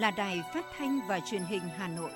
Là 0.00 0.10
đài 0.10 0.42
phát 0.54 0.64
thanh 0.78 1.00
và 1.08 1.20
truyền 1.20 1.42
hình 1.42 1.62
Hà 1.76 1.88
Nội. 1.88 2.10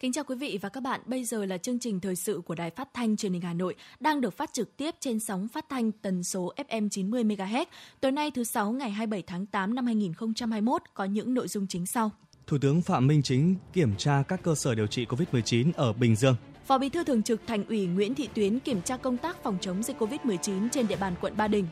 Kính 0.00 0.12
chào 0.12 0.24
quý 0.24 0.34
vị 0.36 0.58
và 0.62 0.68
các 0.68 0.80
bạn. 0.80 1.00
Bây 1.06 1.24
giờ 1.24 1.44
là 1.44 1.58
chương 1.58 1.78
trình 1.78 2.00
thời 2.00 2.16
sự 2.16 2.42
của 2.46 2.54
Đài 2.54 2.70
Phát 2.70 2.88
thanh 2.94 3.16
Truyền 3.16 3.32
hình 3.32 3.42
Hà 3.42 3.54
Nội 3.54 3.74
đang 4.00 4.20
được 4.20 4.36
phát 4.36 4.52
trực 4.52 4.76
tiếp 4.76 4.94
trên 5.00 5.20
sóng 5.20 5.48
phát 5.48 5.68
thanh 5.68 5.92
tần 5.92 6.24
số 6.24 6.52
FM 6.68 6.88
90 6.88 7.24
MHz. 7.24 7.64
Tối 8.00 8.12
nay 8.12 8.30
thứ 8.30 8.44
sáu 8.44 8.72
ngày 8.72 8.90
27 8.90 9.22
tháng 9.22 9.46
8 9.46 9.74
năm 9.74 9.86
2021 9.86 10.82
có 10.94 11.04
những 11.04 11.34
nội 11.34 11.48
dung 11.48 11.66
chính 11.66 11.86
sau. 11.86 12.10
Thủ 12.46 12.58
tướng 12.58 12.82
Phạm 12.82 13.06
Minh 13.06 13.22
Chính 13.22 13.54
kiểm 13.72 13.96
tra 13.96 14.22
các 14.28 14.42
cơ 14.42 14.54
sở 14.54 14.74
điều 14.74 14.86
trị 14.86 15.06
COVID-19 15.06 15.70
ở 15.76 15.92
Bình 15.92 16.16
Dương. 16.16 16.36
Phó 16.66 16.78
Bí 16.78 16.88
thư 16.88 17.04
Thường 17.04 17.22
trực 17.22 17.40
Thành 17.46 17.64
ủy 17.68 17.86
Nguyễn 17.86 18.14
Thị 18.14 18.28
Tuyến 18.34 18.58
kiểm 18.58 18.82
tra 18.82 18.96
công 18.96 19.16
tác 19.16 19.42
phòng 19.42 19.58
chống 19.60 19.82
dịch 19.82 19.98
COVID-19 19.98 20.68
trên 20.72 20.88
địa 20.88 20.96
bàn 20.96 21.14
quận 21.20 21.36
Ba 21.36 21.48
Đình. 21.48 21.66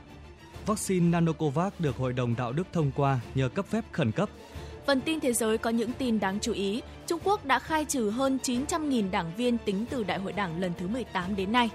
Vaccine 0.67 1.11
Nanocovax 1.11 1.73
được 1.79 1.97
Hội 1.97 2.13
đồng 2.13 2.35
Đạo 2.37 2.53
đức 2.53 2.67
thông 2.73 2.91
qua 2.97 3.21
nhờ 3.35 3.49
cấp 3.49 3.67
phép 3.67 3.85
khẩn 3.93 4.13
cấp. 4.13 4.29
Phần 4.87 5.01
tin 5.01 5.21
thế 5.21 5.33
giới 5.33 5.59
có 5.59 5.71
những 5.71 5.93
tin 5.93 6.21
đáng 6.21 6.39
chú 6.41 6.53
ý. 6.53 6.83
Trung 7.07 7.21
Quốc 7.25 7.45
đã 7.45 7.59
khai 7.59 7.85
trừ 7.85 8.11
hơn 8.11 8.39
900.000 8.43 9.11
đảng 9.11 9.33
viên 9.37 9.59
tính 9.59 9.85
từ 9.91 10.05
Đại 10.05 10.19
hội 10.19 10.33
Đảng 10.33 10.61
lần 10.61 10.73
thứ 10.79 10.89
18 10.89 11.37
đến 11.37 11.53
nay. 11.53 11.71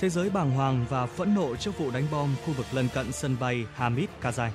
Thế 0.00 0.08
giới 0.08 0.30
bàng 0.30 0.50
hoàng 0.50 0.86
và 0.88 1.06
phẫn 1.06 1.34
nộ 1.34 1.56
trước 1.56 1.78
vụ 1.78 1.90
đánh 1.90 2.04
bom 2.12 2.28
khu 2.46 2.52
vực 2.52 2.66
lân 2.72 2.88
cận 2.94 3.12
sân 3.12 3.36
bay 3.40 3.64
Hamid 3.74 4.08
Karzai. 4.22 4.50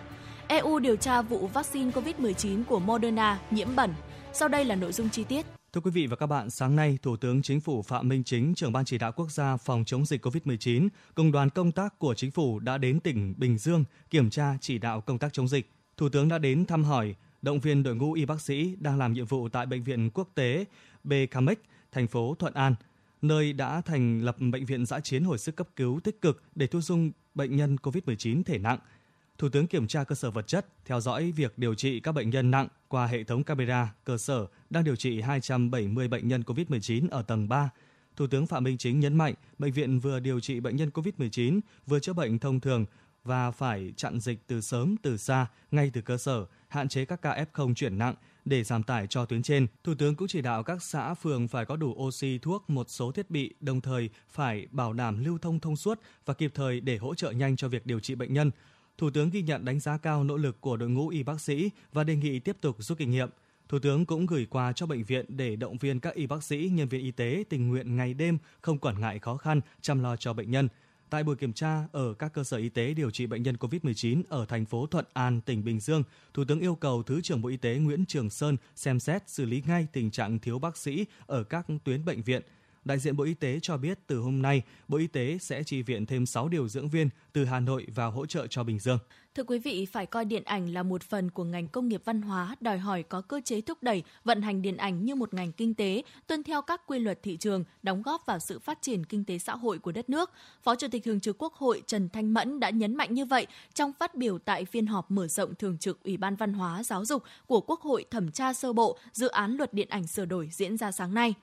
EU 0.47 0.79
điều 0.79 0.95
tra 0.95 1.21
vụ 1.21 1.47
vaccine 1.47 1.91
COVID-19 1.91 2.63
của 2.63 2.79
Moderna 2.79 3.39
nhiễm 3.51 3.75
bẩn. 3.75 3.93
Sau 4.33 4.47
đây 4.47 4.65
là 4.65 4.75
nội 4.75 4.91
dung 4.91 5.09
chi 5.09 5.23
tiết. 5.23 5.45
Thưa 5.73 5.81
quý 5.81 5.91
vị 5.91 6.07
và 6.07 6.15
các 6.15 6.27
bạn, 6.27 6.49
sáng 6.49 6.75
nay, 6.75 6.97
Thủ 7.01 7.17
tướng 7.17 7.41
Chính 7.41 7.61
phủ 7.61 7.81
Phạm 7.81 8.09
Minh 8.09 8.23
Chính, 8.23 8.55
trưởng 8.55 8.71
ban 8.71 8.85
chỉ 8.85 8.97
đạo 8.97 9.11
quốc 9.11 9.31
gia 9.31 9.57
phòng 9.57 9.83
chống 9.85 10.05
dịch 10.05 10.25
COVID-19, 10.25 10.87
cùng 11.15 11.31
đoàn 11.31 11.49
công 11.49 11.71
tác 11.71 11.99
của 11.99 12.13
Chính 12.13 12.31
phủ 12.31 12.59
đã 12.59 12.77
đến 12.77 12.99
tỉnh 12.99 13.33
Bình 13.37 13.57
Dương 13.57 13.83
kiểm 14.09 14.29
tra 14.29 14.57
chỉ 14.61 14.77
đạo 14.77 15.01
công 15.01 15.19
tác 15.19 15.33
chống 15.33 15.47
dịch. 15.47 15.71
Thủ 15.97 16.09
tướng 16.09 16.27
đã 16.29 16.37
đến 16.37 16.65
thăm 16.65 16.83
hỏi, 16.83 17.15
động 17.41 17.59
viên 17.59 17.83
đội 17.83 17.95
ngũ 17.95 18.13
y 18.13 18.25
bác 18.25 18.41
sĩ 18.41 18.75
đang 18.79 18.97
làm 18.97 19.13
nhiệm 19.13 19.25
vụ 19.25 19.49
tại 19.49 19.65
Bệnh 19.65 19.83
viện 19.83 20.09
Quốc 20.13 20.29
tế 20.35 20.65
BKMX, 21.03 21.57
thành 21.91 22.07
phố 22.07 22.35
Thuận 22.39 22.53
An, 22.53 22.75
nơi 23.21 23.53
đã 23.53 23.81
thành 23.81 24.21
lập 24.21 24.35
bệnh 24.39 24.65
viện 24.65 24.85
giã 24.85 24.99
chiến 24.99 25.23
hồi 25.23 25.37
sức 25.37 25.55
cấp 25.55 25.67
cứu 25.75 25.99
tích 26.03 26.21
cực 26.21 26.43
để 26.55 26.67
thu 26.67 26.81
dung 26.81 27.11
bệnh 27.35 27.55
nhân 27.55 27.75
COVID-19 27.83 28.43
thể 28.43 28.57
nặng– 28.57 28.79
Thủ 29.37 29.49
tướng 29.49 29.67
kiểm 29.67 29.87
tra 29.87 30.03
cơ 30.03 30.15
sở 30.15 30.31
vật 30.31 30.47
chất, 30.47 30.65
theo 30.85 31.01
dõi 31.01 31.31
việc 31.31 31.57
điều 31.57 31.75
trị 31.75 31.99
các 31.99 32.11
bệnh 32.11 32.29
nhân 32.29 32.51
nặng 32.51 32.67
qua 32.87 33.07
hệ 33.07 33.23
thống 33.23 33.43
camera 33.43 33.93
cơ 34.03 34.17
sở 34.17 34.47
đang 34.69 34.83
điều 34.83 34.95
trị 34.95 35.21
270 35.21 36.07
bệnh 36.07 36.27
nhân 36.27 36.41
COVID-19 36.41 37.07
ở 37.11 37.21
tầng 37.21 37.49
3. 37.49 37.69
Thủ 38.15 38.27
tướng 38.27 38.47
Phạm 38.47 38.63
Minh 38.63 38.77
Chính 38.77 38.99
nhấn 38.99 39.17
mạnh, 39.17 39.33
bệnh 39.57 39.71
viện 39.71 39.99
vừa 39.99 40.19
điều 40.19 40.39
trị 40.39 40.59
bệnh 40.59 40.75
nhân 40.75 40.89
COVID-19, 40.93 41.59
vừa 41.87 41.99
chữa 41.99 42.13
bệnh 42.13 42.39
thông 42.39 42.59
thường 42.59 42.85
và 43.23 43.51
phải 43.51 43.93
chặn 43.97 44.19
dịch 44.19 44.47
từ 44.47 44.61
sớm 44.61 44.95
từ 45.01 45.17
xa 45.17 45.47
ngay 45.71 45.91
từ 45.93 46.01
cơ 46.01 46.17
sở, 46.17 46.45
hạn 46.67 46.87
chế 46.87 47.05
các 47.05 47.21
ca 47.21 47.45
F0 47.53 47.73
chuyển 47.73 47.97
nặng 47.97 48.15
để 48.45 48.63
giảm 48.63 48.83
tải 48.83 49.07
cho 49.07 49.25
tuyến 49.25 49.43
trên. 49.43 49.67
Thủ 49.83 49.93
tướng 49.95 50.15
cũng 50.15 50.27
chỉ 50.27 50.41
đạo 50.41 50.63
các 50.63 50.83
xã 50.83 51.13
phường 51.13 51.47
phải 51.47 51.65
có 51.65 51.75
đủ 51.75 51.95
oxy 51.97 52.37
thuốc, 52.37 52.69
một 52.69 52.89
số 52.89 53.11
thiết 53.11 53.31
bị, 53.31 53.53
đồng 53.59 53.81
thời 53.81 54.09
phải 54.29 54.67
bảo 54.71 54.93
đảm 54.93 55.23
lưu 55.23 55.37
thông 55.37 55.59
thông 55.59 55.75
suốt 55.75 55.99
và 56.25 56.33
kịp 56.33 56.51
thời 56.55 56.79
để 56.79 56.97
hỗ 56.97 57.15
trợ 57.15 57.31
nhanh 57.31 57.55
cho 57.55 57.67
việc 57.67 57.85
điều 57.85 57.99
trị 57.99 58.15
bệnh 58.15 58.33
nhân. 58.33 58.51
Thủ 58.97 59.09
tướng 59.09 59.29
ghi 59.29 59.41
nhận 59.41 59.65
đánh 59.65 59.79
giá 59.79 59.97
cao 59.97 60.23
nỗ 60.23 60.37
lực 60.37 60.61
của 60.61 60.77
đội 60.77 60.89
ngũ 60.89 61.07
y 61.07 61.23
bác 61.23 61.41
sĩ 61.41 61.69
và 61.93 62.03
đề 62.03 62.15
nghị 62.15 62.39
tiếp 62.39 62.57
tục 62.61 62.75
rút 62.79 62.97
kinh 62.97 63.11
nghiệm. 63.11 63.29
Thủ 63.69 63.79
tướng 63.79 64.05
cũng 64.05 64.25
gửi 64.25 64.45
quà 64.45 64.73
cho 64.73 64.85
bệnh 64.85 65.03
viện 65.03 65.25
để 65.27 65.55
động 65.55 65.77
viên 65.77 65.99
các 65.99 66.15
y 66.15 66.27
bác 66.27 66.43
sĩ, 66.43 66.69
nhân 66.73 66.87
viên 66.87 67.01
y 67.01 67.11
tế 67.11 67.43
tình 67.49 67.67
nguyện 67.67 67.95
ngày 67.95 68.13
đêm 68.13 68.37
không 68.61 68.77
quản 68.77 68.99
ngại 68.99 69.19
khó 69.19 69.37
khăn 69.37 69.61
chăm 69.81 70.03
lo 70.03 70.15
cho 70.15 70.33
bệnh 70.33 70.51
nhân. 70.51 70.67
Tại 71.09 71.23
buổi 71.23 71.35
kiểm 71.35 71.53
tra 71.53 71.83
ở 71.91 72.13
các 72.13 72.33
cơ 72.33 72.43
sở 72.43 72.57
y 72.57 72.69
tế 72.69 72.93
điều 72.93 73.11
trị 73.11 73.25
bệnh 73.25 73.43
nhân 73.43 73.55
COVID-19 73.55 74.23
ở 74.29 74.45
thành 74.45 74.65
phố 74.65 74.85
Thuận 74.85 75.05
An, 75.13 75.41
tỉnh 75.41 75.63
Bình 75.63 75.79
Dương, 75.79 76.03
Thủ 76.33 76.43
tướng 76.47 76.59
yêu 76.59 76.75
cầu 76.75 77.03
Thứ 77.03 77.21
trưởng 77.21 77.41
Bộ 77.41 77.49
Y 77.49 77.57
tế 77.57 77.75
Nguyễn 77.75 78.05
Trường 78.05 78.29
Sơn 78.29 78.57
xem 78.75 78.99
xét 78.99 79.29
xử 79.29 79.45
lý 79.45 79.63
ngay 79.67 79.87
tình 79.93 80.11
trạng 80.11 80.39
thiếu 80.39 80.59
bác 80.59 80.77
sĩ 80.77 81.05
ở 81.25 81.43
các 81.43 81.67
tuyến 81.83 82.05
bệnh 82.05 82.21
viện– 82.21 82.41
đại 82.85 82.99
diện 82.99 83.17
Bộ 83.17 83.23
Y 83.23 83.33
tế 83.33 83.59
cho 83.61 83.77
biết 83.77 83.99
từ 84.07 84.19
hôm 84.19 84.41
nay, 84.41 84.61
Bộ 84.87 84.97
Y 84.97 85.07
tế 85.07 85.37
sẽ 85.41 85.63
chi 85.63 85.81
viện 85.81 86.05
thêm 86.05 86.25
6 86.25 86.49
điều 86.49 86.67
dưỡng 86.67 86.89
viên 86.89 87.09
từ 87.33 87.45
Hà 87.45 87.59
Nội 87.59 87.87
vào 87.95 88.11
hỗ 88.11 88.25
trợ 88.25 88.47
cho 88.47 88.63
Bình 88.63 88.79
Dương. 88.79 88.97
Thưa 89.35 89.43
quý 89.43 89.59
vị, 89.59 89.85
phải 89.85 90.05
coi 90.05 90.25
điện 90.25 90.43
ảnh 90.43 90.73
là 90.73 90.83
một 90.83 91.03
phần 91.03 91.31
của 91.31 91.43
ngành 91.43 91.67
công 91.67 91.87
nghiệp 91.87 92.01
văn 92.05 92.21
hóa, 92.21 92.55
đòi 92.61 92.77
hỏi 92.77 93.03
có 93.03 93.21
cơ 93.21 93.41
chế 93.45 93.61
thúc 93.61 93.83
đẩy 93.83 94.03
vận 94.23 94.41
hành 94.41 94.61
điện 94.61 94.77
ảnh 94.77 95.05
như 95.05 95.15
một 95.15 95.33
ngành 95.33 95.51
kinh 95.51 95.73
tế, 95.73 96.03
tuân 96.27 96.43
theo 96.43 96.61
các 96.61 96.81
quy 96.87 96.99
luật 96.99 97.23
thị 97.23 97.37
trường, 97.37 97.63
đóng 97.83 98.01
góp 98.01 98.25
vào 98.25 98.39
sự 98.39 98.59
phát 98.59 98.81
triển 98.81 99.05
kinh 99.05 99.25
tế 99.25 99.37
xã 99.37 99.55
hội 99.55 99.79
của 99.79 99.91
đất 99.91 100.09
nước. 100.09 100.31
Phó 100.63 100.75
Chủ 100.75 100.87
tịch 100.91 101.03
Thường 101.03 101.19
trực 101.19 101.37
Quốc 101.37 101.53
hội 101.53 101.81
Trần 101.87 102.09
Thanh 102.09 102.33
Mẫn 102.33 102.59
đã 102.59 102.69
nhấn 102.69 102.95
mạnh 102.95 103.13
như 103.13 103.25
vậy 103.25 103.47
trong 103.73 103.93
phát 103.93 104.15
biểu 104.15 104.37
tại 104.37 104.65
phiên 104.65 104.87
họp 104.87 105.11
mở 105.11 105.27
rộng 105.27 105.55
Thường 105.55 105.77
trực 105.77 106.03
Ủy 106.03 106.17
ban 106.17 106.35
Văn 106.35 106.53
hóa 106.53 106.83
Giáo 106.83 107.05
dục 107.05 107.23
của 107.47 107.61
Quốc 107.61 107.81
hội 107.81 108.05
thẩm 108.11 108.31
tra 108.31 108.53
sơ 108.53 108.73
bộ 108.73 108.97
dự 109.11 109.27
án 109.27 109.55
luật 109.55 109.73
điện 109.73 109.89
ảnh 109.89 110.07
sửa 110.07 110.25
đổi 110.25 110.49
diễn 110.51 110.77
ra 110.77 110.91
sáng 110.91 111.13
nay. 111.13 111.33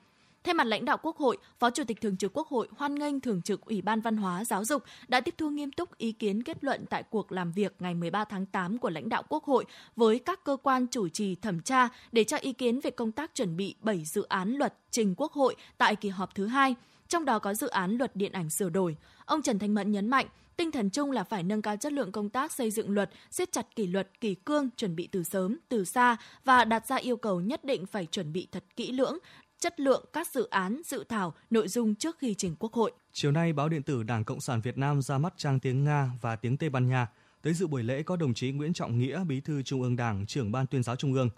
Thay 0.43 0.53
mặt 0.53 0.67
lãnh 0.67 0.85
đạo 0.85 0.97
Quốc 1.01 1.17
hội, 1.17 1.37
Phó 1.59 1.69
Chủ 1.69 1.83
tịch 1.83 2.01
Thường 2.01 2.17
trực 2.17 2.37
Quốc 2.37 2.47
hội 2.47 2.67
hoan 2.77 2.95
nghênh 2.95 3.19
Thường 3.19 3.41
trực 3.41 3.65
Ủy 3.65 3.81
ban 3.81 4.01
Văn 4.01 4.17
hóa 4.17 4.45
Giáo 4.45 4.65
dục 4.65 4.83
đã 5.07 5.21
tiếp 5.21 5.35
thu 5.37 5.49
nghiêm 5.49 5.71
túc 5.71 5.97
ý 5.97 6.11
kiến 6.11 6.43
kết 6.43 6.63
luận 6.63 6.85
tại 6.89 7.03
cuộc 7.03 7.31
làm 7.31 7.51
việc 7.51 7.75
ngày 7.79 7.93
13 7.93 8.25
tháng 8.25 8.45
8 8.45 8.77
của 8.77 8.89
lãnh 8.89 9.09
đạo 9.09 9.23
Quốc 9.29 9.43
hội 9.43 9.65
với 9.95 10.19
các 10.19 10.43
cơ 10.43 10.57
quan 10.63 10.87
chủ 10.87 11.09
trì 11.09 11.35
thẩm 11.35 11.61
tra 11.61 11.89
để 12.11 12.23
cho 12.23 12.37
ý 12.37 12.53
kiến 12.53 12.79
về 12.79 12.91
công 12.91 13.11
tác 13.11 13.35
chuẩn 13.35 13.57
bị 13.57 13.75
7 13.81 14.05
dự 14.05 14.23
án 14.23 14.55
luật 14.55 14.73
trình 14.91 15.13
Quốc 15.17 15.31
hội 15.31 15.55
tại 15.77 15.95
kỳ 15.95 16.09
họp 16.09 16.35
thứ 16.35 16.47
hai, 16.47 16.75
trong 17.07 17.25
đó 17.25 17.39
có 17.39 17.53
dự 17.53 17.67
án 17.67 17.97
luật 17.97 18.15
điện 18.15 18.31
ảnh 18.31 18.49
sửa 18.49 18.69
đổi. 18.69 18.97
Ông 19.25 19.41
Trần 19.41 19.59
Thanh 19.59 19.73
Mẫn 19.73 19.91
nhấn 19.91 20.09
mạnh, 20.09 20.27
Tinh 20.57 20.71
thần 20.71 20.89
chung 20.89 21.11
là 21.11 21.23
phải 21.23 21.43
nâng 21.43 21.61
cao 21.61 21.77
chất 21.77 21.93
lượng 21.93 22.11
công 22.11 22.29
tác 22.29 22.51
xây 22.51 22.71
dựng 22.71 22.89
luật, 22.89 23.09
siết 23.31 23.51
chặt 23.51 23.75
kỷ 23.75 23.87
luật, 23.87 24.21
kỷ 24.21 24.35
cương, 24.35 24.69
chuẩn 24.77 24.95
bị 24.95 25.07
từ 25.11 25.23
sớm, 25.23 25.57
từ 25.69 25.85
xa 25.85 26.17
và 26.45 26.65
đặt 26.65 26.87
ra 26.87 26.95
yêu 26.95 27.17
cầu 27.17 27.41
nhất 27.41 27.63
định 27.63 27.85
phải 27.85 28.05
chuẩn 28.05 28.33
bị 28.33 28.47
thật 28.51 28.63
kỹ 28.75 28.91
lưỡng 28.91 29.17
chất 29.63 29.79
lượng 29.79 30.05
các 30.13 30.27
dự 30.27 30.47
án, 30.49 30.81
dự 30.85 31.03
thảo, 31.09 31.33
nội 31.49 31.67
dung 31.67 31.95
trước 31.95 32.17
khi 32.19 32.33
trình 32.33 32.55
Quốc 32.59 32.73
hội. 32.73 32.91
Chiều 33.13 33.31
nay, 33.31 33.53
báo 33.53 33.69
điện 33.69 33.83
tử 33.83 34.03
Đảng 34.03 34.23
Cộng 34.23 34.39
sản 34.39 34.61
Việt 34.61 34.77
Nam 34.77 35.01
ra 35.01 35.17
mắt 35.17 35.33
trang 35.37 35.59
tiếng 35.59 35.83
Nga 35.83 36.11
và 36.21 36.35
tiếng 36.35 36.57
Tây 36.57 36.69
Ban 36.69 36.87
Nha. 36.87 37.07
Tới 37.41 37.53
dự 37.53 37.67
buổi 37.67 37.83
lễ 37.83 38.03
có 38.03 38.15
đồng 38.15 38.33
chí 38.33 38.51
Nguyễn 38.51 38.73
Trọng 38.73 38.99
Nghĩa, 38.99 39.23
Bí 39.23 39.41
thư 39.41 39.63
Trung 39.63 39.81
ương 39.81 39.95
Đảng, 39.95 40.25
trưởng 40.25 40.51
ban 40.51 40.67
tuyên 40.67 40.83
giáo 40.83 40.95
Trung 40.95 41.13
ương. 41.13 41.29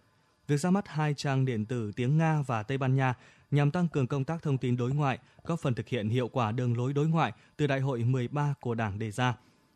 Việc 0.47 0.57
ra 0.57 0.71
mắt 0.71 0.87
hai 0.87 1.13
trang 1.13 1.45
điện 1.45 1.65
tử 1.65 1.91
tiếng 1.95 2.17
Nga 2.17 2.41
và 2.47 2.63
Tây 2.63 2.77
Ban 2.77 2.95
Nha 2.95 3.13
nhằm 3.51 3.71
tăng 3.71 3.87
cường 3.87 4.07
công 4.07 4.23
tác 4.23 4.41
thông 4.41 4.57
tin 4.57 4.77
đối 4.77 4.91
ngoại, 4.91 5.19
góp 5.43 5.59
phần 5.59 5.73
thực 5.73 5.87
hiện 5.87 6.09
hiệu 6.09 6.27
quả 6.27 6.51
đường 6.51 6.77
lối 6.77 6.93
đối 6.93 7.07
ngoại 7.07 7.33
từ 7.57 7.67
Đại 7.67 7.79
hội 7.79 8.03
13 8.03 8.53
của 8.61 8.75
Đảng 8.75 8.99
đề 8.99 9.11
ra. 9.11 9.35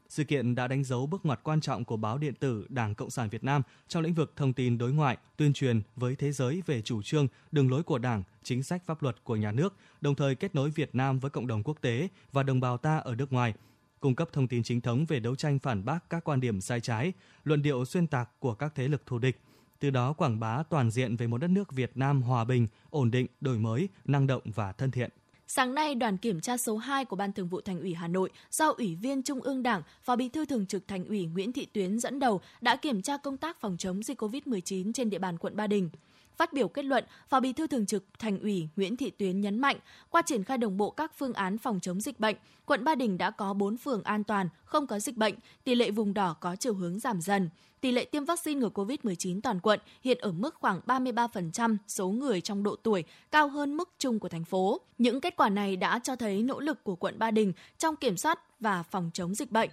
Sự 0.09 0.23
kiện 0.23 0.55
đã 0.55 0.67
đánh 0.67 0.83
dấu 0.83 1.05
bước 1.05 1.25
ngoặt 1.25 1.39
quan 1.43 1.61
trọng 1.61 1.85
của 1.85 1.97
báo 1.97 2.17
điện 2.17 2.33
tử 2.33 2.65
Đảng 2.69 2.95
Cộng 2.95 3.09
sản 3.09 3.29
Việt 3.29 3.43
Nam 3.43 3.61
trong 3.87 4.03
lĩnh 4.03 4.13
vực 4.13 4.33
thông 4.35 4.53
tin 4.53 4.77
đối 4.77 4.93
ngoại, 4.93 5.17
tuyên 5.37 5.53
truyền 5.53 5.81
với 5.95 6.15
thế 6.15 6.31
giới 6.31 6.63
về 6.65 6.81
chủ 6.81 7.01
trương, 7.01 7.27
đường 7.51 7.71
lối 7.71 7.83
của 7.83 7.97
Đảng, 7.97 8.23
chính 8.43 8.63
sách 8.63 8.83
pháp 8.85 9.03
luật 9.03 9.23
của 9.23 9.35
nhà 9.35 9.51
nước, 9.51 9.75
đồng 10.01 10.15
thời 10.15 10.35
kết 10.35 10.55
nối 10.55 10.69
Việt 10.69 10.95
Nam 10.95 11.19
với 11.19 11.31
cộng 11.31 11.47
đồng 11.47 11.63
quốc 11.63 11.77
tế 11.81 12.07
và 12.31 12.43
đồng 12.43 12.59
bào 12.59 12.77
ta 12.77 12.97
ở 12.97 13.15
nước 13.15 13.33
ngoài 13.33 13.53
cung 13.99 14.15
cấp 14.15 14.29
thông 14.33 14.47
tin 14.47 14.63
chính 14.63 14.81
thống 14.81 15.05
về 15.05 15.19
đấu 15.19 15.35
tranh 15.35 15.59
phản 15.59 15.85
bác 15.85 16.09
các 16.09 16.23
quan 16.23 16.39
điểm 16.39 16.61
sai 16.61 16.81
trái, 16.81 17.13
luận 17.43 17.61
điệu 17.61 17.85
xuyên 17.85 18.07
tạc 18.07 18.29
của 18.39 18.53
các 18.53 18.71
thế 18.75 18.87
lực 18.87 19.05
thù 19.05 19.19
địch, 19.19 19.39
từ 19.79 19.89
đó 19.89 20.13
quảng 20.13 20.39
bá 20.39 20.63
toàn 20.63 20.91
diện 20.91 21.15
về 21.15 21.27
một 21.27 21.37
đất 21.37 21.47
nước 21.47 21.71
Việt 21.71 21.91
Nam 21.95 22.21
hòa 22.21 22.45
bình, 22.45 22.67
ổn 22.89 23.11
định, 23.11 23.27
đổi 23.41 23.57
mới, 23.57 23.89
năng 24.05 24.27
động 24.27 24.41
và 24.45 24.71
thân 24.71 24.91
thiện. 24.91 25.09
Sáng 25.51 25.75
nay, 25.75 25.95
đoàn 25.95 26.17
kiểm 26.17 26.41
tra 26.41 26.57
số 26.57 26.77
2 26.77 27.05
của 27.05 27.15
Ban 27.15 27.33
Thường 27.33 27.47
vụ 27.47 27.61
Thành 27.61 27.79
ủy 27.79 27.93
Hà 27.93 28.07
Nội 28.07 28.29
do 28.51 28.73
Ủy 28.77 28.95
viên 28.95 29.23
Trung 29.23 29.41
ương 29.41 29.63
Đảng, 29.63 29.81
Phó 30.03 30.15
Bí 30.15 30.29
thư 30.29 30.45
Thường 30.45 30.65
trực 30.65 30.87
Thành 30.87 31.05
ủy 31.05 31.25
Nguyễn 31.25 31.53
Thị 31.53 31.65
Tuyến 31.65 31.99
dẫn 31.99 32.19
đầu 32.19 32.41
đã 32.61 32.75
kiểm 32.75 33.01
tra 33.01 33.17
công 33.17 33.37
tác 33.37 33.61
phòng 33.61 33.77
chống 33.77 34.03
dịch 34.03 34.21
COVID-19 34.21 34.93
trên 34.93 35.09
địa 35.09 35.19
bàn 35.19 35.37
quận 35.37 35.55
Ba 35.55 35.67
Đình. 35.67 35.89
Phát 36.39 36.53
biểu 36.53 36.67
kết 36.67 36.85
luận, 36.85 37.03
Phó 37.29 37.39
Bí 37.39 37.53
thư 37.53 37.67
Thường 37.67 37.85
trực 37.85 38.03
Thành 38.19 38.39
ủy 38.39 38.67
Nguyễn 38.75 38.97
Thị 38.97 39.09
Tuyến 39.09 39.41
nhấn 39.41 39.59
mạnh, 39.59 39.77
qua 40.09 40.21
triển 40.21 40.43
khai 40.43 40.57
đồng 40.57 40.77
bộ 40.77 40.89
các 40.89 41.11
phương 41.17 41.33
án 41.33 41.57
phòng 41.57 41.79
chống 41.79 42.01
dịch 42.01 42.19
bệnh, 42.19 42.35
quận 42.65 42.83
Ba 42.83 42.95
Đình 42.95 43.17
đã 43.17 43.31
có 43.31 43.53
4 43.53 43.77
phường 43.77 44.03
an 44.03 44.23
toàn, 44.23 44.49
không 44.65 44.87
có 44.87 44.99
dịch 44.99 45.17
bệnh, 45.17 45.35
tỷ 45.63 45.75
lệ 45.75 45.91
vùng 45.91 46.13
đỏ 46.13 46.35
có 46.39 46.55
chiều 46.55 46.73
hướng 46.73 46.99
giảm 46.99 47.21
dần. 47.21 47.49
Tỷ 47.81 47.91
lệ 47.91 48.05
tiêm 48.05 48.25
vaccine 48.25 48.59
ngừa 48.59 48.69
COVID-19 48.69 49.41
toàn 49.41 49.59
quận 49.59 49.79
hiện 50.03 50.17
ở 50.17 50.31
mức 50.31 50.55
khoảng 50.55 50.81
33% 50.85 51.77
số 51.87 52.09
người 52.09 52.41
trong 52.41 52.63
độ 52.63 52.75
tuổi, 52.75 53.03
cao 53.31 53.47
hơn 53.47 53.77
mức 53.77 53.89
chung 53.97 54.19
của 54.19 54.29
thành 54.29 54.45
phố. 54.45 54.81
Những 54.97 55.21
kết 55.21 55.35
quả 55.35 55.49
này 55.49 55.75
đã 55.75 55.99
cho 56.03 56.15
thấy 56.15 56.43
nỗ 56.43 56.59
lực 56.59 56.83
của 56.83 56.95
quận 56.95 57.19
Ba 57.19 57.31
Đình 57.31 57.53
trong 57.77 57.95
kiểm 57.95 58.17
soát 58.17 58.39
và 58.59 58.83
phòng 58.83 59.09
chống 59.13 59.35
dịch 59.35 59.51
bệnh. 59.51 59.69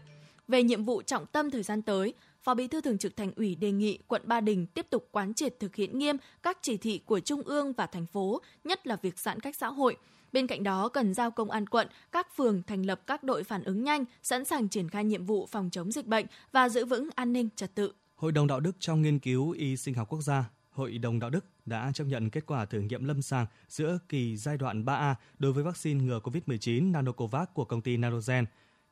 Về 0.49 0.63
nhiệm 0.63 0.85
vụ 0.85 1.03
trọng 1.03 1.27
tâm 1.27 1.51
thời 1.51 1.63
gian 1.63 1.83
tới, 1.83 2.15
Phó 2.47 2.55
Bí 2.55 2.69
thư 2.69 2.81
Thường 2.81 2.99
trực 2.99 3.17
Thành 3.17 3.33
ủy 3.37 3.55
đề 3.55 3.73
nghị 3.73 3.99
quận 4.09 4.23
Ba 4.25 4.41
Đình 4.41 4.67
tiếp 4.67 4.87
tục 4.91 5.09
quán 5.11 5.35
triệt 5.35 5.61
thực 5.61 5.77
hiện 5.77 5.99
nghiêm 5.99 6.17
các 6.43 6.59
chỉ 6.63 6.77
thị 6.77 7.01
của 7.07 7.21
Trung 7.21 7.43
ương 7.43 7.73
và 7.73 7.87
thành 7.87 8.07
phố, 8.07 8.41
nhất 8.65 8.87
là 8.87 8.97
việc 9.03 9.19
giãn 9.19 9.41
cách 9.41 9.57
xã 9.57 9.69
hội. 9.69 9.97
Bên 10.33 10.47
cạnh 10.47 10.63
đó, 10.63 10.89
cần 10.89 11.15
giao 11.15 11.31
công 11.31 11.51
an 11.51 11.67
quận, 11.67 11.89
các 12.13 12.37
phường 12.37 12.63
thành 12.63 12.87
lập 12.87 13.01
các 13.07 13.25
đội 13.25 13.45
phản 13.45 13.65
ứng 13.65 13.85
nhanh, 13.85 14.05
sẵn 14.23 14.45
sàng 14.45 14.69
triển 14.69 14.89
khai 14.89 15.05
nhiệm 15.05 15.25
vụ 15.25 15.47
phòng 15.47 15.71
chống 15.73 15.93
dịch 15.93 16.07
bệnh 16.07 16.27
và 16.53 16.69
giữ 16.69 16.85
vững 16.85 17.09
an 17.15 17.33
ninh 17.33 17.49
trật 17.57 17.75
tự. 17.75 17.93
Hội 18.15 18.33
đồng 18.33 18.47
đạo 18.47 18.61
đức 18.61 18.77
trong 18.79 19.03
nghiên 19.03 19.19
cứu 19.19 19.51
y 19.51 19.77
sinh 19.77 19.95
học 19.95 20.09
quốc 20.09 20.21
gia, 20.21 20.51
Hội 20.71 20.99
đồng 20.99 21.19
đạo 21.19 21.31
đức 21.31 21.45
đã 21.65 21.91
chấp 21.95 22.05
nhận 22.05 22.31
kết 22.31 22.47
quả 22.47 22.65
thử 22.65 22.81
nghiệm 22.81 23.05
lâm 23.05 23.23
sàng 23.23 23.47
giữa 23.69 23.99
kỳ 24.09 24.37
giai 24.37 24.57
đoạn 24.57 24.85
3A 24.85 25.15
đối 25.39 25.53
với 25.53 25.65
vaccine 25.65 26.05
ngừa 26.05 26.21
COVID-19 26.25 26.91
Nanocovax 26.91 27.49
của 27.55 27.65
công 27.65 27.83
ty 27.83 27.97
Nanogen. 27.97 28.45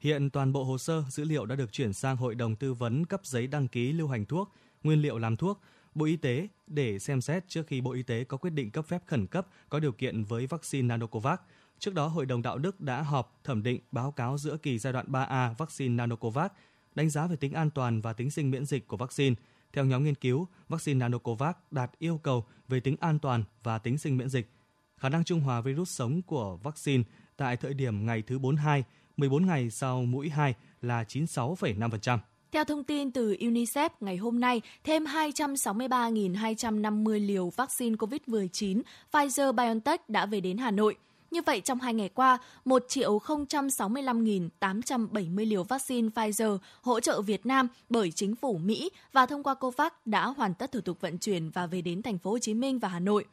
Hiện 0.04 0.30
toàn 0.30 0.52
bộ 0.52 0.64
hồ 0.64 0.78
sơ 0.78 1.04
dữ 1.08 1.24
liệu 1.24 1.46
đã 1.46 1.56
được 1.56 1.72
chuyển 1.72 1.92
sang 1.92 2.16
Hội 2.16 2.34
đồng 2.34 2.56
tư 2.56 2.74
vấn 2.74 3.06
cấp 3.06 3.20
giấy 3.24 3.46
đăng 3.46 3.68
ký 3.68 3.92
lưu 3.92 4.08
hành 4.08 4.24
thuốc, 4.24 4.52
nguyên 4.82 5.02
liệu 5.02 5.18
làm 5.18 5.36
thuốc, 5.36 5.60
Bộ 5.94 6.06
Y 6.06 6.16
tế 6.16 6.48
để 6.66 6.98
xem 6.98 7.20
xét 7.20 7.48
trước 7.48 7.66
khi 7.66 7.80
Bộ 7.80 7.92
Y 7.92 8.02
tế 8.02 8.24
có 8.24 8.36
quyết 8.36 8.50
định 8.50 8.70
cấp 8.70 8.86
phép 8.86 9.02
khẩn 9.06 9.26
cấp 9.26 9.46
có 9.68 9.80
điều 9.80 9.92
kiện 9.92 10.24
với 10.24 10.46
vaccine 10.46 10.86
Nanocovax. 10.88 11.38
Trước 11.78 11.94
đó, 11.94 12.06
Hội 12.06 12.26
đồng 12.26 12.42
Đạo 12.42 12.58
đức 12.58 12.80
đã 12.80 13.02
họp 13.02 13.40
thẩm 13.44 13.62
định 13.62 13.80
báo 13.92 14.12
cáo 14.12 14.38
giữa 14.38 14.56
kỳ 14.56 14.78
giai 14.78 14.92
đoạn 14.92 15.06
3A 15.12 15.54
vaccine 15.54 15.94
Nanocovax, 15.94 16.50
đánh 16.94 17.10
giá 17.10 17.26
về 17.26 17.36
tính 17.36 17.52
an 17.52 17.70
toàn 17.70 18.00
và 18.00 18.12
tính 18.12 18.30
sinh 18.30 18.50
miễn 18.50 18.64
dịch 18.64 18.88
của 18.88 18.96
vaccine. 18.96 19.34
Theo 19.72 19.84
nhóm 19.84 20.04
nghiên 20.04 20.14
cứu, 20.14 20.48
vaccine 20.68 20.98
Nanocovax 20.98 21.54
đạt 21.70 21.90
yêu 21.98 22.20
cầu 22.22 22.46
về 22.68 22.80
tính 22.80 22.96
an 23.00 23.18
toàn 23.18 23.44
và 23.62 23.78
tính 23.78 23.98
sinh 23.98 24.16
miễn 24.16 24.28
dịch. 24.28 24.50
Khả 24.96 25.08
năng 25.08 25.24
trung 25.24 25.40
hòa 25.40 25.60
virus 25.60 25.90
sống 25.90 26.22
của 26.22 26.56
vaccine 26.56 27.04
tại 27.36 27.56
thời 27.56 27.74
điểm 27.74 28.06
ngày 28.06 28.22
thứ 28.22 28.38
42, 28.38 28.84
14 29.16 29.46
ngày 29.46 29.70
sau 29.70 30.02
mũi 30.02 30.28
2 30.28 30.54
là 30.82 31.04
96,5%. 31.08 32.18
Theo 32.52 32.64
thông 32.64 32.84
tin 32.84 33.10
từ 33.10 33.36
UNICEF, 33.40 33.90
ngày 34.00 34.16
hôm 34.16 34.40
nay, 34.40 34.60
thêm 34.84 35.04
263.250 35.04 37.26
liều 37.26 37.48
vaccine 37.48 37.96
COVID-19 37.96 38.82
Pfizer-BioNTech 39.12 39.98
đã 40.08 40.26
về 40.26 40.40
đến 40.40 40.58
Hà 40.58 40.70
Nội. 40.70 40.96
Như 41.30 41.40
vậy, 41.46 41.60
trong 41.60 41.80
hai 41.80 41.94
ngày 41.94 42.08
qua, 42.08 42.38
1 42.64 42.84
triệu 42.88 43.18
065.870 43.18 45.48
liều 45.48 45.62
vaccine 45.62 46.08
Pfizer 46.08 46.58
hỗ 46.82 47.00
trợ 47.00 47.20
Việt 47.20 47.46
Nam 47.46 47.68
bởi 47.88 48.10
chính 48.10 48.36
phủ 48.36 48.58
Mỹ 48.58 48.90
và 49.12 49.26
thông 49.26 49.42
qua 49.42 49.54
COVAX 49.54 49.92
đã 50.04 50.26
hoàn 50.26 50.54
tất 50.54 50.72
thủ 50.72 50.80
tục 50.80 51.00
vận 51.00 51.18
chuyển 51.18 51.50
và 51.50 51.66
về 51.66 51.80
đến 51.80 52.02
thành 52.02 52.18
phố 52.18 52.30
Hồ 52.30 52.38
Chí 52.38 52.54
Minh 52.54 52.78
và 52.78 52.88
Hà 52.88 53.00
Nội. 53.00 53.24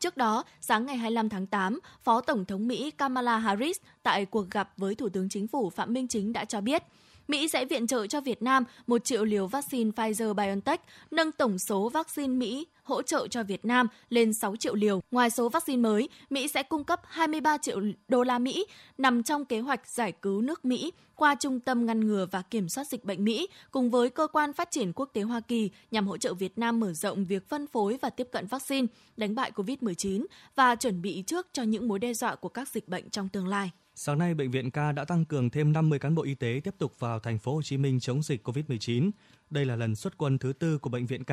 Trước 0.00 0.16
đó, 0.16 0.44
sáng 0.60 0.86
ngày 0.86 0.96
25 0.96 1.28
tháng 1.28 1.46
8, 1.46 1.78
Phó 2.02 2.20
Tổng 2.20 2.44
thống 2.44 2.68
Mỹ 2.68 2.90
Kamala 2.90 3.38
Harris 3.38 3.76
tại 4.02 4.24
cuộc 4.24 4.50
gặp 4.50 4.72
với 4.76 4.94
Thủ 4.94 5.08
tướng 5.08 5.28
Chính 5.28 5.46
phủ 5.46 5.70
Phạm 5.70 5.92
Minh 5.92 6.08
Chính 6.08 6.32
đã 6.32 6.44
cho 6.44 6.60
biết– 6.60 6.82
Mỹ 7.28 7.48
sẽ 7.48 7.64
viện 7.64 7.86
trợ 7.86 8.06
cho 8.06 8.20
Việt 8.20 8.42
Nam 8.42 8.64
1 8.86 9.04
triệu 9.04 9.24
liều 9.24 9.46
vaccine 9.46 9.90
Pfizer-BioNTech, 9.90 10.78
nâng 11.10 11.32
tổng 11.32 11.58
số 11.58 11.88
vaccine 11.88 12.34
Mỹ 12.34 12.66
hỗ 12.82 13.02
trợ 13.02 13.28
cho 13.28 13.42
Việt 13.42 13.64
Nam 13.64 13.86
lên 14.08 14.32
6 14.32 14.56
triệu 14.56 14.74
liều. 14.74 15.00
Ngoài 15.10 15.30
số 15.30 15.48
vaccine 15.48 15.82
mới, 15.82 16.08
Mỹ 16.30 16.48
sẽ 16.48 16.62
cung 16.62 16.84
cấp 16.84 17.00
23 17.04 17.58
triệu 17.58 17.80
đô 18.08 18.22
la 18.22 18.38
Mỹ 18.38 18.66
nằm 18.98 19.22
trong 19.22 19.44
kế 19.44 19.60
hoạch 19.60 19.86
giải 19.86 20.12
cứu 20.12 20.40
nước 20.40 20.64
Mỹ 20.64 20.92
qua 21.14 21.34
Trung 21.34 21.60
tâm 21.60 21.86
ngăn 21.86 22.06
ngừa 22.06 22.26
và 22.30 22.42
kiểm 22.42 22.68
soát 22.68 22.86
dịch 22.88 23.04
bệnh 23.04 23.24
Mỹ 23.24 23.48
cùng 23.70 23.90
với 23.90 24.10
cơ 24.10 24.26
quan 24.32 24.52
phát 24.52 24.70
triển 24.70 24.92
quốc 24.92 25.10
tế 25.12 25.22
Hoa 25.22 25.40
Kỳ 25.40 25.70
nhằm 25.90 26.06
hỗ 26.06 26.16
trợ 26.16 26.34
Việt 26.34 26.58
Nam 26.58 26.80
mở 26.80 26.92
rộng 26.92 27.24
việc 27.24 27.48
phân 27.48 27.66
phối 27.66 27.98
và 28.02 28.10
tiếp 28.10 28.28
cận 28.32 28.46
vaccine, 28.46 28.86
đánh 29.16 29.34
bại 29.34 29.50
COVID-19 29.54 30.26
và 30.54 30.74
chuẩn 30.74 31.02
bị 31.02 31.22
trước 31.26 31.46
cho 31.52 31.62
những 31.62 31.88
mối 31.88 31.98
đe 31.98 32.14
dọa 32.14 32.34
của 32.34 32.48
các 32.48 32.68
dịch 32.68 32.88
bệnh 32.88 33.10
trong 33.10 33.28
tương 33.28 33.48
lai. 33.48 33.70
Sáng 34.00 34.18
nay, 34.18 34.34
bệnh 34.34 34.50
viện 34.50 34.70
K 34.70 34.74
đã 34.74 35.04
tăng 35.08 35.24
cường 35.24 35.50
thêm 35.50 35.72
50 35.72 35.98
cán 35.98 36.14
bộ 36.14 36.22
y 36.22 36.34
tế 36.34 36.60
tiếp 36.64 36.74
tục 36.78 36.92
vào 36.98 37.18
thành 37.18 37.38
phố 37.38 37.54
Hồ 37.54 37.62
Chí 37.62 37.76
Minh 37.76 38.00
chống 38.00 38.22
dịch 38.22 38.48
COVID-19. 38.48 39.10
Đây 39.50 39.64
là 39.64 39.76
lần 39.76 39.96
xuất 39.96 40.18
quân 40.18 40.38
thứ 40.38 40.52
tư 40.52 40.78
của 40.78 40.90
bệnh 40.90 41.06
viện 41.06 41.24
K. 41.24 41.30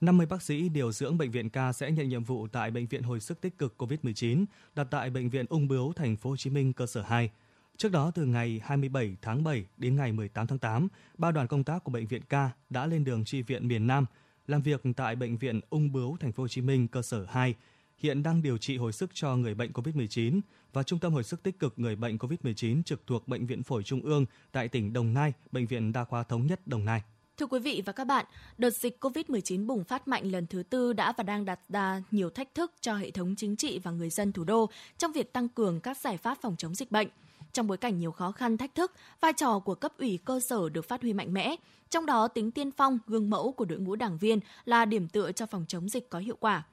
50 0.00 0.26
bác 0.26 0.42
sĩ 0.42 0.68
điều 0.68 0.92
dưỡng 0.92 1.18
bệnh 1.18 1.30
viện 1.30 1.50
K 1.50 1.56
sẽ 1.74 1.90
nhận 1.90 2.08
nhiệm 2.08 2.24
vụ 2.24 2.46
tại 2.48 2.70
bệnh 2.70 2.86
viện 2.86 3.02
hồi 3.02 3.20
sức 3.20 3.40
tích 3.40 3.58
cực 3.58 3.74
COVID-19 3.78 4.44
đặt 4.74 4.86
tại 4.90 5.10
bệnh 5.10 5.30
viện 5.30 5.46
Ung 5.48 5.68
Bướu 5.68 5.92
thành 5.92 6.16
phố 6.16 6.30
Hồ 6.30 6.36
Chí 6.36 6.50
Minh 6.50 6.72
cơ 6.72 6.86
sở 6.86 7.02
2. 7.02 7.30
Trước 7.76 7.92
đó 7.92 8.10
từ 8.14 8.24
ngày 8.24 8.60
27 8.64 9.16
tháng 9.22 9.44
7 9.44 9.64
đến 9.76 9.96
ngày 9.96 10.12
18 10.12 10.46
tháng 10.46 10.58
8, 10.58 10.88
ba 11.18 11.30
đoàn 11.30 11.46
công 11.46 11.64
tác 11.64 11.84
của 11.84 11.92
bệnh 11.92 12.06
viện 12.06 12.22
K 12.22 12.34
đã 12.70 12.86
lên 12.86 13.04
đường 13.04 13.24
chi 13.24 13.42
viện 13.42 13.68
miền 13.68 13.86
Nam 13.86 14.06
làm 14.46 14.62
việc 14.62 14.82
tại 14.96 15.16
bệnh 15.16 15.36
viện 15.36 15.60
Ung 15.70 15.92
Bướu 15.92 16.16
thành 16.20 16.32
phố 16.32 16.42
Hồ 16.42 16.48
Chí 16.48 16.60
Minh 16.60 16.88
cơ 16.88 17.02
sở 17.02 17.26
2 17.28 17.54
hiện 17.98 18.22
đang 18.22 18.42
điều 18.42 18.58
trị 18.58 18.76
hồi 18.76 18.92
sức 18.92 19.10
cho 19.14 19.36
người 19.36 19.54
bệnh 19.54 19.72
COVID-19 19.72 20.40
và 20.72 20.82
Trung 20.82 20.98
tâm 20.98 21.12
hồi 21.12 21.24
sức 21.24 21.42
tích 21.42 21.58
cực 21.58 21.74
người 21.76 21.96
bệnh 21.96 22.16
COVID-19 22.16 22.82
trực 22.82 23.06
thuộc 23.06 23.28
Bệnh 23.28 23.46
viện 23.46 23.62
Phổi 23.62 23.82
Trung 23.82 24.00
ương 24.00 24.26
tại 24.52 24.68
tỉnh 24.68 24.92
Đồng 24.92 25.14
Nai, 25.14 25.32
Bệnh 25.52 25.66
viện 25.66 25.92
Đa 25.92 26.04
khoa 26.04 26.22
Thống 26.22 26.46
nhất 26.46 26.66
Đồng 26.66 26.84
Nai. 26.84 27.02
Thưa 27.36 27.46
quý 27.46 27.58
vị 27.58 27.82
và 27.86 27.92
các 27.92 28.04
bạn, 28.04 28.26
đợt 28.58 28.70
dịch 28.70 29.04
COVID-19 29.04 29.66
bùng 29.66 29.84
phát 29.84 30.08
mạnh 30.08 30.30
lần 30.30 30.46
thứ 30.46 30.62
tư 30.62 30.92
đã 30.92 31.12
và 31.16 31.24
đang 31.24 31.44
đặt 31.44 31.60
ra 31.68 32.02
nhiều 32.10 32.30
thách 32.30 32.54
thức 32.54 32.72
cho 32.80 32.94
hệ 32.94 33.10
thống 33.10 33.34
chính 33.36 33.56
trị 33.56 33.78
và 33.78 33.90
người 33.90 34.10
dân 34.10 34.32
thủ 34.32 34.44
đô 34.44 34.70
trong 34.98 35.12
việc 35.12 35.32
tăng 35.32 35.48
cường 35.48 35.80
các 35.80 35.98
giải 35.98 36.16
pháp 36.16 36.38
phòng 36.42 36.56
chống 36.58 36.74
dịch 36.74 36.90
bệnh. 36.90 37.08
Trong 37.52 37.66
bối 37.66 37.76
cảnh 37.76 37.98
nhiều 37.98 38.12
khó 38.12 38.32
khăn 38.32 38.56
thách 38.56 38.74
thức, 38.74 38.92
vai 39.20 39.32
trò 39.32 39.58
của 39.58 39.74
cấp 39.74 39.92
ủy 39.98 40.18
cơ 40.24 40.40
sở 40.40 40.68
được 40.68 40.88
phát 40.88 41.02
huy 41.02 41.12
mạnh 41.12 41.34
mẽ, 41.34 41.56
trong 41.90 42.06
đó 42.06 42.28
tính 42.28 42.50
tiên 42.50 42.70
phong, 42.70 42.98
gương 43.06 43.30
mẫu 43.30 43.52
của 43.52 43.64
đội 43.64 43.78
ngũ 43.78 43.96
đảng 43.96 44.18
viên 44.18 44.40
là 44.64 44.84
điểm 44.84 45.08
tựa 45.08 45.32
cho 45.32 45.46
phòng 45.46 45.64
chống 45.68 45.88
dịch 45.88 46.10
có 46.10 46.18
hiệu 46.18 46.36
quả. 46.40 46.64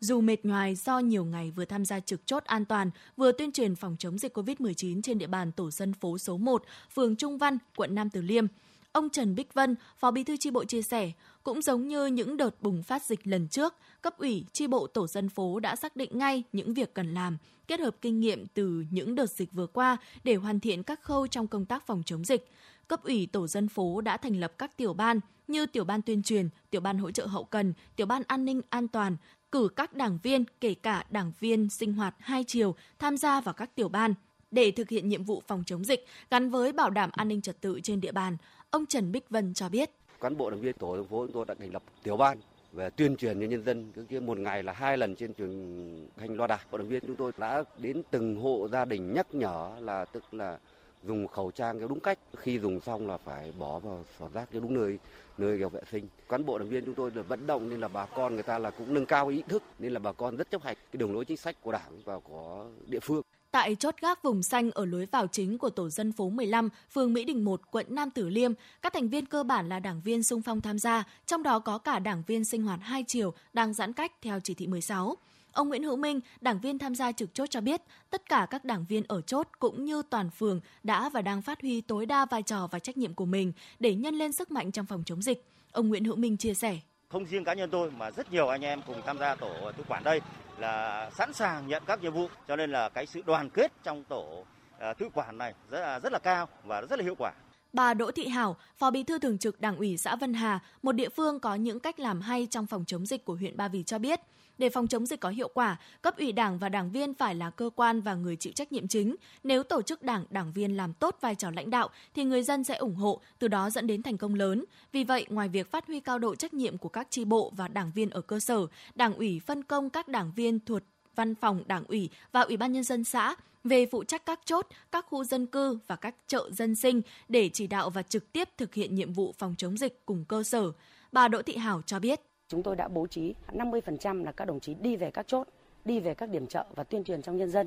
Dù 0.00 0.20
mệt 0.20 0.44
nhoài 0.44 0.74
do 0.74 0.98
nhiều 0.98 1.24
ngày 1.24 1.50
vừa 1.50 1.64
tham 1.64 1.84
gia 1.84 2.00
trực 2.00 2.26
chốt 2.26 2.44
an 2.44 2.64
toàn, 2.64 2.90
vừa 3.16 3.32
tuyên 3.32 3.52
truyền 3.52 3.76
phòng 3.76 3.96
chống 3.98 4.18
dịch 4.18 4.38
COVID-19 4.38 5.02
trên 5.02 5.18
địa 5.18 5.26
bàn 5.26 5.52
tổ 5.52 5.70
dân 5.70 5.92
phố 5.92 6.18
số 6.18 6.36
1, 6.36 6.62
phường 6.94 7.16
Trung 7.16 7.38
Văn, 7.38 7.58
quận 7.76 7.94
Nam 7.94 8.10
Từ 8.10 8.22
Liêm, 8.22 8.46
ông 8.92 9.10
Trần 9.10 9.34
Bích 9.34 9.54
Vân, 9.54 9.76
Phó 9.98 10.10
Bí 10.10 10.24
thư 10.24 10.36
chi 10.36 10.50
bộ 10.50 10.64
chia 10.64 10.82
sẻ, 10.82 11.12
cũng 11.42 11.62
giống 11.62 11.88
như 11.88 12.06
những 12.06 12.36
đợt 12.36 12.62
bùng 12.62 12.82
phát 12.82 13.02
dịch 13.02 13.26
lần 13.26 13.48
trước, 13.48 13.74
cấp 14.02 14.18
ủy, 14.18 14.44
chi 14.52 14.66
bộ 14.66 14.86
tổ 14.86 15.06
dân 15.06 15.28
phố 15.28 15.60
đã 15.60 15.76
xác 15.76 15.96
định 15.96 16.18
ngay 16.18 16.42
những 16.52 16.74
việc 16.74 16.94
cần 16.94 17.14
làm, 17.14 17.38
kết 17.66 17.80
hợp 17.80 17.96
kinh 18.00 18.20
nghiệm 18.20 18.46
từ 18.46 18.84
những 18.90 19.14
đợt 19.14 19.30
dịch 19.30 19.52
vừa 19.52 19.66
qua 19.66 19.96
để 20.24 20.34
hoàn 20.34 20.60
thiện 20.60 20.82
các 20.82 21.02
khâu 21.02 21.26
trong 21.26 21.46
công 21.46 21.66
tác 21.66 21.86
phòng 21.86 22.02
chống 22.06 22.24
dịch. 22.24 22.50
Cấp 22.88 23.02
ủy 23.02 23.28
tổ 23.32 23.46
dân 23.46 23.68
phố 23.68 24.00
đã 24.00 24.16
thành 24.16 24.40
lập 24.40 24.52
các 24.58 24.76
tiểu 24.76 24.94
ban 24.94 25.20
như 25.48 25.66
tiểu 25.66 25.84
ban 25.84 26.02
tuyên 26.02 26.22
truyền, 26.22 26.48
tiểu 26.70 26.80
ban 26.80 26.98
hỗ 26.98 27.10
trợ 27.10 27.26
hậu 27.26 27.44
cần, 27.44 27.72
tiểu 27.96 28.06
ban 28.06 28.22
an 28.26 28.44
ninh 28.44 28.60
an 28.70 28.88
toàn, 28.88 29.16
cử 29.52 29.68
các 29.76 29.94
đảng 29.94 30.18
viên, 30.22 30.44
kể 30.60 30.74
cả 30.74 31.04
đảng 31.10 31.32
viên 31.40 31.68
sinh 31.70 31.92
hoạt 31.92 32.14
hai 32.18 32.44
chiều 32.44 32.74
tham 32.98 33.16
gia 33.16 33.40
vào 33.40 33.54
các 33.54 33.74
tiểu 33.74 33.88
ban 33.88 34.14
để 34.50 34.70
thực 34.70 34.88
hiện 34.88 35.08
nhiệm 35.08 35.24
vụ 35.24 35.42
phòng 35.46 35.62
chống 35.66 35.84
dịch 35.84 36.06
gắn 36.30 36.50
với 36.50 36.72
bảo 36.72 36.90
đảm 36.90 37.10
an 37.12 37.28
ninh 37.28 37.40
trật 37.40 37.60
tự 37.60 37.80
trên 37.82 38.00
địa 38.00 38.12
bàn. 38.12 38.36
Ông 38.70 38.86
Trần 38.86 39.12
Bích 39.12 39.30
Vân 39.30 39.54
cho 39.54 39.68
biết. 39.68 39.90
Cán 40.20 40.36
bộ 40.36 40.50
đảng 40.50 40.60
viên 40.60 40.74
tổ 40.78 40.96
dân 40.96 41.08
phố 41.08 41.26
chúng 41.26 41.32
tôi 41.32 41.44
đã 41.48 41.54
thành 41.54 41.72
lập 41.72 41.82
tiểu 42.02 42.16
ban 42.16 42.38
về 42.72 42.90
tuyên 42.90 43.16
truyền 43.16 43.40
cho 43.40 43.46
nhân 43.46 43.64
dân 43.64 43.92
cứ 44.08 44.20
một 44.20 44.38
ngày 44.38 44.62
là 44.62 44.72
hai 44.72 44.98
lần 44.98 45.16
trên 45.16 45.34
truyền 45.34 46.08
hành 46.16 46.36
loa 46.36 46.46
đài. 46.46 46.58
Bộ 46.70 46.78
đảng 46.78 46.88
viên 46.88 47.02
chúng 47.06 47.16
tôi 47.16 47.32
đã 47.38 47.64
đến 47.78 48.02
từng 48.10 48.36
hộ 48.36 48.68
gia 48.72 48.84
đình 48.84 49.12
nhắc 49.14 49.34
nhở 49.34 49.70
là 49.80 50.04
tức 50.04 50.34
là 50.34 50.58
dùng 51.04 51.26
khẩu 51.26 51.50
trang 51.50 51.78
theo 51.78 51.88
đúng 51.88 52.00
cách. 52.00 52.18
Khi 52.36 52.58
dùng 52.58 52.80
xong 52.80 53.06
là 53.06 53.16
phải 53.16 53.52
bỏ 53.58 53.78
vào 53.78 54.04
xỏ 54.18 54.28
rác 54.34 54.48
cho 54.52 54.60
đúng 54.60 54.74
nơi 54.74 54.98
nơi 55.38 55.58
kiểu 55.58 55.68
vệ 55.68 55.80
sinh. 55.92 56.08
Cán 56.28 56.46
bộ 56.46 56.58
đảng 56.58 56.68
viên 56.68 56.84
chúng 56.84 56.94
tôi 56.94 57.10
được 57.10 57.28
vận 57.28 57.46
động 57.46 57.70
nên 57.70 57.80
là 57.80 57.88
bà 57.88 58.06
con 58.06 58.34
người 58.34 58.42
ta 58.42 58.58
là 58.58 58.70
cũng 58.70 58.94
nâng 58.94 59.06
cao 59.06 59.28
ý 59.28 59.42
thức 59.48 59.62
nên 59.78 59.92
là 59.92 59.98
bà 59.98 60.12
con 60.12 60.36
rất 60.36 60.50
chấp 60.50 60.62
hành 60.62 60.76
cái 60.92 60.98
đường 60.98 61.14
lối 61.14 61.24
chính 61.24 61.36
sách 61.36 61.56
của 61.62 61.72
đảng 61.72 62.02
và 62.04 62.18
của 62.18 62.66
địa 62.86 63.00
phương. 63.00 63.22
Tại 63.50 63.74
chốt 63.74 63.94
gác 64.00 64.22
vùng 64.22 64.42
xanh 64.42 64.70
ở 64.70 64.84
lối 64.84 65.06
vào 65.06 65.26
chính 65.26 65.58
của 65.58 65.70
tổ 65.70 65.88
dân 65.88 66.12
phố 66.12 66.28
15, 66.28 66.68
phường 66.90 67.12
Mỹ 67.12 67.24
Đình 67.24 67.44
1, 67.44 67.60
quận 67.70 67.86
Nam 67.88 68.10
Tử 68.10 68.28
Liêm, 68.28 68.52
các 68.82 68.92
thành 68.92 69.08
viên 69.08 69.26
cơ 69.26 69.42
bản 69.42 69.68
là 69.68 69.80
đảng 69.80 70.00
viên 70.04 70.22
sung 70.22 70.42
phong 70.42 70.60
tham 70.60 70.78
gia, 70.78 71.04
trong 71.26 71.42
đó 71.42 71.58
có 71.58 71.78
cả 71.78 71.98
đảng 71.98 72.22
viên 72.26 72.44
sinh 72.44 72.62
hoạt 72.62 72.80
hai 72.82 73.04
chiều 73.06 73.34
đang 73.52 73.74
giãn 73.74 73.92
cách 73.92 74.12
theo 74.22 74.40
chỉ 74.40 74.54
thị 74.54 74.66
16. 74.66 75.16
Ông 75.58 75.68
Nguyễn 75.68 75.82
Hữu 75.82 75.96
Minh, 75.96 76.20
đảng 76.40 76.60
viên 76.60 76.78
tham 76.78 76.94
gia 76.94 77.12
trực 77.12 77.34
chốt 77.34 77.46
cho 77.50 77.60
biết, 77.60 77.82
tất 78.10 78.28
cả 78.28 78.46
các 78.50 78.64
đảng 78.64 78.84
viên 78.88 79.04
ở 79.08 79.20
chốt 79.20 79.48
cũng 79.58 79.84
như 79.84 80.02
toàn 80.10 80.30
phường 80.30 80.60
đã 80.82 81.08
và 81.08 81.22
đang 81.22 81.42
phát 81.42 81.60
huy 81.60 81.80
tối 81.80 82.06
đa 82.06 82.26
vai 82.26 82.42
trò 82.42 82.68
và 82.70 82.78
trách 82.78 82.96
nhiệm 82.96 83.14
của 83.14 83.24
mình 83.24 83.52
để 83.78 83.94
nhân 83.94 84.14
lên 84.14 84.32
sức 84.32 84.50
mạnh 84.50 84.72
trong 84.72 84.86
phòng 84.86 85.02
chống 85.06 85.22
dịch. 85.22 85.44
Ông 85.72 85.88
Nguyễn 85.88 86.04
Hữu 86.04 86.16
Minh 86.16 86.36
chia 86.36 86.54
sẻ. 86.54 86.78
Không 87.08 87.24
riêng 87.26 87.44
cá 87.44 87.54
nhân 87.54 87.70
tôi 87.70 87.90
mà 87.90 88.10
rất 88.10 88.32
nhiều 88.32 88.48
anh 88.48 88.62
em 88.62 88.80
cùng 88.86 89.02
tham 89.06 89.18
gia 89.18 89.34
tổ 89.34 89.72
tự 89.76 89.84
quản 89.88 90.04
đây 90.04 90.20
là 90.58 91.10
sẵn 91.18 91.32
sàng 91.32 91.66
nhận 91.66 91.82
các 91.86 92.02
nhiệm 92.02 92.12
vụ 92.12 92.28
cho 92.48 92.56
nên 92.56 92.70
là 92.70 92.88
cái 92.88 93.06
sự 93.06 93.22
đoàn 93.26 93.50
kết 93.50 93.72
trong 93.84 94.04
tổ 94.04 94.44
à, 94.78 94.94
tự 94.94 95.08
quản 95.14 95.38
này 95.38 95.54
rất 95.70 95.80
là 95.80 95.98
rất 95.98 96.12
là 96.12 96.18
cao 96.18 96.48
và 96.64 96.80
rất 96.80 96.98
là 96.98 97.04
hiệu 97.04 97.14
quả. 97.18 97.32
Bà 97.72 97.94
Đỗ 97.94 98.10
Thị 98.10 98.28
Hảo, 98.28 98.56
Phó 98.76 98.90
Bí 98.90 99.02
thư 99.02 99.18
Thường 99.18 99.38
trực 99.38 99.60
Đảng 99.60 99.76
ủy 99.76 99.96
xã 99.96 100.16
Vân 100.16 100.34
Hà, 100.34 100.60
một 100.82 100.92
địa 100.92 101.08
phương 101.08 101.40
có 101.40 101.54
những 101.54 101.80
cách 101.80 102.00
làm 102.00 102.20
hay 102.20 102.46
trong 102.50 102.66
phòng 102.66 102.84
chống 102.86 103.06
dịch 103.06 103.24
của 103.24 103.34
huyện 103.34 103.56
Ba 103.56 103.68
Vì 103.68 103.82
cho 103.82 103.98
biết, 103.98 104.20
để 104.58 104.68
phòng 104.68 104.86
chống 104.86 105.06
dịch 105.06 105.20
có 105.20 105.28
hiệu 105.28 105.50
quả, 105.54 105.76
cấp 106.02 106.16
ủy 106.18 106.32
đảng 106.32 106.58
và 106.58 106.68
đảng 106.68 106.90
viên 106.90 107.14
phải 107.14 107.34
là 107.34 107.50
cơ 107.50 107.70
quan 107.76 108.00
và 108.00 108.14
người 108.14 108.36
chịu 108.36 108.52
trách 108.52 108.72
nhiệm 108.72 108.88
chính. 108.88 109.16
Nếu 109.44 109.62
tổ 109.62 109.82
chức 109.82 110.02
đảng, 110.02 110.24
đảng 110.30 110.52
viên 110.52 110.76
làm 110.76 110.92
tốt 110.92 111.18
vai 111.20 111.34
trò 111.34 111.50
lãnh 111.50 111.70
đạo 111.70 111.88
thì 112.14 112.24
người 112.24 112.42
dân 112.42 112.64
sẽ 112.64 112.76
ủng 112.76 112.94
hộ, 112.94 113.20
từ 113.38 113.48
đó 113.48 113.70
dẫn 113.70 113.86
đến 113.86 114.02
thành 114.02 114.16
công 114.16 114.34
lớn. 114.34 114.64
Vì 114.92 115.04
vậy, 115.04 115.26
ngoài 115.28 115.48
việc 115.48 115.70
phát 115.70 115.86
huy 115.86 116.00
cao 116.00 116.18
độ 116.18 116.34
trách 116.34 116.54
nhiệm 116.54 116.78
của 116.78 116.88
các 116.88 117.06
tri 117.10 117.24
bộ 117.24 117.52
và 117.56 117.68
đảng 117.68 117.92
viên 117.94 118.10
ở 118.10 118.20
cơ 118.20 118.40
sở, 118.40 118.66
đảng 118.94 119.14
ủy 119.14 119.40
phân 119.46 119.62
công 119.62 119.90
các 119.90 120.08
đảng 120.08 120.32
viên 120.36 120.60
thuộc 120.60 120.82
văn 121.14 121.34
phòng 121.34 121.62
đảng 121.66 121.84
ủy 121.84 122.10
và 122.32 122.40
ủy 122.40 122.56
ban 122.56 122.72
nhân 122.72 122.84
dân 122.84 123.04
xã 123.04 123.36
về 123.64 123.86
phụ 123.86 124.04
trách 124.04 124.26
các 124.26 124.40
chốt, 124.44 124.66
các 124.92 125.06
khu 125.08 125.24
dân 125.24 125.46
cư 125.46 125.78
và 125.86 125.96
các 125.96 126.14
chợ 126.26 126.50
dân 126.52 126.74
sinh 126.74 127.02
để 127.28 127.50
chỉ 127.52 127.66
đạo 127.66 127.90
và 127.90 128.02
trực 128.02 128.32
tiếp 128.32 128.48
thực 128.56 128.74
hiện 128.74 128.94
nhiệm 128.94 129.12
vụ 129.12 129.34
phòng 129.38 129.54
chống 129.58 129.78
dịch 129.78 130.06
cùng 130.06 130.24
cơ 130.28 130.42
sở. 130.42 130.72
Bà 131.12 131.28
Đỗ 131.28 131.42
Thị 131.42 131.56
Hảo 131.56 131.82
cho 131.86 131.98
biết. 131.98 132.20
Chúng 132.48 132.62
tôi 132.62 132.76
đã 132.76 132.88
bố 132.88 133.06
trí 133.06 133.34
50% 133.52 134.24
là 134.24 134.32
các 134.32 134.44
đồng 134.44 134.60
chí 134.60 134.74
đi 134.74 134.96
về 134.96 135.10
các 135.10 135.26
chốt, 135.26 135.48
đi 135.84 136.00
về 136.00 136.14
các 136.14 136.28
điểm 136.28 136.46
chợ 136.46 136.64
và 136.74 136.84
tuyên 136.84 137.04
truyền 137.04 137.22
trong 137.22 137.36
nhân 137.36 137.50
dân. 137.50 137.66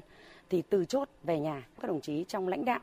Thì 0.50 0.62
từ 0.62 0.86
chốt 0.86 1.10
về 1.24 1.40
nhà, 1.40 1.68
các 1.82 1.88
đồng 1.88 2.02
chí 2.02 2.26
trong 2.28 2.48
lãnh 2.48 2.66
đạo, 2.66 2.80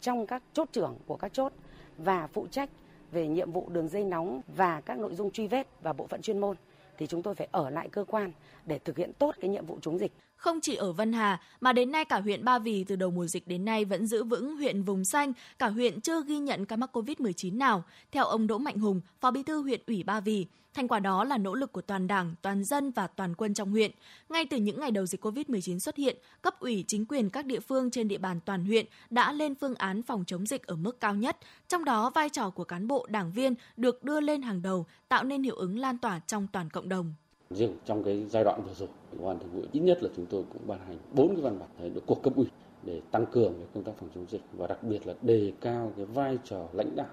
trong 0.00 0.26
các 0.26 0.42
chốt 0.52 0.68
trưởng 0.72 0.96
của 1.06 1.16
các 1.16 1.32
chốt 1.32 1.52
và 1.98 2.26
phụ 2.26 2.46
trách 2.50 2.70
về 3.10 3.28
nhiệm 3.28 3.52
vụ 3.52 3.68
đường 3.68 3.88
dây 3.88 4.04
nóng 4.04 4.40
và 4.56 4.80
các 4.80 4.98
nội 4.98 5.14
dung 5.14 5.30
truy 5.30 5.46
vết 5.46 5.66
và 5.82 5.92
bộ 5.92 6.06
phận 6.06 6.22
chuyên 6.22 6.38
môn 6.38 6.56
thì 6.98 7.06
chúng 7.06 7.22
tôi 7.22 7.34
phải 7.34 7.48
ở 7.50 7.70
lại 7.70 7.88
cơ 7.88 8.04
quan 8.04 8.32
để 8.66 8.78
thực 8.78 8.96
hiện 8.96 9.12
tốt 9.18 9.34
cái 9.40 9.50
nhiệm 9.50 9.66
vụ 9.66 9.78
chống 9.82 9.98
dịch. 9.98 10.12
Không 10.42 10.60
chỉ 10.60 10.74
ở 10.74 10.92
Vân 10.92 11.12
Hà, 11.12 11.40
mà 11.60 11.72
đến 11.72 11.92
nay 11.92 12.04
cả 12.04 12.20
huyện 12.20 12.44
Ba 12.44 12.58
Vì 12.58 12.84
từ 12.84 12.96
đầu 12.96 13.10
mùa 13.10 13.26
dịch 13.26 13.48
đến 13.48 13.64
nay 13.64 13.84
vẫn 13.84 14.06
giữ 14.06 14.24
vững 14.24 14.56
huyện 14.56 14.82
vùng 14.82 15.04
xanh, 15.04 15.32
cả 15.58 15.68
huyện 15.68 16.00
chưa 16.00 16.22
ghi 16.22 16.38
nhận 16.38 16.66
ca 16.66 16.76
mắc 16.76 16.96
COVID-19 16.96 17.58
nào. 17.58 17.84
Theo 18.12 18.24
ông 18.24 18.46
Đỗ 18.46 18.58
Mạnh 18.58 18.78
Hùng, 18.78 19.00
Phó 19.20 19.30
Bí 19.30 19.42
thư 19.42 19.62
huyện 19.62 19.80
ủy 19.86 20.02
Ba 20.02 20.20
Vì, 20.20 20.46
Thành 20.74 20.88
quả 20.88 21.00
đó 21.00 21.24
là 21.24 21.38
nỗ 21.38 21.54
lực 21.54 21.72
của 21.72 21.80
toàn 21.80 22.06
Đảng, 22.06 22.34
toàn 22.42 22.64
dân 22.64 22.90
và 22.90 23.06
toàn 23.06 23.34
quân 23.34 23.54
trong 23.54 23.70
huyện. 23.70 23.90
Ngay 24.28 24.46
từ 24.46 24.56
những 24.56 24.80
ngày 24.80 24.90
đầu 24.90 25.06
dịch 25.06 25.24
COVID-19 25.24 25.78
xuất 25.78 25.96
hiện, 25.96 26.16
cấp 26.42 26.60
ủy 26.60 26.84
chính 26.88 27.06
quyền 27.06 27.30
các 27.30 27.46
địa 27.46 27.60
phương 27.60 27.90
trên 27.90 28.08
địa 28.08 28.18
bàn 28.18 28.40
toàn 28.44 28.64
huyện 28.64 28.86
đã 29.10 29.32
lên 29.32 29.54
phương 29.54 29.74
án 29.74 30.02
phòng 30.02 30.24
chống 30.26 30.46
dịch 30.46 30.66
ở 30.66 30.76
mức 30.76 31.00
cao 31.00 31.14
nhất, 31.14 31.36
trong 31.68 31.84
đó 31.84 32.10
vai 32.10 32.28
trò 32.28 32.50
của 32.50 32.64
cán 32.64 32.88
bộ 32.88 33.06
đảng 33.10 33.32
viên 33.32 33.54
được 33.76 34.04
đưa 34.04 34.20
lên 34.20 34.42
hàng 34.42 34.62
đầu, 34.62 34.86
tạo 35.08 35.24
nên 35.24 35.42
hiệu 35.42 35.56
ứng 35.56 35.78
lan 35.78 35.98
tỏa 35.98 36.20
trong 36.26 36.46
toàn 36.52 36.70
cộng 36.70 36.88
đồng. 36.88 37.14
Riêng 37.54 37.76
trong 37.84 38.02
cái 38.02 38.24
giai 38.28 38.44
đoạn 38.44 38.62
vừa 38.66 38.74
rồi, 38.74 38.88
Công 39.18 39.28
an 39.28 39.38
Thường 39.38 39.50
vụ 39.52 39.62
ít 39.72 39.80
nhất 39.80 40.02
là 40.02 40.08
chúng 40.16 40.26
tôi 40.26 40.44
cũng 40.52 40.62
ban 40.66 40.78
hành 40.78 40.98
bốn 41.12 41.28
cái 41.28 41.40
văn 41.40 41.58
bản 41.58 41.94
được 41.94 42.02
cuộc 42.06 42.22
cấp 42.22 42.32
ủy 42.36 42.46
để 42.82 43.00
tăng 43.10 43.26
cường 43.26 43.54
cái 43.54 43.66
công 43.74 43.84
tác 43.84 43.92
phòng 44.00 44.08
chống 44.14 44.26
dịch 44.28 44.40
và 44.52 44.66
đặc 44.66 44.82
biệt 44.82 45.06
là 45.06 45.14
đề 45.22 45.52
cao 45.60 45.92
cái 45.96 46.04
vai 46.04 46.38
trò 46.44 46.68
lãnh 46.72 46.96
đạo 46.96 47.10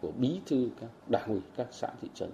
của 0.00 0.10
bí 0.18 0.40
thư 0.46 0.68
các 0.80 0.90
đảng 1.08 1.28
ủy 1.28 1.40
các 1.56 1.66
xã 1.70 1.88
thị 2.02 2.08
trấn 2.14 2.30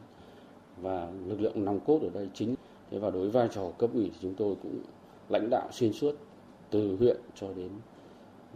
và 0.80 1.10
lực 1.26 1.40
lượng 1.40 1.64
nòng 1.64 1.80
cốt 1.80 1.98
ở 2.02 2.08
đây 2.14 2.28
chính. 2.34 2.54
Thế 2.90 2.98
và 2.98 3.10
đối 3.10 3.22
với 3.22 3.30
vai 3.30 3.48
trò 3.52 3.70
cấp 3.78 3.90
ủy 3.94 4.04
thì 4.04 4.18
chúng 4.22 4.34
tôi 4.34 4.54
cũng 4.62 4.80
lãnh 5.28 5.50
đạo 5.50 5.68
xuyên 5.72 5.92
suốt 5.92 6.14
từ 6.70 6.96
huyện 6.96 7.16
cho 7.34 7.52
đến 7.52 7.70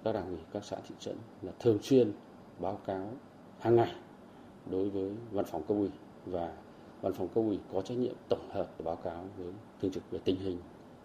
các 0.04 0.12
đảng 0.12 0.28
ủy 0.28 0.38
các 0.52 0.64
xã 0.64 0.76
thị 0.88 0.94
trấn 0.98 1.16
là 1.42 1.52
thường 1.60 1.78
xuyên 1.82 2.12
báo 2.58 2.78
cáo 2.86 3.10
hàng 3.58 3.76
ngày 3.76 3.94
đối 4.70 4.90
với 4.90 5.10
văn 5.32 5.44
phòng 5.44 5.62
cấp 5.62 5.76
ủy 5.76 5.90
và 6.26 6.52
văn 7.04 7.12
phòng 7.12 7.28
công 7.34 7.48
ủy 7.48 7.58
có 7.72 7.82
trách 7.82 7.98
nhiệm 7.98 8.14
tổng 8.28 8.48
hợp 8.50 8.84
báo 8.84 8.96
cáo 8.96 9.24
với 9.38 9.52
thường 9.82 9.90
trực 9.90 10.10
về 10.10 10.18
tình 10.24 10.36
hình 10.36 10.58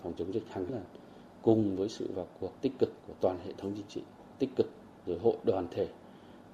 phòng 0.03 0.13
chống 0.17 0.33
dịch 0.33 0.43
hàng 0.49 0.65
là 0.69 0.81
cùng 1.41 1.75
với 1.75 1.89
sự 1.89 2.11
vào 2.15 2.27
cuộc 2.39 2.61
tích 2.61 2.71
cực 2.79 2.89
của 3.07 3.13
toàn 3.21 3.39
hệ 3.45 3.53
thống 3.57 3.71
chính 3.75 3.85
trị 3.89 4.01
tích 4.39 4.49
cực 4.55 4.69
rồi 5.05 5.19
hội 5.19 5.35
đoàn 5.43 5.67
thể 5.71 5.87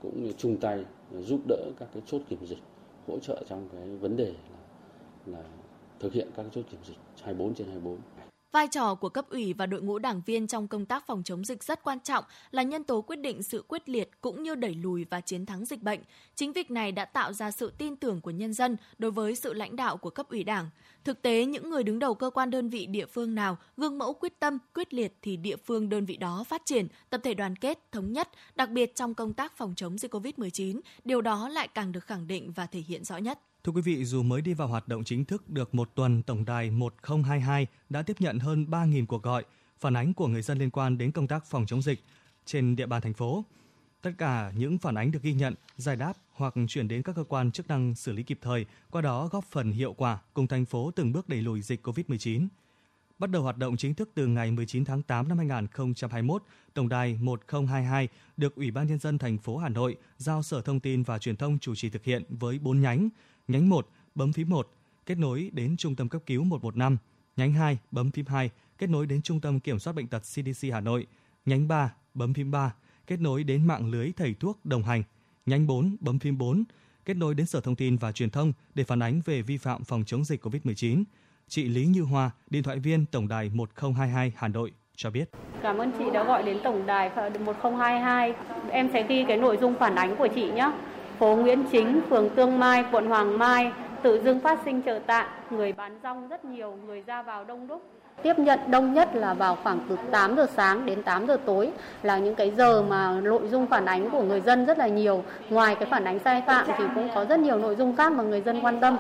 cũng 0.02 0.24
như 0.24 0.32
chung 0.38 0.58
tay 0.58 0.86
giúp 1.20 1.40
đỡ 1.48 1.72
các 1.80 1.90
cái 1.94 2.04
chốt 2.06 2.22
kiểm 2.30 2.46
dịch 2.46 2.60
hỗ 3.08 3.20
trợ 3.20 3.44
trong 3.50 3.70
cái 3.72 3.88
vấn 3.88 4.16
đề 4.16 4.34
là, 4.34 4.60
là 5.26 5.44
thực 6.00 6.14
hiện 6.14 6.28
các 6.36 6.46
chốt 6.52 6.62
kiểm 6.72 6.80
dịch 6.86 6.98
24 7.22 7.54
trên 7.54 7.68
24. 7.68 7.98
Vai 8.56 8.68
trò 8.68 8.96
của 8.96 9.10
cấp 9.10 9.30
ủy 9.30 9.54
và 9.54 9.66
đội 9.66 9.82
ngũ 9.82 10.00
đảng 10.00 10.22
viên 10.26 10.48
trong 10.48 10.68
công 10.68 10.86
tác 10.86 11.08
phòng 11.08 11.24
chống 11.24 11.46
dịch 11.46 11.64
rất 11.64 11.84
quan 11.84 12.00
trọng, 12.00 12.24
là 12.52 12.64
nhân 12.64 12.84
tố 12.84 13.02
quyết 13.02 13.16
định 13.16 13.44
sự 13.44 13.64
quyết 13.68 13.90
liệt 13.90 14.12
cũng 14.22 14.44
như 14.44 14.56
đẩy 14.56 14.76
lùi 14.76 15.06
và 15.10 15.22
chiến 15.22 15.46
thắng 15.46 15.66
dịch 15.66 15.82
bệnh. 15.82 16.00
Chính 16.36 16.54
việc 16.54 16.72
này 16.72 16.92
đã 16.92 17.06
tạo 17.06 17.34
ra 17.34 17.52
sự 17.52 17.72
tin 17.78 17.96
tưởng 17.96 18.22
của 18.22 18.32
nhân 18.32 18.54
dân 18.54 18.78
đối 18.98 19.12
với 19.12 19.36
sự 19.36 19.54
lãnh 19.54 19.76
đạo 19.76 19.98
của 19.98 20.10
cấp 20.10 20.30
ủy 20.30 20.44
đảng. 20.44 20.70
Thực 21.04 21.22
tế, 21.22 21.46
những 21.46 21.70
người 21.70 21.84
đứng 21.84 22.00
đầu 22.00 22.14
cơ 22.14 22.30
quan 22.30 22.50
đơn 22.50 22.70
vị 22.70 22.86
địa 22.86 23.06
phương 23.06 23.36
nào 23.36 23.58
gương 23.78 23.98
mẫu 23.98 24.14
quyết 24.14 24.40
tâm, 24.40 24.58
quyết 24.76 24.94
liệt 24.94 25.18
thì 25.22 25.38
địa 25.38 25.58
phương 25.58 25.90
đơn 25.90 26.06
vị 26.06 26.18
đó 26.18 26.44
phát 26.44 26.62
triển, 26.66 26.88
tập 27.10 27.22
thể 27.24 27.34
đoàn 27.34 27.56
kết, 27.56 27.92
thống 27.92 28.14
nhất, 28.14 28.30
đặc 28.56 28.70
biệt 28.70 28.96
trong 28.96 29.14
công 29.14 29.34
tác 29.34 29.58
phòng 29.58 29.74
chống 29.76 29.98
dịch 29.98 30.14
COVID-19, 30.14 30.80
điều 31.06 31.22
đó 31.22 31.50
lại 31.50 31.68
càng 31.68 31.92
được 31.92 32.04
khẳng 32.06 32.28
định 32.28 32.52
và 32.52 32.66
thể 32.66 32.80
hiện 32.80 33.04
rõ 33.04 33.18
nhất. 33.18 33.40
Thưa 33.66 33.72
quý 33.72 33.82
vị, 33.82 34.06
dù 34.06 34.24
mới 34.24 34.42
đi 34.42 34.54
vào 34.54 34.68
hoạt 34.68 34.88
động 34.88 35.04
chính 35.04 35.26
thức 35.26 35.50
được 35.50 35.76
một 35.76 35.90
tuần, 35.96 36.24
Tổng 36.24 36.46
đài 36.46 36.72
1022 36.72 37.68
đã 37.90 38.02
tiếp 38.02 38.16
nhận 38.20 38.40
hơn 38.40 38.66
3.000 38.70 39.06
cuộc 39.06 39.24
gọi, 39.24 39.44
phản 39.80 39.94
ánh 39.98 40.14
của 40.14 40.28
người 40.28 40.42
dân 40.42 40.58
liên 40.58 40.70
quan 40.70 40.98
đến 40.98 41.12
công 41.12 41.28
tác 41.28 41.46
phòng 41.46 41.66
chống 41.66 41.82
dịch 41.82 42.04
trên 42.46 42.76
địa 42.76 42.86
bàn 42.86 43.02
thành 43.02 43.14
phố. 43.14 43.46
Tất 44.02 44.12
cả 44.18 44.52
những 44.56 44.78
phản 44.78 44.96
ánh 44.96 45.12
được 45.12 45.22
ghi 45.22 45.34
nhận, 45.34 45.54
giải 45.78 45.96
đáp 45.96 46.14
hoặc 46.32 46.54
chuyển 46.68 46.88
đến 46.88 47.02
các 47.02 47.16
cơ 47.16 47.24
quan 47.24 47.52
chức 47.52 47.68
năng 47.68 47.96
xử 47.96 48.12
lý 48.12 48.24
kịp 48.24 48.40
thời, 48.42 48.66
qua 48.92 49.02
đó 49.02 49.28
góp 49.28 49.46
phần 49.52 49.72
hiệu 49.72 49.94
quả 49.94 50.20
cùng 50.34 50.48
thành 50.48 50.66
phố 50.66 50.92
từng 50.92 51.12
bước 51.12 51.30
đẩy 51.30 51.42
lùi 51.42 51.62
dịch 51.62 51.88
COVID-19. 51.88 52.48
Bắt 53.20 53.30
đầu 53.32 53.44
hoạt 53.44 53.58
động 53.58 53.78
chính 53.78 53.94
thức 53.94 54.10
từ 54.14 54.28
ngày 54.28 54.52
19 54.52 54.86
tháng 54.86 55.02
8 55.02 55.28
năm 55.28 55.38
2021, 55.38 56.44
tổng 56.74 56.90
đài 56.90 57.18
1022 57.22 58.08
được 58.38 58.56
Ủy 58.56 58.72
ban 58.72 58.88
nhân 58.88 59.00
dân 59.00 59.18
thành 59.18 59.38
phố 59.38 59.58
Hà 59.58 59.70
Nội 59.70 59.98
giao 60.18 60.44
Sở 60.44 60.62
Thông 60.62 60.80
tin 60.80 61.04
và 61.04 61.20
Truyền 61.20 61.36
thông 61.36 61.60
chủ 61.60 61.76
trì 61.76 61.90
thực 61.90 62.04
hiện 62.04 62.24
với 62.30 62.60
4 62.60 62.82
nhánh 62.82 63.10
Nhánh 63.48 63.70
1, 63.70 63.88
bấm 64.16 64.34
phím 64.34 64.50
1, 64.50 64.72
kết 65.06 65.18
nối 65.18 65.50
đến 65.54 65.78
Trung 65.78 65.96
tâm 65.96 66.10
cấp 66.10 66.22
cứu 66.26 66.44
115. 66.44 66.98
Nhánh 67.38 67.54
2, 67.54 67.78
bấm 67.92 68.12
phím 68.12 68.26
2, 68.26 68.50
kết 68.78 68.90
nối 68.90 69.06
đến 69.06 69.22
Trung 69.22 69.42
tâm 69.42 69.60
Kiểm 69.60 69.80
soát 69.80 69.94
Bệnh 69.94 70.08
tật 70.08 70.20
CDC 70.20 70.68
Hà 70.72 70.80
Nội. 70.80 71.08
Nhánh 71.46 71.68
3, 71.68 71.94
bấm 72.14 72.34
phím 72.34 72.52
3, 72.52 72.74
kết 73.08 73.20
nối 73.20 73.44
đến 73.44 73.68
mạng 73.68 73.92
lưới 73.92 74.12
thầy 74.12 74.34
thuốc 74.34 74.66
đồng 74.66 74.84
hành. 74.84 75.04
Nhánh 75.46 75.68
4, 75.68 75.96
bấm 76.00 76.20
phím 76.20 76.38
4, 76.38 76.64
kết 77.06 77.18
nối 77.18 77.36
đến 77.36 77.46
Sở 77.46 77.62
Thông 77.62 77.76
tin 77.76 77.98
và 77.98 78.12
Truyền 78.12 78.30
thông 78.30 78.54
để 78.76 78.84
phản 78.84 79.00
ánh 79.00 79.22
về 79.26 79.42
vi 79.42 79.58
phạm 79.58 79.84
phòng 79.84 80.04
chống 80.06 80.24
dịch 80.24 80.46
COVID-19. 80.46 81.04
Chị 81.48 81.64
Lý 81.64 81.86
Như 81.86 82.02
Hoa, 82.02 82.32
điện 82.50 82.64
thoại 82.64 82.80
viên 82.80 83.06
Tổng 83.06 83.28
đài 83.28 83.50
1022 83.50 84.34
Hà 84.36 84.48
Nội 84.48 84.72
cho 84.96 85.10
biết. 85.10 85.30
Cảm 85.62 85.78
ơn 85.78 85.92
chị 85.98 86.06
đã 86.14 86.24
gọi 86.24 86.44
đến 86.44 86.58
Tổng 86.64 86.86
đài 86.86 87.10
1022. 87.40 88.34
Em 88.70 88.90
sẽ 88.94 89.08
ghi 89.08 89.26
cái 89.28 89.38
nội 89.38 89.58
dung 89.62 89.76
phản 89.80 89.96
ánh 89.96 90.16
của 90.16 90.28
chị 90.36 90.52
nhé 90.52 90.72
phố 91.16 91.36
Nguyễn 91.36 91.64
Chính, 91.72 92.02
phường 92.10 92.30
Tương 92.36 92.60
Mai, 92.60 92.86
quận 92.92 93.06
Hoàng 93.06 93.38
Mai 93.38 93.72
tự 94.04 94.22
dưng 94.24 94.40
phát 94.40 94.60
sinh 94.66 94.82
chợ 94.82 95.00
tạm, 95.08 95.28
người 95.50 95.74
bán 95.74 96.00
rong 96.04 96.28
rất 96.28 96.46
nhiều, 96.46 96.78
người 96.86 97.02
ra 97.02 97.22
vào 97.22 97.44
đông 97.44 97.68
đúc. 97.68 97.82
Tiếp 98.24 98.40
nhận 98.40 98.60
đông 98.72 98.94
nhất 98.94 99.16
là 99.16 99.34
vào 99.34 99.56
khoảng 99.56 99.86
từ 99.90 99.98
8 100.12 100.36
giờ 100.36 100.48
sáng 100.56 100.86
đến 100.86 101.04
8 101.04 101.28
giờ 101.28 101.38
tối 101.46 101.72
là 102.04 102.18
những 102.18 102.36
cái 102.36 102.52
giờ 102.58 102.82
mà 102.84 103.22
nội 103.22 103.48
dung 103.48 103.68
phản 103.68 103.86
ánh 103.86 104.10
của 104.10 104.24
người 104.24 104.42
dân 104.42 104.66
rất 104.66 104.78
là 104.78 104.88
nhiều. 104.88 105.24
Ngoài 105.50 105.76
cái 105.76 105.88
phản 105.92 106.04
ánh 106.04 106.20
sai 106.20 106.44
phạm 106.48 106.68
thì 106.78 106.84
cũng 106.96 107.10
có 107.16 107.26
rất 107.26 107.40
nhiều 107.40 107.58
nội 107.58 107.76
dung 107.76 107.96
khác 107.96 108.14
mà 108.14 108.24
người 108.24 108.42
dân 108.42 108.62
quan 108.62 108.82
tâm. 108.82 108.98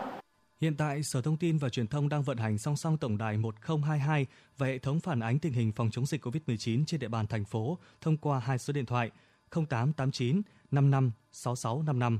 Hiện 0.61 0.77
tại, 0.77 1.03
Sở 1.03 1.21
Thông 1.21 1.37
tin 1.37 1.57
và 1.57 1.69
Truyền 1.69 1.87
thông 1.87 2.09
đang 2.09 2.23
vận 2.23 2.37
hành 2.37 2.57
song 2.57 2.75
song 2.75 2.97
tổng 2.97 3.17
đài 3.17 3.37
1022 3.37 4.25
và 4.57 4.67
hệ 4.67 4.77
thống 4.77 4.99
phản 4.99 5.19
ánh 5.19 5.39
tình 5.39 5.53
hình 5.53 5.71
phòng 5.71 5.89
chống 5.91 6.05
dịch 6.05 6.25
COVID-19 6.25 6.83
trên 6.87 6.99
địa 6.99 7.07
bàn 7.07 7.27
thành 7.27 7.45
phố 7.45 7.77
thông 8.01 8.17
qua 8.17 8.39
hai 8.39 8.57
số 8.57 8.73
điện 8.73 8.85
thoại 8.85 9.11
0889 9.51 10.41
55 10.71 11.11
6655 11.31 12.19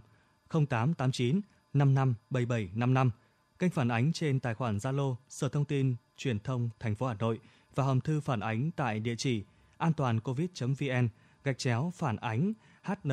0889 0.50 1.42
55 1.74 2.14
7755, 2.30 3.12
kênh 3.60 3.72
phản 3.72 3.88
ánh 3.88 4.14
trên 4.14 4.40
tài 4.40 4.54
khoản 4.54 4.78
Zalo 4.78 5.16
Sở 5.30 5.50
Thông 5.50 5.66
tin 5.66 5.96
Truyền 6.18 6.40
thông 6.40 6.70
thành 6.80 6.96
phố 6.96 7.08
Hà 7.08 7.14
Nội 7.14 7.40
và 7.76 7.84
hòm 7.84 8.02
thư 8.02 8.22
phản 8.22 8.40
ánh 8.40 8.72
tại 8.72 9.00
địa 9.00 9.16
chỉ 9.18 9.44
an 9.78 9.94
toàn 9.94 10.20
covid.vn 10.20 11.08
gạch 11.44 11.58
chéo 11.58 11.92
phản 11.96 12.16
ánh 12.16 12.54
HN 12.84 13.12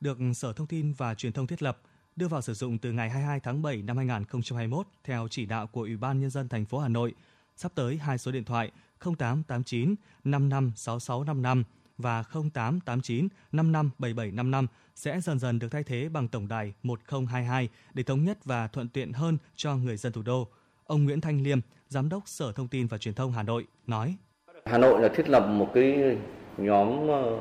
được 0.00 0.18
Sở 0.34 0.52
Thông 0.52 0.66
tin 0.66 0.92
và 0.92 1.14
Truyền 1.14 1.32
thông 1.32 1.46
thiết 1.46 1.62
lập 1.62 1.78
đưa 2.16 2.28
vào 2.28 2.42
sử 2.42 2.54
dụng 2.54 2.78
từ 2.78 2.92
ngày 2.92 3.10
22 3.10 3.40
tháng 3.40 3.62
7 3.62 3.82
năm 3.82 3.96
2021 3.96 4.86
theo 5.04 5.28
chỉ 5.30 5.46
đạo 5.46 5.66
của 5.66 5.80
Ủy 5.80 5.96
ban 5.96 6.20
nhân 6.20 6.30
dân 6.30 6.48
thành 6.48 6.64
phố 6.64 6.78
Hà 6.78 6.88
Nội. 6.88 7.14
Sắp 7.56 7.72
tới 7.74 7.96
hai 7.96 8.18
số 8.18 8.32
điện 8.32 8.44
thoại 8.44 8.70
0889 9.00 9.94
556655 10.24 11.64
và 11.98 12.24
0889 12.52 13.28
557755 13.52 14.66
sẽ 14.94 15.20
dần 15.20 15.38
dần 15.38 15.58
được 15.58 15.68
thay 15.70 15.84
thế 15.84 16.08
bằng 16.08 16.28
tổng 16.28 16.48
đài 16.48 16.72
1022 16.82 17.68
để 17.94 18.02
thống 18.02 18.24
nhất 18.24 18.44
và 18.44 18.66
thuận 18.66 18.88
tiện 18.88 19.12
hơn 19.12 19.38
cho 19.56 19.76
người 19.76 19.96
dân 19.96 20.12
thủ 20.12 20.22
đô. 20.22 20.48
Ông 20.84 21.04
Nguyễn 21.04 21.20
Thanh 21.20 21.42
Liêm, 21.42 21.58
Giám 21.88 22.08
đốc 22.08 22.22
Sở 22.28 22.52
Thông 22.52 22.68
tin 22.68 22.86
và 22.86 22.98
Truyền 22.98 23.14
thông 23.14 23.32
Hà 23.32 23.42
Nội 23.42 23.66
nói: 23.86 24.16
Hà 24.64 24.78
Nội 24.78 25.02
là 25.02 25.08
thiết 25.08 25.28
lập 25.28 25.46
một 25.46 25.70
cái 25.74 26.16
nhóm 26.56 27.08
ờ, 27.08 27.38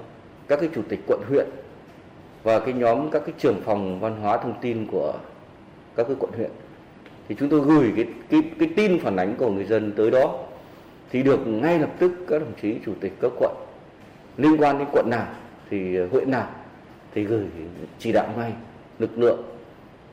các 0.47 0.59
cái 0.59 0.69
chủ 0.75 0.81
tịch 0.89 0.99
quận 1.07 1.21
huyện 1.29 1.49
và 2.43 2.59
cái 2.59 2.73
nhóm 2.73 3.11
các 3.11 3.21
cái 3.25 3.35
trưởng 3.39 3.61
phòng 3.65 3.99
văn 3.99 4.21
hóa 4.21 4.37
thông 4.37 4.61
tin 4.61 4.87
của 4.91 5.19
các 5.95 6.07
cái 6.07 6.15
quận 6.19 6.31
huyện 6.31 6.51
thì 7.29 7.35
chúng 7.39 7.49
tôi 7.49 7.61
gửi 7.61 7.93
cái 7.95 8.05
cái 8.29 8.41
cái 8.59 8.69
tin 8.75 8.99
phản 8.99 9.15
ánh 9.15 9.35
của 9.35 9.51
người 9.51 9.65
dân 9.65 9.93
tới 9.97 10.11
đó 10.11 10.45
thì 11.11 11.23
được 11.23 11.47
ngay 11.47 11.79
lập 11.79 11.89
tức 11.99 12.11
các 12.27 12.39
đồng 12.39 12.53
chí 12.61 12.75
chủ 12.85 12.93
tịch 13.01 13.13
các 13.21 13.31
quận 13.39 13.55
liên 14.37 14.61
quan 14.61 14.77
đến 14.77 14.87
quận 14.91 15.09
nào 15.09 15.27
thì 15.69 15.95
ờ, 15.95 16.07
huyện 16.11 16.31
nào 16.31 16.49
thì 17.13 17.23
gửi 17.23 17.45
chỉ 17.99 18.11
đạo 18.11 18.33
ngay 18.37 18.53
lực 18.99 19.17
lượng 19.17 19.43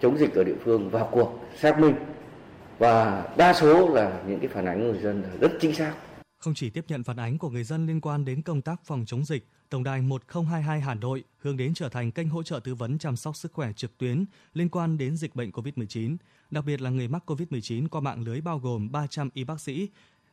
chống 0.01 0.19
dịch 0.19 0.35
ở 0.35 0.45
địa 0.45 0.57
phương 0.65 0.91
vào 0.91 1.09
cuộc 1.13 1.41
xác 1.57 1.81
minh 1.81 1.95
và 2.79 3.27
đa 3.37 3.55
số 3.55 3.95
là 3.95 4.23
những 4.27 4.39
cái 4.41 4.49
phản 4.49 4.67
ánh 4.67 4.79
của 4.79 4.93
người 4.93 5.03
dân 5.03 5.23
rất 5.41 5.53
chính 5.61 5.75
xác. 5.75 5.95
Không 6.39 6.55
chỉ 6.55 6.71
tiếp 6.71 6.85
nhận 6.89 7.03
phản 7.03 7.17
ánh 7.17 7.39
của 7.39 7.51
người 7.51 7.65
dân 7.65 7.87
liên 7.87 8.01
quan 8.01 8.25
đến 8.25 8.43
công 8.43 8.63
tác 8.63 8.81
phòng 8.85 9.05
chống 9.07 9.25
dịch, 9.25 9.47
Tổng 9.71 9.85
đài 9.85 10.01
1022 10.01 10.81
Hà 10.81 10.95
Nội 10.95 11.25
hướng 11.39 11.57
đến 11.57 11.75
trở 11.75 11.89
thành 11.89 12.13
kênh 12.13 12.29
hỗ 12.29 12.43
trợ 12.43 12.61
tư 12.65 12.75
vấn 12.75 12.99
chăm 12.99 13.17
sóc 13.17 13.37
sức 13.37 13.53
khỏe 13.53 13.73
trực 13.73 13.99
tuyến 13.99 14.25
liên 14.55 14.69
quan 14.69 14.99
đến 14.99 15.17
dịch 15.17 15.35
bệnh 15.35 15.51
COVID-19, 15.51 16.17
đặc 16.51 16.65
biệt 16.65 16.81
là 16.81 16.91
người 16.91 17.09
mắc 17.09 17.23
COVID-19 17.31 17.89
qua 17.89 18.01
mạng 18.01 18.23
lưới 18.25 18.41
bao 18.41 18.59
gồm 18.59 18.93
300 18.93 19.31
y 19.35 19.45
bác 19.45 19.61
sĩ, 19.61 19.89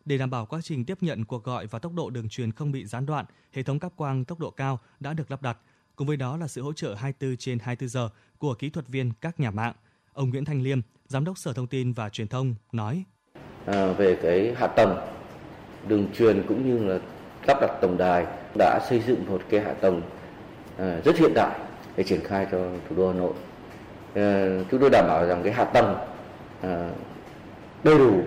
để 0.05 0.17
đảm 0.17 0.29
bảo 0.29 0.45
quá 0.45 0.59
trình 0.63 0.85
tiếp 0.85 0.97
nhận 1.01 1.25
cuộc 1.25 1.43
gọi 1.43 1.67
và 1.67 1.79
tốc 1.79 1.93
độ 1.93 2.09
đường 2.09 2.29
truyền 2.29 2.51
không 2.51 2.71
bị 2.71 2.85
gián 2.85 3.05
đoạn, 3.05 3.25
hệ 3.51 3.63
thống 3.63 3.79
cáp 3.79 3.95
quang 3.95 4.25
tốc 4.25 4.39
độ 4.39 4.49
cao 4.49 4.79
đã 4.99 5.13
được 5.13 5.31
lắp 5.31 5.41
đặt. 5.41 5.57
Cùng 5.95 6.07
với 6.07 6.17
đó 6.17 6.37
là 6.37 6.47
sự 6.47 6.61
hỗ 6.61 6.73
trợ 6.73 6.93
24 6.93 7.37
trên 7.37 7.59
24 7.59 7.89
giờ 7.89 8.09
của 8.37 8.53
kỹ 8.53 8.69
thuật 8.69 8.87
viên 8.87 9.11
các 9.21 9.39
nhà 9.39 9.51
mạng. 9.51 9.73
Ông 10.13 10.29
Nguyễn 10.29 10.45
Thanh 10.45 10.61
Liêm, 10.61 10.79
Giám 11.07 11.25
đốc 11.25 11.37
Sở 11.37 11.53
Thông 11.53 11.67
tin 11.67 11.93
và 11.93 12.09
Truyền 12.09 12.27
thông 12.27 12.55
nói: 12.71 13.03
à, 13.65 13.87
về 13.97 14.17
cái 14.23 14.55
hạ 14.57 14.67
tầng 14.67 14.97
đường 15.87 16.07
truyền 16.13 16.43
cũng 16.47 16.69
như 16.69 16.87
là 16.87 16.99
lắp 17.47 17.57
đặt 17.61 17.77
tổng 17.81 17.97
đài 17.97 18.25
đã 18.57 18.79
xây 18.89 18.99
dựng 19.07 19.25
một 19.29 19.41
cái 19.49 19.59
hạ 19.61 19.73
tầng 19.73 20.01
à, 20.77 21.01
rất 21.05 21.17
hiện 21.17 21.33
đại 21.33 21.59
để 21.95 22.03
triển 22.03 22.23
khai 22.23 22.47
cho 22.51 22.69
thủ 22.89 22.95
đô 22.95 23.07
Hà 23.11 23.19
Nội. 23.19 23.33
À, 24.13 24.47
chúng 24.71 24.79
tôi 24.79 24.89
đảm 24.89 25.05
bảo 25.07 25.25
rằng 25.25 25.43
cái 25.43 25.53
hạ 25.53 25.63
tầng 25.63 25.95
à, 26.61 26.89
đầy 27.83 27.97
đủ, 27.97 28.23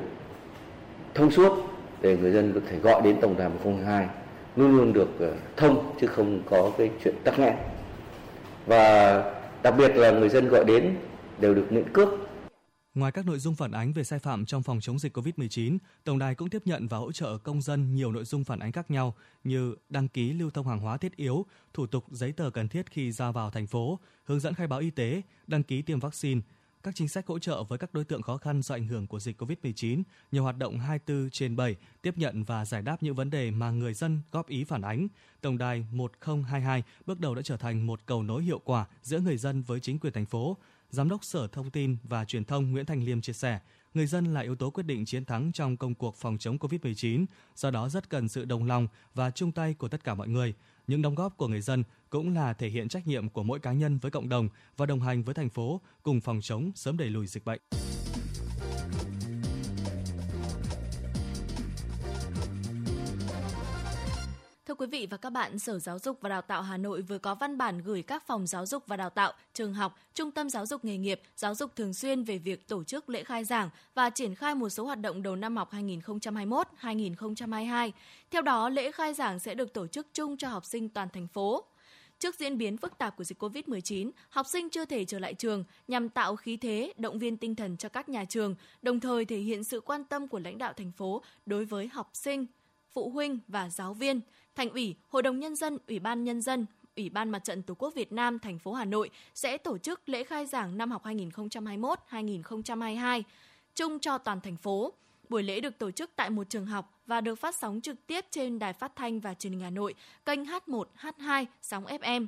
thông 1.14 1.30
suốt 1.30 1.67
để 2.02 2.16
người 2.16 2.32
dân 2.32 2.52
có 2.54 2.60
thể 2.68 2.78
gọi 2.78 3.02
đến 3.02 3.16
tổng 3.20 3.36
đài 3.38 3.48
102 3.48 4.08
luôn 4.56 4.76
luôn 4.76 4.92
được 4.92 5.08
ờ, 5.20 5.34
thông 5.56 5.94
chứ 6.00 6.06
không 6.06 6.42
có 6.50 6.72
cái 6.78 6.90
chuyện 7.04 7.14
tắc 7.24 7.38
nghẽn. 7.38 7.54
Và 8.66 9.22
đặc 9.62 9.74
biệt 9.78 9.96
là 9.96 10.10
người 10.10 10.28
dân 10.28 10.48
gọi 10.48 10.64
đến 10.64 10.96
đều 11.40 11.54
được 11.54 11.72
miễn 11.72 11.92
cước 11.92 12.08
Ngoài 12.98 13.12
các 13.12 13.26
nội 13.26 13.38
dung 13.38 13.54
phản 13.54 13.72
ánh 13.72 13.92
về 13.92 14.04
sai 14.04 14.18
phạm 14.18 14.46
trong 14.46 14.62
phòng 14.62 14.80
chống 14.80 14.98
dịch 14.98 15.16
COVID-19, 15.16 15.78
Tổng 16.04 16.18
đài 16.18 16.34
cũng 16.34 16.50
tiếp 16.50 16.62
nhận 16.64 16.88
và 16.88 16.98
hỗ 16.98 17.12
trợ 17.12 17.38
công 17.38 17.62
dân 17.62 17.94
nhiều 17.94 18.12
nội 18.12 18.24
dung 18.24 18.44
phản 18.44 18.58
ánh 18.58 18.72
khác 18.72 18.90
nhau 18.90 19.14
như 19.44 19.74
đăng 19.88 20.08
ký 20.08 20.32
lưu 20.32 20.50
thông 20.50 20.68
hàng 20.68 20.78
hóa 20.78 20.96
thiết 20.96 21.16
yếu, 21.16 21.46
thủ 21.74 21.86
tục 21.86 22.04
giấy 22.10 22.32
tờ 22.32 22.50
cần 22.50 22.68
thiết 22.68 22.90
khi 22.90 23.12
ra 23.12 23.30
vào 23.30 23.50
thành 23.50 23.66
phố, 23.66 23.98
hướng 24.24 24.40
dẫn 24.40 24.54
khai 24.54 24.66
báo 24.66 24.78
y 24.78 24.90
tế, 24.90 25.22
đăng 25.46 25.62
ký 25.62 25.82
tiêm 25.82 26.00
vaccine, 26.00 26.40
các 26.82 26.94
chính 26.94 27.08
sách 27.08 27.26
hỗ 27.26 27.38
trợ 27.38 27.62
với 27.62 27.78
các 27.78 27.94
đối 27.94 28.04
tượng 28.04 28.22
khó 28.22 28.36
khăn 28.36 28.62
do 28.62 28.74
ảnh 28.74 28.86
hưởng 28.86 29.06
của 29.06 29.20
dịch 29.20 29.42
COVID-19, 29.42 30.02
nhiều 30.32 30.42
hoạt 30.42 30.58
động 30.58 30.78
24 30.78 31.30
trên 31.30 31.56
7 31.56 31.76
tiếp 32.02 32.14
nhận 32.18 32.44
và 32.44 32.64
giải 32.64 32.82
đáp 32.82 33.02
những 33.02 33.14
vấn 33.14 33.30
đề 33.30 33.50
mà 33.50 33.70
người 33.70 33.94
dân 33.94 34.20
góp 34.32 34.48
ý 34.48 34.64
phản 34.64 34.82
ánh. 34.82 35.08
Tổng 35.40 35.58
đài 35.58 35.86
1022 35.92 36.82
bước 37.06 37.20
đầu 37.20 37.34
đã 37.34 37.42
trở 37.42 37.56
thành 37.56 37.86
một 37.86 38.00
cầu 38.06 38.22
nối 38.22 38.42
hiệu 38.42 38.58
quả 38.64 38.86
giữa 39.02 39.20
người 39.20 39.36
dân 39.36 39.62
với 39.62 39.80
chính 39.80 39.98
quyền 39.98 40.12
thành 40.12 40.26
phố, 40.26 40.56
Giám 40.90 41.08
đốc 41.08 41.24
Sở 41.24 41.46
Thông 41.46 41.70
tin 41.70 41.96
và 42.04 42.24
Truyền 42.24 42.44
thông 42.44 42.72
Nguyễn 42.72 42.86
Thành 42.86 43.02
Liêm 43.02 43.20
chia 43.20 43.32
sẻ, 43.32 43.60
người 43.94 44.06
dân 44.06 44.34
là 44.34 44.40
yếu 44.40 44.56
tố 44.56 44.70
quyết 44.70 44.82
định 44.82 45.04
chiến 45.04 45.24
thắng 45.24 45.52
trong 45.52 45.76
công 45.76 45.94
cuộc 45.94 46.16
phòng 46.16 46.38
chống 46.38 46.56
COVID-19, 46.58 47.26
do 47.56 47.70
đó 47.70 47.88
rất 47.88 48.10
cần 48.10 48.28
sự 48.28 48.44
đồng 48.44 48.64
lòng 48.64 48.88
và 49.14 49.30
chung 49.30 49.52
tay 49.52 49.74
của 49.74 49.88
tất 49.88 50.04
cả 50.04 50.14
mọi 50.14 50.28
người. 50.28 50.54
Những 50.86 51.02
đóng 51.02 51.14
góp 51.14 51.36
của 51.36 51.48
người 51.48 51.60
dân 51.60 51.84
cũng 52.10 52.34
là 52.34 52.52
thể 52.52 52.68
hiện 52.68 52.88
trách 52.88 53.06
nhiệm 53.06 53.28
của 53.28 53.42
mỗi 53.42 53.58
cá 53.58 53.72
nhân 53.72 53.98
với 53.98 54.10
cộng 54.10 54.28
đồng 54.28 54.48
và 54.76 54.86
đồng 54.86 55.00
hành 55.00 55.22
với 55.22 55.34
thành 55.34 55.50
phố 55.50 55.80
cùng 56.02 56.20
phòng 56.20 56.40
chống 56.42 56.70
sớm 56.74 56.96
đẩy 56.96 57.10
lùi 57.10 57.26
dịch 57.26 57.44
bệnh. 57.44 57.60
Thưa 64.68 64.74
quý 64.74 64.86
vị 64.86 65.06
và 65.10 65.16
các 65.16 65.30
bạn, 65.30 65.58
Sở 65.58 65.78
Giáo 65.78 65.98
dục 65.98 66.18
và 66.20 66.28
Đào 66.28 66.42
tạo 66.42 66.62
Hà 66.62 66.76
Nội 66.76 67.02
vừa 67.02 67.18
có 67.18 67.34
văn 67.34 67.58
bản 67.58 67.82
gửi 67.82 68.02
các 68.02 68.26
phòng 68.26 68.46
giáo 68.46 68.66
dục 68.66 68.82
và 68.86 68.96
đào 68.96 69.10
tạo, 69.10 69.32
trường 69.54 69.74
học, 69.74 69.98
trung 70.14 70.30
tâm 70.30 70.50
giáo 70.50 70.66
dục 70.66 70.84
nghề 70.84 70.98
nghiệp, 70.98 71.20
giáo 71.36 71.54
dục 71.54 71.76
thường 71.76 71.94
xuyên 71.94 72.24
về 72.24 72.38
việc 72.38 72.68
tổ 72.68 72.84
chức 72.84 73.08
lễ 73.08 73.24
khai 73.24 73.44
giảng 73.44 73.70
và 73.94 74.10
triển 74.10 74.34
khai 74.34 74.54
một 74.54 74.68
số 74.68 74.84
hoạt 74.84 75.00
động 75.00 75.22
đầu 75.22 75.36
năm 75.36 75.56
học 75.56 75.72
2021-2022. 75.72 77.90
Theo 78.30 78.42
đó, 78.42 78.68
lễ 78.68 78.92
khai 78.92 79.14
giảng 79.14 79.38
sẽ 79.38 79.54
được 79.54 79.74
tổ 79.74 79.86
chức 79.86 80.06
chung 80.14 80.36
cho 80.36 80.48
học 80.48 80.64
sinh 80.64 80.88
toàn 80.88 81.08
thành 81.12 81.28
phố. 81.28 81.64
Trước 82.18 82.38
diễn 82.38 82.58
biến 82.58 82.76
phức 82.76 82.98
tạp 82.98 83.16
của 83.16 83.24
dịch 83.24 83.42
COVID-19, 83.42 84.10
học 84.30 84.46
sinh 84.46 84.70
chưa 84.70 84.84
thể 84.84 85.04
trở 85.04 85.18
lại 85.18 85.34
trường 85.34 85.64
nhằm 85.88 86.08
tạo 86.08 86.36
khí 86.36 86.56
thế, 86.56 86.92
động 86.96 87.18
viên 87.18 87.36
tinh 87.36 87.54
thần 87.54 87.76
cho 87.76 87.88
các 87.88 88.08
nhà 88.08 88.24
trường, 88.24 88.54
đồng 88.82 89.00
thời 89.00 89.24
thể 89.24 89.38
hiện 89.38 89.64
sự 89.64 89.80
quan 89.80 90.04
tâm 90.04 90.28
của 90.28 90.38
lãnh 90.38 90.58
đạo 90.58 90.72
thành 90.72 90.92
phố 90.92 91.22
đối 91.46 91.64
với 91.64 91.88
học 91.88 92.10
sinh, 92.12 92.46
phụ 92.92 93.10
huynh 93.10 93.38
và 93.48 93.70
giáo 93.70 93.94
viên. 93.94 94.20
Thành 94.56 94.70
ủy, 94.70 94.94
Hội 95.08 95.22
đồng 95.22 95.38
Nhân 95.38 95.56
dân, 95.56 95.78
Ủy 95.88 95.98
ban 95.98 96.24
Nhân 96.24 96.42
dân, 96.42 96.66
Ủy 96.96 97.10
ban 97.10 97.30
Mặt 97.30 97.44
trận 97.44 97.62
Tổ 97.62 97.74
quốc 97.74 97.94
Việt 97.94 98.12
Nam 98.12 98.38
thành 98.38 98.58
phố 98.58 98.72
Hà 98.72 98.84
Nội 98.84 99.10
sẽ 99.34 99.58
tổ 99.58 99.78
chức 99.78 100.08
lễ 100.08 100.24
khai 100.24 100.46
giảng 100.46 100.78
năm 100.78 100.90
học 100.90 101.04
2021-2022 101.04 103.22
chung 103.74 103.98
cho 103.98 104.18
toàn 104.18 104.40
thành 104.40 104.56
phố. 104.56 104.92
Buổi 105.28 105.42
lễ 105.42 105.60
được 105.60 105.78
tổ 105.78 105.90
chức 105.90 106.10
tại 106.16 106.30
một 106.30 106.50
trường 106.50 106.66
học 106.66 107.00
và 107.06 107.20
được 107.20 107.34
phát 107.34 107.54
sóng 107.54 107.80
trực 107.80 108.06
tiếp 108.06 108.24
trên 108.30 108.58
Đài 108.58 108.72
Phát 108.72 108.96
thanh 108.96 109.20
và 109.20 109.34
Truyền 109.34 109.52
hình 109.52 109.62
Hà 109.62 109.70
Nội, 109.70 109.94
kênh 110.24 110.44
H1, 110.44 110.84
H2, 111.00 111.46
sóng 111.62 111.84
FM. 111.84 112.26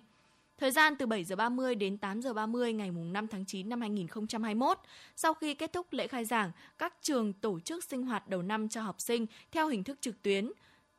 Thời 0.58 0.70
gian 0.70 0.96
từ 0.96 1.06
7 1.06 1.24
giờ 1.24 1.36
30 1.36 1.74
đến 1.74 1.98
8 1.98 2.22
giờ 2.22 2.32
30 2.32 2.72
ngày 2.72 2.90
5 2.90 3.26
tháng 3.28 3.44
9 3.44 3.68
năm 3.68 3.80
2021. 3.80 4.78
Sau 5.16 5.34
khi 5.34 5.54
kết 5.54 5.72
thúc 5.72 5.86
lễ 5.90 6.06
khai 6.06 6.24
giảng, 6.24 6.50
các 6.78 6.94
trường 7.02 7.32
tổ 7.32 7.60
chức 7.60 7.84
sinh 7.84 8.02
hoạt 8.02 8.28
đầu 8.28 8.42
năm 8.42 8.68
cho 8.68 8.82
học 8.82 9.00
sinh 9.00 9.26
theo 9.52 9.68
hình 9.68 9.84
thức 9.84 9.98
trực 10.00 10.22
tuyến. 10.22 10.50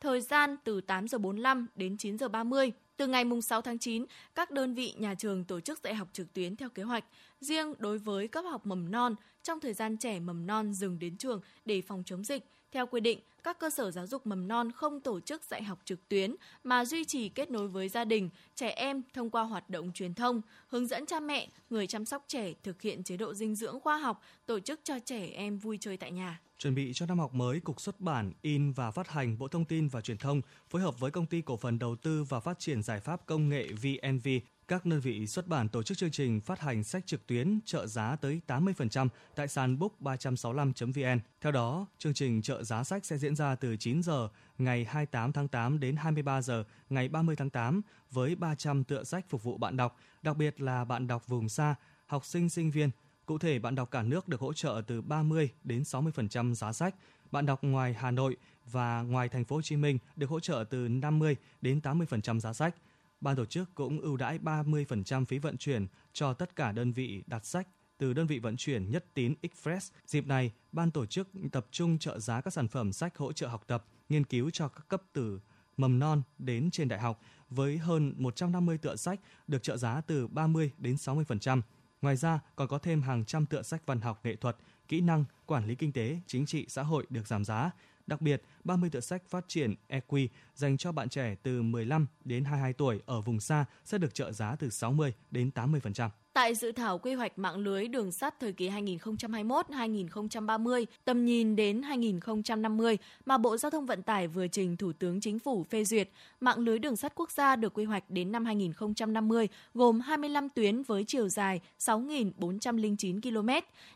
Thời 0.02 0.22
gian 0.22 0.56
từ 0.64 0.82
8 0.82 1.08
giờ 1.08 1.18
45 1.18 1.68
đến 1.76 1.98
9 1.98 2.18
giờ 2.18 2.28
30. 2.28 2.72
Từ 2.98 3.08
ngày 3.08 3.24
6 3.44 3.62
tháng 3.62 3.80
9, 3.80 4.06
các 4.36 4.52
đơn 4.52 4.74
vị 4.74 4.94
nhà 4.98 5.16
trường 5.16 5.44
tổ 5.44 5.60
chức 5.60 5.80
dạy 5.84 5.96
học 5.96 6.08
trực 6.14 6.34
tuyến 6.34 6.56
theo 6.56 6.70
kế 6.70 6.84
hoạch. 6.84 7.06
Riêng 7.42 7.74
đối 7.78 7.98
với 7.98 8.28
cấp 8.28 8.46
học 8.50 8.66
mầm 8.66 8.92
non, 8.92 9.16
trong 9.44 9.60
thời 9.60 9.74
gian 9.74 9.98
trẻ 9.98 10.20
mầm 10.20 10.48
non 10.48 10.74
dừng 10.74 11.00
đến 11.00 11.18
trường 11.18 11.42
để 11.66 11.82
phòng 11.82 12.04
chống 12.06 12.24
dịch, 12.24 12.44
theo 12.72 12.88
quy 12.88 13.02
định, 13.02 13.20
các 13.44 13.60
cơ 13.60 13.70
sở 13.70 13.92
giáo 13.92 14.08
dục 14.08 14.28
mầm 14.28 14.48
non 14.48 14.72
không 14.72 15.00
tổ 15.00 15.20
chức 15.20 15.44
dạy 15.44 15.64
học 15.64 15.80
trực 15.86 16.08
tuyến 16.10 16.36
mà 16.64 16.86
duy 16.86 17.06
trì 17.06 17.30
kết 17.30 17.52
nối 17.52 17.68
với 17.68 17.90
gia 17.90 18.06
đình, 18.06 18.30
trẻ 18.56 18.70
em 18.70 19.02
thông 19.14 19.30
qua 19.30 19.44
hoạt 19.44 19.70
động 19.70 19.92
truyền 19.94 20.14
thông, 20.14 20.42
hướng 20.68 20.88
dẫn 20.88 21.06
cha 21.06 21.20
mẹ, 21.20 21.48
người 21.70 21.88
chăm 21.88 22.06
sóc 22.06 22.26
trẻ 22.28 22.54
thực 22.64 22.82
hiện 22.82 23.04
chế 23.04 23.18
độ 23.18 23.34
dinh 23.34 23.56
dưỡng 23.56 23.80
khoa 23.80 23.98
học, 23.98 24.22
tổ 24.46 24.60
chức 24.60 24.80
cho 24.84 25.00
trẻ 25.00 25.30
em 25.34 25.58
vui 25.58 25.78
chơi 25.82 25.98
tại 25.98 26.12
nhà. 26.12 26.40
Chuẩn 26.62 26.76
bị 26.76 26.94
cho 26.94 27.06
năm 27.06 27.20
học 27.20 27.34
mới, 27.34 27.60
Cục 27.60 27.82
xuất 27.82 28.00
bản, 28.00 28.32
in 28.42 28.72
và 28.72 28.92
phát 28.92 29.10
hành 29.10 29.38
Bộ 29.38 29.48
Thông 29.48 29.66
tin 29.66 29.88
và 29.88 30.02
Truyền 30.02 30.18
thông 30.18 30.42
phối 30.70 30.82
hợp 30.82 31.00
với 31.00 31.12
Công 31.12 31.26
ty 31.26 31.42
Cổ 31.42 31.58
phần 31.58 31.80
Đầu 31.80 31.96
tư 31.96 32.24
và 32.24 32.40
Phát 32.40 32.60
triển 32.60 32.84
Giải 32.84 33.00
pháp 33.00 33.26
Công 33.26 33.50
nghệ 33.50 33.68
VNV 33.68 34.28
các 34.68 34.86
đơn 34.86 35.00
vị 35.00 35.28
xuất 35.28 35.48
bản 35.48 35.70
tổ 35.70 35.84
chức 35.84 35.98
chương 35.98 36.12
trình 36.12 36.42
phát 36.42 36.60
hành 36.60 36.84
sách 36.84 37.06
trực 37.06 37.28
tuyến 37.28 37.60
trợ 37.66 37.88
giá 37.88 38.16
tới 38.16 38.42
80% 38.48 39.08
tại 39.36 39.48
sàn 39.48 39.78
book365.vn. 39.80 41.20
Theo 41.42 41.52
đó, 41.52 41.86
chương 41.98 42.14
trình 42.14 42.42
trợ 42.42 42.64
giá 42.64 42.84
sách 42.84 43.06
sẽ 43.06 43.18
diễn 43.18 43.36
ra 43.36 43.56
từ 43.56 43.78
9 43.78 44.04
giờ 44.04 44.30
ngày 44.58 44.86
28 44.86 45.32
tháng 45.32 45.48
8 45.48 45.80
đến 45.80 45.96
23 45.96 46.42
giờ 46.42 46.64
ngày 46.90 47.10
30 47.10 47.36
tháng 47.36 47.50
8 47.50 47.82
với 48.12 48.36
300 48.36 48.84
tựa 48.84 49.04
sách 49.04 49.26
phục 49.30 49.44
vụ 49.44 49.58
bạn 49.58 49.78
đọc, 49.78 49.98
đặc 50.22 50.38
biệt 50.38 50.62
là 50.62 50.86
bạn 50.86 51.08
đọc 51.08 51.28
vùng 51.28 51.50
xa, 51.50 51.76
học 52.06 52.26
sinh 52.26 52.50
sinh 52.50 52.72
viên. 52.72 52.90
Cụ 53.26 53.38
thể, 53.38 53.60
bạn 53.60 53.76
đọc 53.76 53.92
cả 53.92 54.04
nước 54.04 54.28
được 54.28 54.40
hỗ 54.40 54.54
trợ 54.54 54.82
từ 54.88 55.02
30 55.02 55.50
đến 55.64 55.82
60% 55.82 56.54
giá 56.54 56.74
sách. 56.74 56.96
Bạn 57.32 57.46
đọc 57.46 57.60
ngoài 57.64 57.94
Hà 57.94 58.12
Nội 58.12 58.38
và 58.72 59.02
ngoài 59.02 59.30
thành 59.30 59.46
phố 59.46 59.56
Hồ 59.56 59.62
Chí 59.62 59.76
Minh 59.76 59.98
được 60.16 60.30
hỗ 60.30 60.40
trợ 60.40 60.66
từ 60.70 60.88
50 60.88 61.36
đến 61.62 61.80
80% 61.84 62.40
giá 62.40 62.54
sách 62.54 62.76
ban 63.22 63.36
tổ 63.36 63.46
chức 63.46 63.76
cũng 63.76 64.00
ưu 64.00 64.18
đãi 64.18 64.40
30% 64.40 65.26
phí 65.26 65.38
vận 65.38 65.58
chuyển 65.58 65.88
cho 66.14 66.34
tất 66.34 66.56
cả 66.56 66.72
đơn 66.72 66.92
vị 66.92 67.24
đặt 67.28 67.46
sách 67.46 67.68
từ 67.98 68.14
đơn 68.14 68.28
vị 68.28 68.40
vận 68.40 68.58
chuyển 68.58 68.92
Nhất 68.92 69.06
Tín 69.14 69.34
Express. 69.42 69.92
Dịp 70.06 70.28
này, 70.28 70.52
ban 70.72 70.92
tổ 70.92 71.06
chức 71.06 71.30
tập 71.52 71.68
trung 71.72 71.98
trợ 71.98 72.20
giá 72.20 72.42
các 72.42 72.54
sản 72.54 72.68
phẩm 72.68 72.94
sách 72.94 73.18
hỗ 73.18 73.34
trợ 73.34 73.48
học 73.48 73.64
tập, 73.68 73.86
nghiên 74.10 74.24
cứu 74.24 74.50
cho 74.50 74.68
các 74.68 74.88
cấp 74.88 75.04
từ 75.14 75.40
mầm 75.78 76.00
non 76.00 76.22
đến 76.38 76.72
trên 76.72 76.88
đại 76.88 77.00
học 77.00 77.22
với 77.50 77.78
hơn 77.78 78.14
150 78.18 78.78
tựa 78.78 78.96
sách 78.96 79.20
được 79.48 79.64
trợ 79.64 79.78
giá 79.78 80.02
từ 80.02 80.28
30 80.28 80.72
đến 80.78 80.96
60%. 80.96 81.62
Ngoài 82.02 82.16
ra, 82.16 82.40
còn 82.56 82.68
có 82.68 82.78
thêm 82.78 83.02
hàng 83.02 83.26
trăm 83.26 83.46
tựa 83.46 83.62
sách 83.62 83.82
văn 83.86 84.02
học 84.02 84.20
nghệ 84.24 84.36
thuật, 84.36 84.58
kỹ 84.88 85.02
năng, 85.02 85.26
quản 85.46 85.66
lý 85.66 85.76
kinh 85.76 85.92
tế, 85.92 86.20
chính 86.28 86.46
trị, 86.46 86.66
xã 86.70 86.84
hội 86.84 87.06
được 87.10 87.28
giảm 87.28 87.46
giá. 87.46 87.72
Đặc 88.08 88.22
biệt, 88.22 88.42
30 88.64 88.90
tựa 88.90 89.00
sách 89.00 89.24
phát 89.30 89.46
triển 89.48 89.76
EQ 89.90 90.28
dành 90.56 90.78
cho 90.78 90.92
bạn 90.92 91.10
trẻ 91.10 91.36
từ 91.44 91.62
15 91.62 92.08
đến 92.26 92.44
22 92.44 92.74
tuổi 92.74 93.02
ở 93.06 93.22
vùng 93.22 93.40
xa 93.40 93.66
sẽ 93.86 93.98
được 93.98 94.14
trợ 94.14 94.32
giá 94.32 94.56
từ 94.56 94.70
60 94.70 95.14
đến 95.32 95.52
80%. 95.56 96.10
Tại 96.34 96.56
dự 96.56 96.72
thảo 96.72 96.98
quy 96.98 97.14
hoạch 97.14 97.40
mạng 97.40 97.58
lưới 97.58 97.88
đường 97.88 98.12
sắt 98.12 98.40
thời 98.40 98.54
kỳ 98.54 98.70
2021-2030, 98.70 100.86
tầm 101.06 101.26
nhìn 101.26 101.56
đến 101.56 101.82
2050 101.82 102.98
mà 103.26 103.38
Bộ 103.38 103.58
Giao 103.58 103.70
thông 103.70 103.86
Vận 103.86 104.04
tải 104.04 104.28
vừa 104.28 104.48
trình 104.48 104.78
Thủ 104.78 104.94
tướng 104.94 105.22
Chính 105.22 105.40
phủ 105.40 105.64
phê 105.64 105.84
duyệt, 105.84 106.10
mạng 106.40 106.60
lưới 106.60 106.80
đường 106.80 106.96
sắt 106.96 107.16
quốc 107.16 107.32
gia 107.32 107.56
được 107.56 107.74
quy 107.74 107.84
hoạch 107.84 108.04
đến 108.10 108.32
năm 108.32 108.46
2050 108.46 109.48
gồm 109.74 110.00
25 110.00 110.50
tuyến 110.50 110.84
với 110.84 111.04
chiều 111.04 111.30
dài 111.30 111.62
6.409 111.80 113.22
km. 113.22 113.50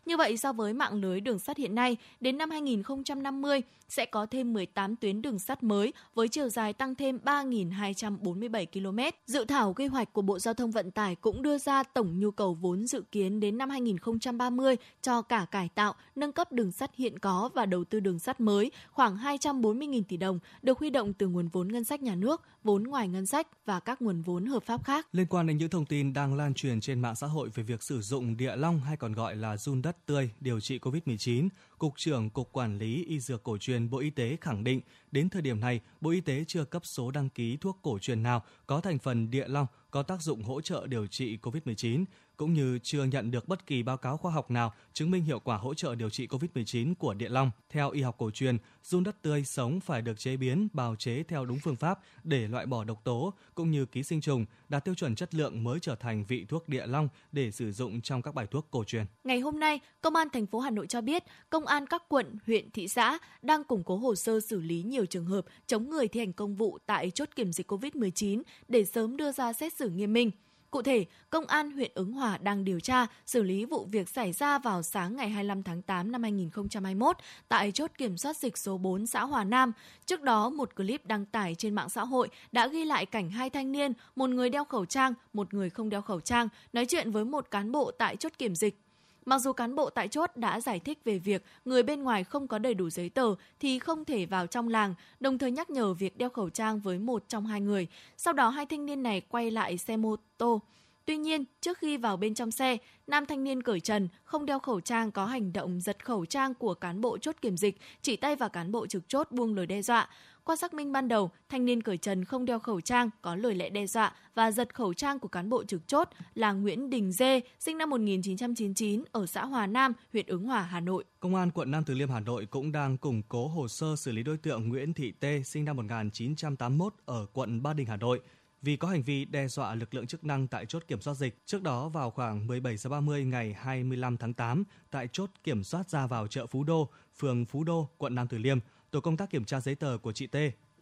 Như 0.06 0.16
vậy 0.16 0.36
so 0.36 0.52
với 0.52 0.74
mạng 0.74 0.94
lưới 0.94 1.20
đường 1.20 1.38
sắt 1.38 1.56
hiện 1.56 1.74
nay, 1.74 1.96
đến 2.20 2.38
năm 2.38 2.50
2050 2.50 3.62
sẽ 3.88 4.06
có 4.06 4.26
thêm 4.26 4.52
18 4.56 4.96
tuyến 4.96 5.22
đường 5.22 5.38
sắt 5.38 5.62
mới 5.62 5.92
với 6.14 6.28
chiều 6.28 6.48
dài 6.48 6.72
tăng 6.72 6.94
thêm 6.94 7.18
3.247 7.24 8.66
km. 8.72 8.98
Dự 9.26 9.44
thảo 9.44 9.74
quy 9.74 9.86
hoạch 9.86 10.12
của 10.12 10.22
Bộ 10.22 10.38
Giao 10.38 10.54
thông 10.54 10.70
Vận 10.70 10.90
tải 10.90 11.14
cũng 11.14 11.42
đưa 11.42 11.58
ra 11.58 11.82
tổng 11.82 12.18
nhu 12.20 12.30
cầu 12.30 12.54
vốn 12.54 12.86
dự 12.86 13.02
kiến 13.12 13.40
đến 13.40 13.58
năm 13.58 13.70
2030 13.70 14.76
cho 15.02 15.22
cả 15.22 15.46
cải 15.50 15.68
tạo, 15.74 15.94
nâng 16.14 16.32
cấp 16.32 16.52
đường 16.52 16.72
sắt 16.72 16.94
hiện 16.94 17.18
có 17.18 17.50
và 17.54 17.66
đầu 17.66 17.84
tư 17.84 18.00
đường 18.00 18.18
sắt 18.18 18.40
mới 18.40 18.70
khoảng 18.90 19.16
240.000 19.16 20.02
tỷ 20.08 20.16
đồng 20.16 20.38
được 20.62 20.78
huy 20.78 20.90
động 20.90 21.12
từ 21.12 21.28
nguồn 21.28 21.48
vốn 21.48 21.68
ngân 21.68 21.84
sách 21.84 22.02
nhà 22.02 22.14
nước, 22.14 22.42
vốn 22.64 22.82
ngoài 22.82 23.08
ngân 23.08 23.26
sách 23.26 23.46
và 23.64 23.80
các 23.80 24.02
nguồn 24.02 24.22
vốn 24.22 24.46
hợp 24.46 24.62
pháp 24.62 24.84
khác. 24.84 25.08
Liên 25.12 25.26
quan 25.26 25.46
đến 25.46 25.58
những 25.58 25.70
thông 25.70 25.86
tin 25.86 26.12
đang 26.12 26.34
lan 26.34 26.54
truyền 26.54 26.80
trên 26.80 27.00
mạng 27.00 27.16
xã 27.16 27.26
hội 27.26 27.48
về 27.54 27.62
việc 27.62 27.82
sử 27.82 28.00
dụng 28.00 28.36
địa 28.36 28.56
long 28.56 28.80
hay 28.80 28.96
còn 28.96 29.12
gọi 29.12 29.36
là 29.36 29.56
run 29.56 29.82
đất 29.82 30.06
tươi 30.06 30.30
điều 30.40 30.60
trị 30.60 30.78
COVID-19, 30.78 31.48
Cục 31.78 31.94
trưởng 31.96 32.30
Cục 32.30 32.52
Quản 32.52 32.78
lý 32.78 33.04
Y 33.04 33.20
Dược 33.20 33.42
Cổ 33.42 33.58
truyền 33.58 33.90
Bộ 33.90 33.98
Y 33.98 34.10
tế 34.10 34.36
khẳng 34.40 34.64
định 34.64 34.80
đến 35.10 35.28
thời 35.28 35.42
điểm 35.42 35.60
này, 35.60 35.80
Bộ 36.00 36.10
Y 36.10 36.20
tế 36.20 36.44
chưa 36.46 36.64
cấp 36.64 36.86
số 36.86 37.10
đăng 37.10 37.28
ký 37.28 37.56
thuốc 37.56 37.78
cổ 37.82 37.98
truyền 37.98 38.22
nào 38.22 38.44
có 38.66 38.80
thành 38.80 38.98
phần 38.98 39.30
địa 39.30 39.48
long 39.48 39.66
có 39.90 40.02
tác 40.02 40.22
dụng 40.22 40.42
hỗ 40.42 40.60
trợ 40.60 40.86
điều 40.86 41.06
trị 41.06 41.38
COVID-19 41.42 42.04
cũng 42.36 42.52
như 42.52 42.78
chưa 42.82 43.04
nhận 43.04 43.30
được 43.30 43.48
bất 43.48 43.66
kỳ 43.66 43.82
báo 43.82 43.96
cáo 43.96 44.16
khoa 44.16 44.32
học 44.32 44.50
nào 44.50 44.72
chứng 44.92 45.10
minh 45.10 45.24
hiệu 45.24 45.40
quả 45.40 45.56
hỗ 45.56 45.74
trợ 45.74 45.94
điều 45.94 46.10
trị 46.10 46.26
COVID-19 46.26 46.94
của 46.94 47.14
địa 47.14 47.28
long. 47.28 47.50
Theo 47.70 47.90
y 47.90 48.02
học 48.02 48.14
cổ 48.18 48.30
truyền, 48.30 48.58
run 48.82 49.04
đất 49.04 49.22
tươi 49.22 49.44
sống 49.44 49.80
phải 49.80 50.02
được 50.02 50.18
chế 50.18 50.36
biến, 50.36 50.68
bào 50.72 50.96
chế 50.96 51.22
theo 51.22 51.44
đúng 51.44 51.58
phương 51.58 51.76
pháp 51.76 51.98
để 52.24 52.48
loại 52.48 52.66
bỏ 52.66 52.84
độc 52.84 53.04
tố 53.04 53.34
cũng 53.54 53.70
như 53.70 53.86
ký 53.86 54.02
sinh 54.02 54.20
trùng, 54.20 54.46
đạt 54.68 54.84
tiêu 54.84 54.94
chuẩn 54.94 55.14
chất 55.14 55.34
lượng 55.34 55.64
mới 55.64 55.78
trở 55.80 55.94
thành 55.94 56.24
vị 56.28 56.44
thuốc 56.48 56.68
địa 56.68 56.86
long 56.86 57.08
để 57.32 57.50
sử 57.50 57.72
dụng 57.72 58.00
trong 58.00 58.22
các 58.22 58.34
bài 58.34 58.46
thuốc 58.50 58.66
cổ 58.70 58.84
truyền. 58.84 59.06
Ngày 59.24 59.40
hôm 59.40 59.60
nay, 59.60 59.80
Công 60.06 60.16
an 60.16 60.28
thành 60.30 60.46
phố 60.46 60.58
Hà 60.58 60.70
Nội 60.70 60.86
cho 60.86 61.00
biết, 61.00 61.24
công 61.50 61.66
an 61.66 61.86
các 61.86 62.02
quận, 62.08 62.38
huyện, 62.46 62.70
thị 62.70 62.88
xã 62.88 63.18
đang 63.42 63.64
củng 63.64 63.84
cố 63.84 63.96
hồ 63.96 64.14
sơ 64.14 64.40
xử 64.40 64.60
lý 64.60 64.82
nhiều 64.82 65.06
trường 65.06 65.24
hợp 65.24 65.44
chống 65.66 65.90
người 65.90 66.08
thi 66.08 66.20
hành 66.20 66.32
công 66.32 66.54
vụ 66.54 66.78
tại 66.86 67.10
chốt 67.10 67.28
kiểm 67.36 67.52
dịch 67.52 67.72
COVID-19 67.72 68.42
để 68.68 68.84
sớm 68.84 69.16
đưa 69.16 69.32
ra 69.32 69.52
xét 69.52 69.72
xử 69.72 69.90
nghiêm 69.90 70.12
minh. 70.12 70.30
Cụ 70.70 70.82
thể, 70.82 71.04
Công 71.30 71.46
an 71.46 71.70
huyện 71.70 71.90
Ứng 71.94 72.12
Hòa 72.12 72.38
đang 72.38 72.64
điều 72.64 72.80
tra 72.80 73.06
xử 73.26 73.42
lý 73.42 73.64
vụ 73.64 73.84
việc 73.84 74.08
xảy 74.08 74.32
ra 74.32 74.58
vào 74.58 74.82
sáng 74.82 75.16
ngày 75.16 75.30
25 75.30 75.62
tháng 75.62 75.82
8 75.82 76.12
năm 76.12 76.22
2021 76.22 77.16
tại 77.48 77.72
chốt 77.72 77.90
kiểm 77.98 78.16
soát 78.16 78.36
dịch 78.36 78.58
số 78.58 78.78
4 78.78 79.06
xã 79.06 79.24
Hòa 79.24 79.44
Nam. 79.44 79.72
Trước 80.06 80.22
đó, 80.22 80.50
một 80.50 80.76
clip 80.76 81.06
đăng 81.06 81.26
tải 81.26 81.54
trên 81.54 81.74
mạng 81.74 81.88
xã 81.88 82.04
hội 82.04 82.28
đã 82.52 82.66
ghi 82.66 82.84
lại 82.84 83.06
cảnh 83.06 83.30
hai 83.30 83.50
thanh 83.50 83.72
niên, 83.72 83.92
một 84.16 84.30
người 84.30 84.50
đeo 84.50 84.64
khẩu 84.64 84.84
trang, 84.84 85.14
một 85.32 85.54
người 85.54 85.70
không 85.70 85.88
đeo 85.88 86.02
khẩu 86.02 86.20
trang, 86.20 86.48
nói 86.72 86.86
chuyện 86.86 87.10
với 87.10 87.24
một 87.24 87.50
cán 87.50 87.72
bộ 87.72 87.90
tại 87.90 88.16
chốt 88.16 88.32
kiểm 88.38 88.54
dịch. 88.54 88.85
Mặc 89.28 89.38
dù 89.38 89.52
cán 89.52 89.74
bộ 89.74 89.90
tại 89.90 90.08
chốt 90.08 90.30
đã 90.34 90.60
giải 90.60 90.80
thích 90.80 90.98
về 91.04 91.18
việc 91.18 91.44
người 91.64 91.82
bên 91.82 92.02
ngoài 92.02 92.24
không 92.24 92.48
có 92.48 92.58
đầy 92.58 92.74
đủ 92.74 92.90
giấy 92.90 93.08
tờ 93.08 93.34
thì 93.60 93.78
không 93.78 94.04
thể 94.04 94.26
vào 94.26 94.46
trong 94.46 94.68
làng, 94.68 94.94
đồng 95.20 95.38
thời 95.38 95.50
nhắc 95.50 95.70
nhở 95.70 95.94
việc 95.94 96.18
đeo 96.18 96.30
khẩu 96.30 96.50
trang 96.50 96.80
với 96.80 96.98
một 96.98 97.24
trong 97.28 97.46
hai 97.46 97.60
người. 97.60 97.86
Sau 98.16 98.32
đó 98.32 98.48
hai 98.48 98.66
thanh 98.66 98.86
niên 98.86 99.02
này 99.02 99.20
quay 99.20 99.50
lại 99.50 99.78
xe 99.78 99.96
mô 99.96 100.16
tô. 100.38 100.60
Tuy 101.04 101.16
nhiên, 101.16 101.44
trước 101.60 101.78
khi 101.78 101.96
vào 101.96 102.16
bên 102.16 102.34
trong 102.34 102.50
xe, 102.50 102.76
nam 103.06 103.26
thanh 103.26 103.44
niên 103.44 103.62
cởi 103.62 103.80
trần, 103.80 104.08
không 104.24 104.46
đeo 104.46 104.58
khẩu 104.58 104.80
trang 104.80 105.10
có 105.10 105.26
hành 105.26 105.52
động 105.52 105.80
giật 105.80 106.04
khẩu 106.04 106.26
trang 106.26 106.54
của 106.54 106.74
cán 106.74 107.00
bộ 107.00 107.18
chốt 107.18 107.36
kiểm 107.40 107.56
dịch, 107.56 107.80
chỉ 108.02 108.16
tay 108.16 108.36
vào 108.36 108.48
cán 108.48 108.72
bộ 108.72 108.86
trực 108.86 109.08
chốt 109.08 109.28
buông 109.30 109.54
lời 109.54 109.66
đe 109.66 109.82
dọa. 109.82 110.08
Qua 110.46 110.56
xác 110.56 110.74
minh 110.74 110.92
ban 110.92 111.08
đầu, 111.08 111.30
thanh 111.48 111.64
niên 111.64 111.82
cởi 111.82 111.98
trần 111.98 112.24
không 112.24 112.44
đeo 112.44 112.58
khẩu 112.58 112.80
trang, 112.80 113.10
có 113.22 113.34
lời 113.34 113.54
lẽ 113.54 113.70
đe 113.70 113.86
dọa 113.86 114.14
và 114.34 114.50
giật 114.50 114.74
khẩu 114.74 114.94
trang 114.94 115.18
của 115.18 115.28
cán 115.28 115.48
bộ 115.48 115.64
trực 115.64 115.88
chốt 115.88 116.08
là 116.34 116.52
Nguyễn 116.52 116.90
Đình 116.90 117.12
Dê, 117.12 117.40
sinh 117.58 117.78
năm 117.78 117.90
1999 117.90 119.04
ở 119.12 119.26
xã 119.26 119.44
Hòa 119.44 119.66
Nam, 119.66 119.92
huyện 120.12 120.26
Ứng 120.26 120.44
Hòa, 120.44 120.62
Hà 120.62 120.80
Nội. 120.80 121.04
Công 121.20 121.34
an 121.34 121.50
quận 121.50 121.70
Nam 121.70 121.84
Từ 121.84 121.94
Liêm 121.94 122.10
Hà 122.10 122.20
Nội 122.20 122.46
cũng 122.46 122.72
đang 122.72 122.98
củng 122.98 123.22
cố 123.28 123.48
hồ 123.48 123.68
sơ 123.68 123.96
xử 123.96 124.12
lý 124.12 124.22
đối 124.22 124.36
tượng 124.36 124.68
Nguyễn 124.68 124.94
Thị 124.94 125.12
Tê, 125.20 125.42
sinh 125.42 125.64
năm 125.64 125.76
1981 125.76 126.94
ở 127.04 127.26
quận 127.32 127.62
Ba 127.62 127.72
Đình, 127.72 127.86
Hà 127.86 127.96
Nội 127.96 128.20
vì 128.62 128.76
có 128.76 128.88
hành 128.88 129.02
vi 129.02 129.24
đe 129.24 129.48
dọa 129.48 129.74
lực 129.74 129.94
lượng 129.94 130.06
chức 130.06 130.24
năng 130.24 130.48
tại 130.48 130.66
chốt 130.66 130.82
kiểm 130.88 131.00
soát 131.00 131.14
dịch. 131.14 131.46
Trước 131.46 131.62
đó 131.62 131.88
vào 131.88 132.10
khoảng 132.10 132.46
17 132.46 132.76
giờ 132.76 132.90
30 132.90 133.24
ngày 133.24 133.52
25 133.52 134.16
tháng 134.16 134.34
8 134.34 134.64
tại 134.90 135.08
chốt 135.12 135.30
kiểm 135.44 135.64
soát 135.64 135.90
ra 135.90 136.06
vào 136.06 136.26
chợ 136.26 136.46
Phú 136.46 136.64
Đô, 136.64 136.90
phường 137.18 137.44
Phú 137.44 137.64
Đô, 137.64 137.88
quận 137.98 138.14
Nam 138.14 138.28
Từ 138.28 138.38
Liêm, 138.38 138.58
tổ 138.96 139.00
công 139.00 139.16
tác 139.16 139.30
kiểm 139.30 139.44
tra 139.44 139.60
giấy 139.60 139.74
tờ 139.74 139.98
của 140.02 140.12
chị 140.12 140.26
T. 140.26 140.36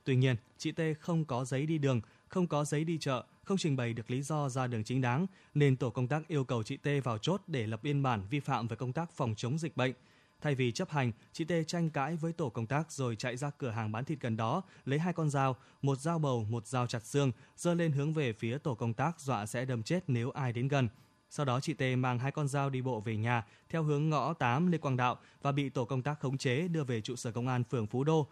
Tuy 0.05 0.17
nhiên, 0.17 0.37
chị 0.59 0.73
T 0.73 0.81
không 1.01 1.25
có 1.25 1.45
giấy 1.45 1.67
đi 1.67 1.79
đường, 1.79 2.01
không 2.29 2.47
có 2.47 2.65
giấy 2.65 2.85
đi 2.85 2.99
chợ, 2.99 3.25
không 3.45 3.59
trình 3.59 3.77
bày 3.77 3.93
được 3.93 4.11
lý 4.11 4.23
do 4.23 4.49
ra 4.49 4.67
đường 4.67 4.85
chính 4.85 5.01
đáng, 5.01 5.27
nên 5.55 5.77
tổ 5.77 5.91
công 5.91 6.09
tác 6.09 6.29
yêu 6.29 6.45
cầu 6.45 6.63
chị 6.63 6.77
T 6.77 6.89
vào 7.05 7.19
chốt 7.19 7.43
để 7.47 7.67
lập 7.67 7.83
biên 7.83 8.03
bản 8.03 8.23
vi 8.31 8.41
phạm 8.41 8.69
về 8.69 8.77
công 8.77 8.93
tác 8.93 9.11
phòng 9.11 9.35
chống 9.37 9.59
dịch 9.59 9.77
bệnh. 9.77 9.93
Thay 10.41 10.55
vì 10.55 10.73
chấp 10.73 10.91
hành, 10.91 11.13
chị 11.33 11.45
T 11.45 11.53
tranh 11.67 11.91
cãi 11.91 12.17
với 12.17 12.33
tổ 12.33 12.49
công 12.49 12.67
tác 12.67 12.93
rồi 12.93 13.17
chạy 13.17 13.37
ra 13.37 13.51
cửa 13.51 13.71
hàng 13.71 13.93
bán 13.93 14.05
thịt 14.05 14.21
gần 14.21 14.37
đó, 14.37 14.63
lấy 14.85 14.99
hai 14.99 15.13
con 15.13 15.31
dao, 15.31 15.57
một 15.83 16.01
dao 16.01 16.19
bầu, 16.19 16.47
một 16.51 16.67
dao 16.67 16.87
chặt 16.87 17.07
xương, 17.07 17.33
giơ 17.57 17.75
lên 17.75 17.93
hướng 17.93 18.13
về 18.13 18.33
phía 18.33 18.59
tổ 18.59 18.75
công 18.75 18.95
tác 18.95 19.21
dọa 19.21 19.47
sẽ 19.47 19.65
đâm 19.65 19.83
chết 19.83 20.05
nếu 20.07 20.31
ai 20.31 20.53
đến 20.53 20.69
gần. 20.69 20.89
Sau 21.37 21.47
đó 21.47 21.61
chị 21.61 21.75
T 21.75 21.83
mang 21.99 22.19
hai 22.19 22.33
con 22.33 22.49
dao 22.49 22.71
đi 22.71 22.83
bộ 22.83 23.01
về 23.01 23.17
nhà 23.17 23.45
theo 23.69 23.83
hướng 23.83 24.09
ngõ 24.09 24.35
8 24.35 24.67
Lê 24.67 24.79
Quang 24.79 24.97
Đạo 24.97 25.19
và 25.43 25.53
bị 25.53 25.69
tổ 25.69 25.85
công 25.85 26.03
tác 26.03 26.21
khống 26.21 26.39
chế 26.39 26.69
đưa 26.69 26.85
về 26.85 27.01
trụ 27.01 27.17
sở 27.17 27.33
công 27.33 27.49
an 27.49 27.65
phường 27.65 27.87
Phú 27.87 28.05
Đô. 28.05 28.27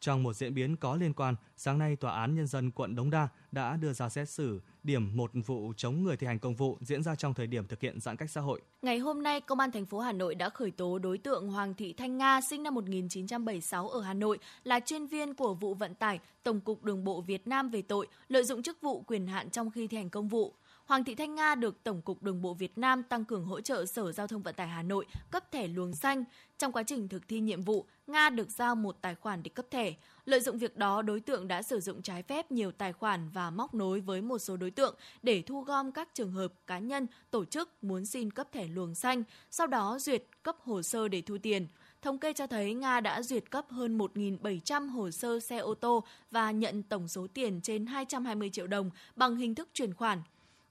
Trong 0.00 0.22
một 0.22 0.32
diễn 0.32 0.54
biến 0.54 0.76
có 0.76 0.96
liên 0.96 1.12
quan, 1.14 1.34
sáng 1.56 1.78
nay 1.78 1.96
Tòa 1.96 2.12
án 2.12 2.34
Nhân 2.34 2.46
dân 2.46 2.70
quận 2.70 2.96
Đống 2.96 3.10
Đa 3.10 3.28
đã 3.52 3.76
đưa 3.76 3.92
ra 3.92 4.08
xét 4.08 4.28
xử 4.28 4.60
điểm 4.82 5.16
một 5.16 5.30
vụ 5.46 5.72
chống 5.76 6.02
người 6.02 6.16
thi 6.16 6.26
hành 6.26 6.38
công 6.38 6.54
vụ 6.54 6.78
diễn 6.80 7.02
ra 7.02 7.14
trong 7.14 7.34
thời 7.34 7.46
điểm 7.46 7.66
thực 7.66 7.80
hiện 7.80 8.00
giãn 8.00 8.16
cách 8.16 8.30
xã 8.30 8.40
hội. 8.40 8.60
Ngày 8.82 8.98
hôm 8.98 9.22
nay, 9.22 9.40
Công 9.40 9.60
an 9.60 9.72
thành 9.72 9.86
phố 9.86 9.98
Hà 10.00 10.12
Nội 10.12 10.34
đã 10.34 10.48
khởi 10.48 10.70
tố 10.70 10.98
đối 10.98 11.18
tượng 11.18 11.48
Hoàng 11.48 11.74
Thị 11.74 11.92
Thanh 11.92 12.18
Nga 12.18 12.40
sinh 12.50 12.62
năm 12.62 12.74
1976 12.74 13.88
ở 13.88 14.00
Hà 14.00 14.14
Nội 14.14 14.38
là 14.64 14.80
chuyên 14.80 15.06
viên 15.06 15.34
của 15.34 15.54
vụ 15.54 15.74
vận 15.74 15.94
tải 15.94 16.18
Tổng 16.42 16.60
cục 16.60 16.84
Đường 16.84 17.04
bộ 17.04 17.20
Việt 17.20 17.46
Nam 17.46 17.68
về 17.68 17.82
tội 17.82 18.06
lợi 18.28 18.44
dụng 18.44 18.62
chức 18.62 18.80
vụ 18.80 19.00
quyền 19.00 19.26
hạn 19.26 19.50
trong 19.50 19.70
khi 19.70 19.86
thi 19.86 19.96
hành 19.96 20.10
công 20.10 20.28
vụ. 20.28 20.54
Hoàng 20.86 21.04
Thị 21.04 21.14
Thanh 21.14 21.34
Nga 21.34 21.54
được 21.54 21.84
Tổng 21.84 22.02
cục 22.02 22.22
Đường 22.22 22.42
bộ 22.42 22.54
Việt 22.54 22.78
Nam 22.78 23.02
tăng 23.02 23.24
cường 23.24 23.44
hỗ 23.44 23.60
trợ 23.60 23.86
Sở 23.86 24.12
Giao 24.12 24.26
thông 24.26 24.42
Vận 24.42 24.54
tải 24.54 24.68
Hà 24.68 24.82
Nội 24.82 25.06
cấp 25.30 25.52
thẻ 25.52 25.68
luồng 25.68 25.94
xanh. 25.94 26.24
Trong 26.58 26.72
quá 26.72 26.82
trình 26.82 27.08
thực 27.08 27.28
thi 27.28 27.40
nhiệm 27.40 27.62
vụ, 27.62 27.86
Nga 28.06 28.30
được 28.30 28.50
giao 28.50 28.76
một 28.76 28.96
tài 29.00 29.14
khoản 29.14 29.42
để 29.42 29.48
cấp 29.48 29.66
thẻ. 29.70 29.94
Lợi 30.24 30.40
dụng 30.40 30.58
việc 30.58 30.76
đó, 30.76 31.02
đối 31.02 31.20
tượng 31.20 31.48
đã 31.48 31.62
sử 31.62 31.80
dụng 31.80 32.02
trái 32.02 32.22
phép 32.22 32.52
nhiều 32.52 32.72
tài 32.72 32.92
khoản 32.92 33.28
và 33.28 33.50
móc 33.50 33.74
nối 33.74 34.00
với 34.00 34.22
một 34.22 34.38
số 34.38 34.56
đối 34.56 34.70
tượng 34.70 34.94
để 35.22 35.42
thu 35.46 35.60
gom 35.60 35.92
các 35.92 36.08
trường 36.14 36.32
hợp 36.32 36.52
cá 36.66 36.78
nhân, 36.78 37.06
tổ 37.30 37.44
chức 37.44 37.84
muốn 37.84 38.06
xin 38.06 38.30
cấp 38.30 38.48
thẻ 38.52 38.66
luồng 38.66 38.94
xanh, 38.94 39.22
sau 39.50 39.66
đó 39.66 39.98
duyệt 40.00 40.24
cấp 40.42 40.56
hồ 40.60 40.82
sơ 40.82 41.08
để 41.08 41.22
thu 41.22 41.38
tiền. 41.42 41.66
Thống 42.02 42.18
kê 42.18 42.32
cho 42.32 42.46
thấy 42.46 42.74
Nga 42.74 43.00
đã 43.00 43.22
duyệt 43.22 43.50
cấp 43.50 43.66
hơn 43.70 43.98
1.700 43.98 44.88
hồ 44.88 45.10
sơ 45.10 45.40
xe 45.40 45.58
ô 45.58 45.74
tô 45.74 46.04
và 46.30 46.50
nhận 46.50 46.82
tổng 46.82 47.08
số 47.08 47.26
tiền 47.34 47.60
trên 47.60 47.86
220 47.86 48.50
triệu 48.52 48.66
đồng 48.66 48.90
bằng 49.16 49.36
hình 49.36 49.54
thức 49.54 49.68
chuyển 49.72 49.94
khoản. 49.94 50.22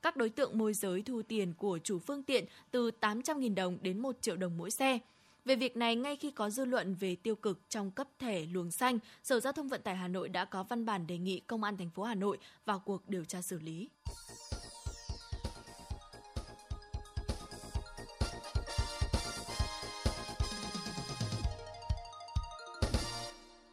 Các 0.06 0.18
đối 0.18 0.30
tượng 0.30 0.58
môi 0.58 0.74
giới 0.74 1.02
thu 1.02 1.22
tiền 1.22 1.54
của 1.54 1.80
chủ 1.84 2.00
phương 2.00 2.24
tiện 2.24 2.46
từ 2.72 2.92
800.000 3.02 3.56
đồng 3.56 3.78
đến 3.82 4.00
1 4.00 4.22
triệu 4.22 4.36
đồng 4.36 4.58
mỗi 4.58 4.72
xe. 4.72 5.00
Về 5.46 5.56
việc 5.56 5.78
này, 5.78 5.96
ngay 5.96 6.16
khi 6.16 6.32
có 6.32 6.50
dư 6.50 6.66
luận 6.66 6.96
về 6.96 7.16
tiêu 7.16 7.36
cực 7.36 7.60
trong 7.70 7.92
cấp 7.92 8.08
thẻ 8.20 8.46
luồng 8.46 8.72
xanh, 8.72 9.00
Sở 9.24 9.40
Giao 9.40 9.54
thông 9.54 9.68
Vận 9.68 9.82
tải 9.82 9.96
Hà 9.96 10.08
Nội 10.08 10.30
đã 10.30 10.46
có 10.46 10.64
văn 10.64 10.86
bản 10.86 11.08
đề 11.08 11.18
nghị 11.18 11.40
Công 11.40 11.64
an 11.64 11.78
thành 11.78 11.90
phố 11.90 12.04
Hà 12.04 12.16
Nội 12.16 12.38
vào 12.66 12.80
cuộc 12.80 13.10
điều 13.10 13.26
tra 13.26 13.42
xử 13.42 13.60
lý. 13.60 13.90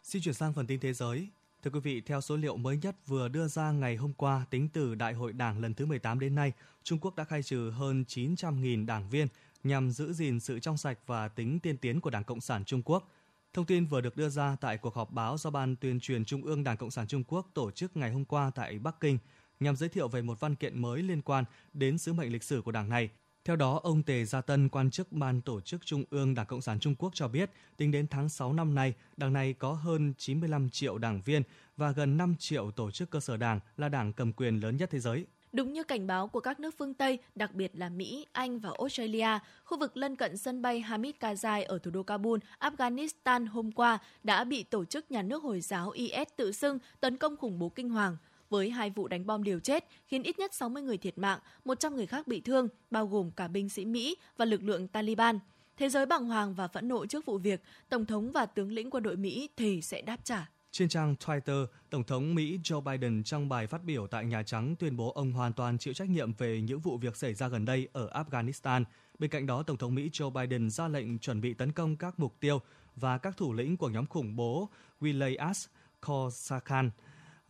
Xin 0.03 0.21
chuyển 0.21 0.33
sang 0.33 0.53
phần 0.53 0.67
tin 0.67 0.79
thế 0.79 0.93
giới. 0.93 1.27
Thưa 1.63 1.71
quý 1.71 1.79
vị, 1.79 2.01
theo 2.01 2.21
số 2.21 2.37
liệu 2.37 2.57
mới 2.57 2.77
nhất 2.77 2.95
vừa 3.07 3.27
đưa 3.27 3.47
ra 3.47 3.71
ngày 3.71 3.95
hôm 3.95 4.13
qua, 4.13 4.45
tính 4.49 4.69
từ 4.73 4.95
Đại 4.95 5.13
hội 5.13 5.33
Đảng 5.33 5.59
lần 5.59 5.73
thứ 5.73 5.85
18 5.85 6.19
đến 6.19 6.35
nay, 6.35 6.51
Trung 6.83 6.99
Quốc 6.99 7.15
đã 7.15 7.23
khai 7.23 7.43
trừ 7.43 7.69
hơn 7.69 8.03
900.000 8.07 8.85
đảng 8.85 9.09
viên 9.09 9.27
nhằm 9.63 9.91
giữ 9.91 10.13
gìn 10.13 10.39
sự 10.39 10.59
trong 10.59 10.77
sạch 10.77 10.99
và 11.05 11.27
tính 11.27 11.59
tiên 11.59 11.77
tiến 11.77 12.01
của 12.01 12.09
Đảng 12.09 12.23
Cộng 12.23 12.41
sản 12.41 12.65
Trung 12.65 12.81
Quốc. 12.85 13.11
Thông 13.53 13.65
tin 13.65 13.85
vừa 13.85 14.01
được 14.01 14.17
đưa 14.17 14.29
ra 14.29 14.55
tại 14.61 14.77
cuộc 14.77 14.95
họp 14.95 15.11
báo 15.11 15.37
do 15.37 15.49
Ban 15.49 15.75
tuyên 15.75 15.99
truyền 15.99 16.25
Trung 16.25 16.43
ương 16.43 16.63
Đảng 16.63 16.77
Cộng 16.77 16.91
sản 16.91 17.07
Trung 17.07 17.23
Quốc 17.27 17.49
tổ 17.53 17.71
chức 17.71 17.97
ngày 17.97 18.11
hôm 18.11 18.25
qua 18.25 18.51
tại 18.55 18.79
Bắc 18.79 18.99
Kinh 18.99 19.17
nhằm 19.59 19.75
giới 19.75 19.89
thiệu 19.89 20.07
về 20.07 20.21
một 20.21 20.39
văn 20.39 20.55
kiện 20.55 20.81
mới 20.81 21.03
liên 21.03 21.21
quan 21.21 21.43
đến 21.73 21.97
sứ 21.97 22.13
mệnh 22.13 22.31
lịch 22.31 22.43
sử 22.43 22.61
của 22.61 22.71
đảng 22.71 22.89
này 22.89 23.09
theo 23.45 23.55
đó, 23.55 23.79
ông 23.83 24.03
Tề 24.03 24.25
Gia 24.25 24.41
Tân, 24.41 24.69
quan 24.69 24.91
chức 24.91 25.11
Ban 25.11 25.41
Tổ 25.41 25.61
chức 25.61 25.85
Trung 25.85 26.03
ương 26.09 26.33
Đảng 26.33 26.45
Cộng 26.45 26.61
sản 26.61 26.79
Trung 26.79 26.95
Quốc 26.95 27.11
cho 27.15 27.27
biết, 27.27 27.51
tính 27.77 27.91
đến 27.91 28.07
tháng 28.07 28.29
6 28.29 28.53
năm 28.53 28.75
nay, 28.75 28.93
đảng 29.17 29.33
này 29.33 29.53
có 29.53 29.73
hơn 29.73 30.13
95 30.17 30.69
triệu 30.69 30.97
đảng 30.97 31.21
viên 31.21 31.43
và 31.77 31.91
gần 31.91 32.17
5 32.17 32.35
triệu 32.39 32.71
tổ 32.71 32.91
chức 32.91 33.09
cơ 33.09 33.19
sở 33.19 33.37
đảng 33.37 33.59
là 33.77 33.89
đảng 33.89 34.13
cầm 34.13 34.33
quyền 34.33 34.59
lớn 34.59 34.77
nhất 34.77 34.89
thế 34.91 34.99
giới. 34.99 35.25
Đúng 35.51 35.73
như 35.73 35.83
cảnh 35.83 36.07
báo 36.07 36.27
của 36.27 36.39
các 36.39 36.59
nước 36.59 36.75
phương 36.77 36.93
Tây, 36.93 37.19
đặc 37.35 37.53
biệt 37.53 37.71
là 37.75 37.89
Mỹ, 37.89 38.25
Anh 38.31 38.59
và 38.59 38.69
Australia, 38.79 39.39
khu 39.65 39.79
vực 39.79 39.97
lân 39.97 40.15
cận 40.15 40.37
sân 40.37 40.61
bay 40.61 40.79
Hamid 40.79 41.15
Karzai 41.19 41.65
ở 41.67 41.77
thủ 41.77 41.91
đô 41.91 42.03
Kabul, 42.03 42.39
Afghanistan 42.59 43.47
hôm 43.47 43.71
qua 43.71 43.97
đã 44.23 44.43
bị 44.43 44.63
tổ 44.63 44.85
chức 44.85 45.11
nhà 45.11 45.21
nước 45.21 45.43
Hồi 45.43 45.61
giáo 45.61 45.89
IS 45.89 46.27
tự 46.35 46.51
xưng 46.51 46.79
tấn 46.99 47.17
công 47.17 47.37
khủng 47.37 47.59
bố 47.59 47.69
kinh 47.69 47.89
hoàng 47.89 48.17
với 48.53 48.69
hai 48.69 48.89
vụ 48.89 49.07
đánh 49.07 49.25
bom 49.25 49.41
liều 49.41 49.59
chết, 49.59 49.85
khiến 50.07 50.23
ít 50.23 50.39
nhất 50.39 50.53
60 50.53 50.83
người 50.83 50.97
thiệt 50.97 51.17
mạng, 51.17 51.39
100 51.65 51.95
người 51.95 52.05
khác 52.05 52.27
bị 52.27 52.41
thương, 52.41 52.67
bao 52.91 53.07
gồm 53.07 53.31
cả 53.31 53.47
binh 53.47 53.69
sĩ 53.69 53.85
Mỹ 53.85 54.17
và 54.37 54.45
lực 54.45 54.63
lượng 54.63 54.87
Taliban. 54.87 55.39
Thế 55.77 55.89
giới 55.89 56.05
bàng 56.05 56.25
hoàng 56.25 56.53
và 56.53 56.67
phẫn 56.67 56.87
nộ 56.87 57.05
trước 57.05 57.25
vụ 57.25 57.37
việc, 57.37 57.61
Tổng 57.89 58.05
thống 58.05 58.31
và 58.31 58.45
tướng 58.45 58.71
lĩnh 58.71 58.89
quân 58.89 59.03
đội 59.03 59.15
Mỹ 59.15 59.49
thì 59.57 59.81
sẽ 59.81 60.01
đáp 60.01 60.17
trả. 60.23 60.49
Trên 60.71 60.89
trang 60.89 61.15
Twitter, 61.25 61.65
Tổng 61.89 62.03
thống 62.03 62.35
Mỹ 62.35 62.59
Joe 62.63 62.81
Biden 62.81 63.23
trong 63.23 63.49
bài 63.49 63.67
phát 63.67 63.83
biểu 63.83 64.07
tại 64.07 64.25
Nhà 64.25 64.43
Trắng 64.43 64.75
tuyên 64.79 64.97
bố 64.97 65.11
ông 65.11 65.31
hoàn 65.31 65.53
toàn 65.53 65.77
chịu 65.77 65.93
trách 65.93 66.09
nhiệm 66.09 66.33
về 66.33 66.61
những 66.61 66.79
vụ 66.79 66.97
việc 66.97 67.15
xảy 67.15 67.33
ra 67.33 67.47
gần 67.47 67.65
đây 67.65 67.87
ở 67.93 68.23
Afghanistan. 68.23 68.83
Bên 69.19 69.29
cạnh 69.29 69.45
đó, 69.45 69.63
Tổng 69.63 69.77
thống 69.77 69.95
Mỹ 69.95 70.09
Joe 70.13 70.29
Biden 70.29 70.69
ra 70.69 70.87
lệnh 70.87 71.19
chuẩn 71.19 71.41
bị 71.41 71.53
tấn 71.53 71.71
công 71.71 71.95
các 71.95 72.19
mục 72.19 72.39
tiêu 72.39 72.61
và 72.95 73.17
các 73.17 73.37
thủ 73.37 73.53
lĩnh 73.53 73.77
của 73.77 73.89
nhóm 73.89 74.05
khủng 74.05 74.35
bố 74.35 74.69
Wilayat 75.01 75.67
Khorasan, 76.01 76.89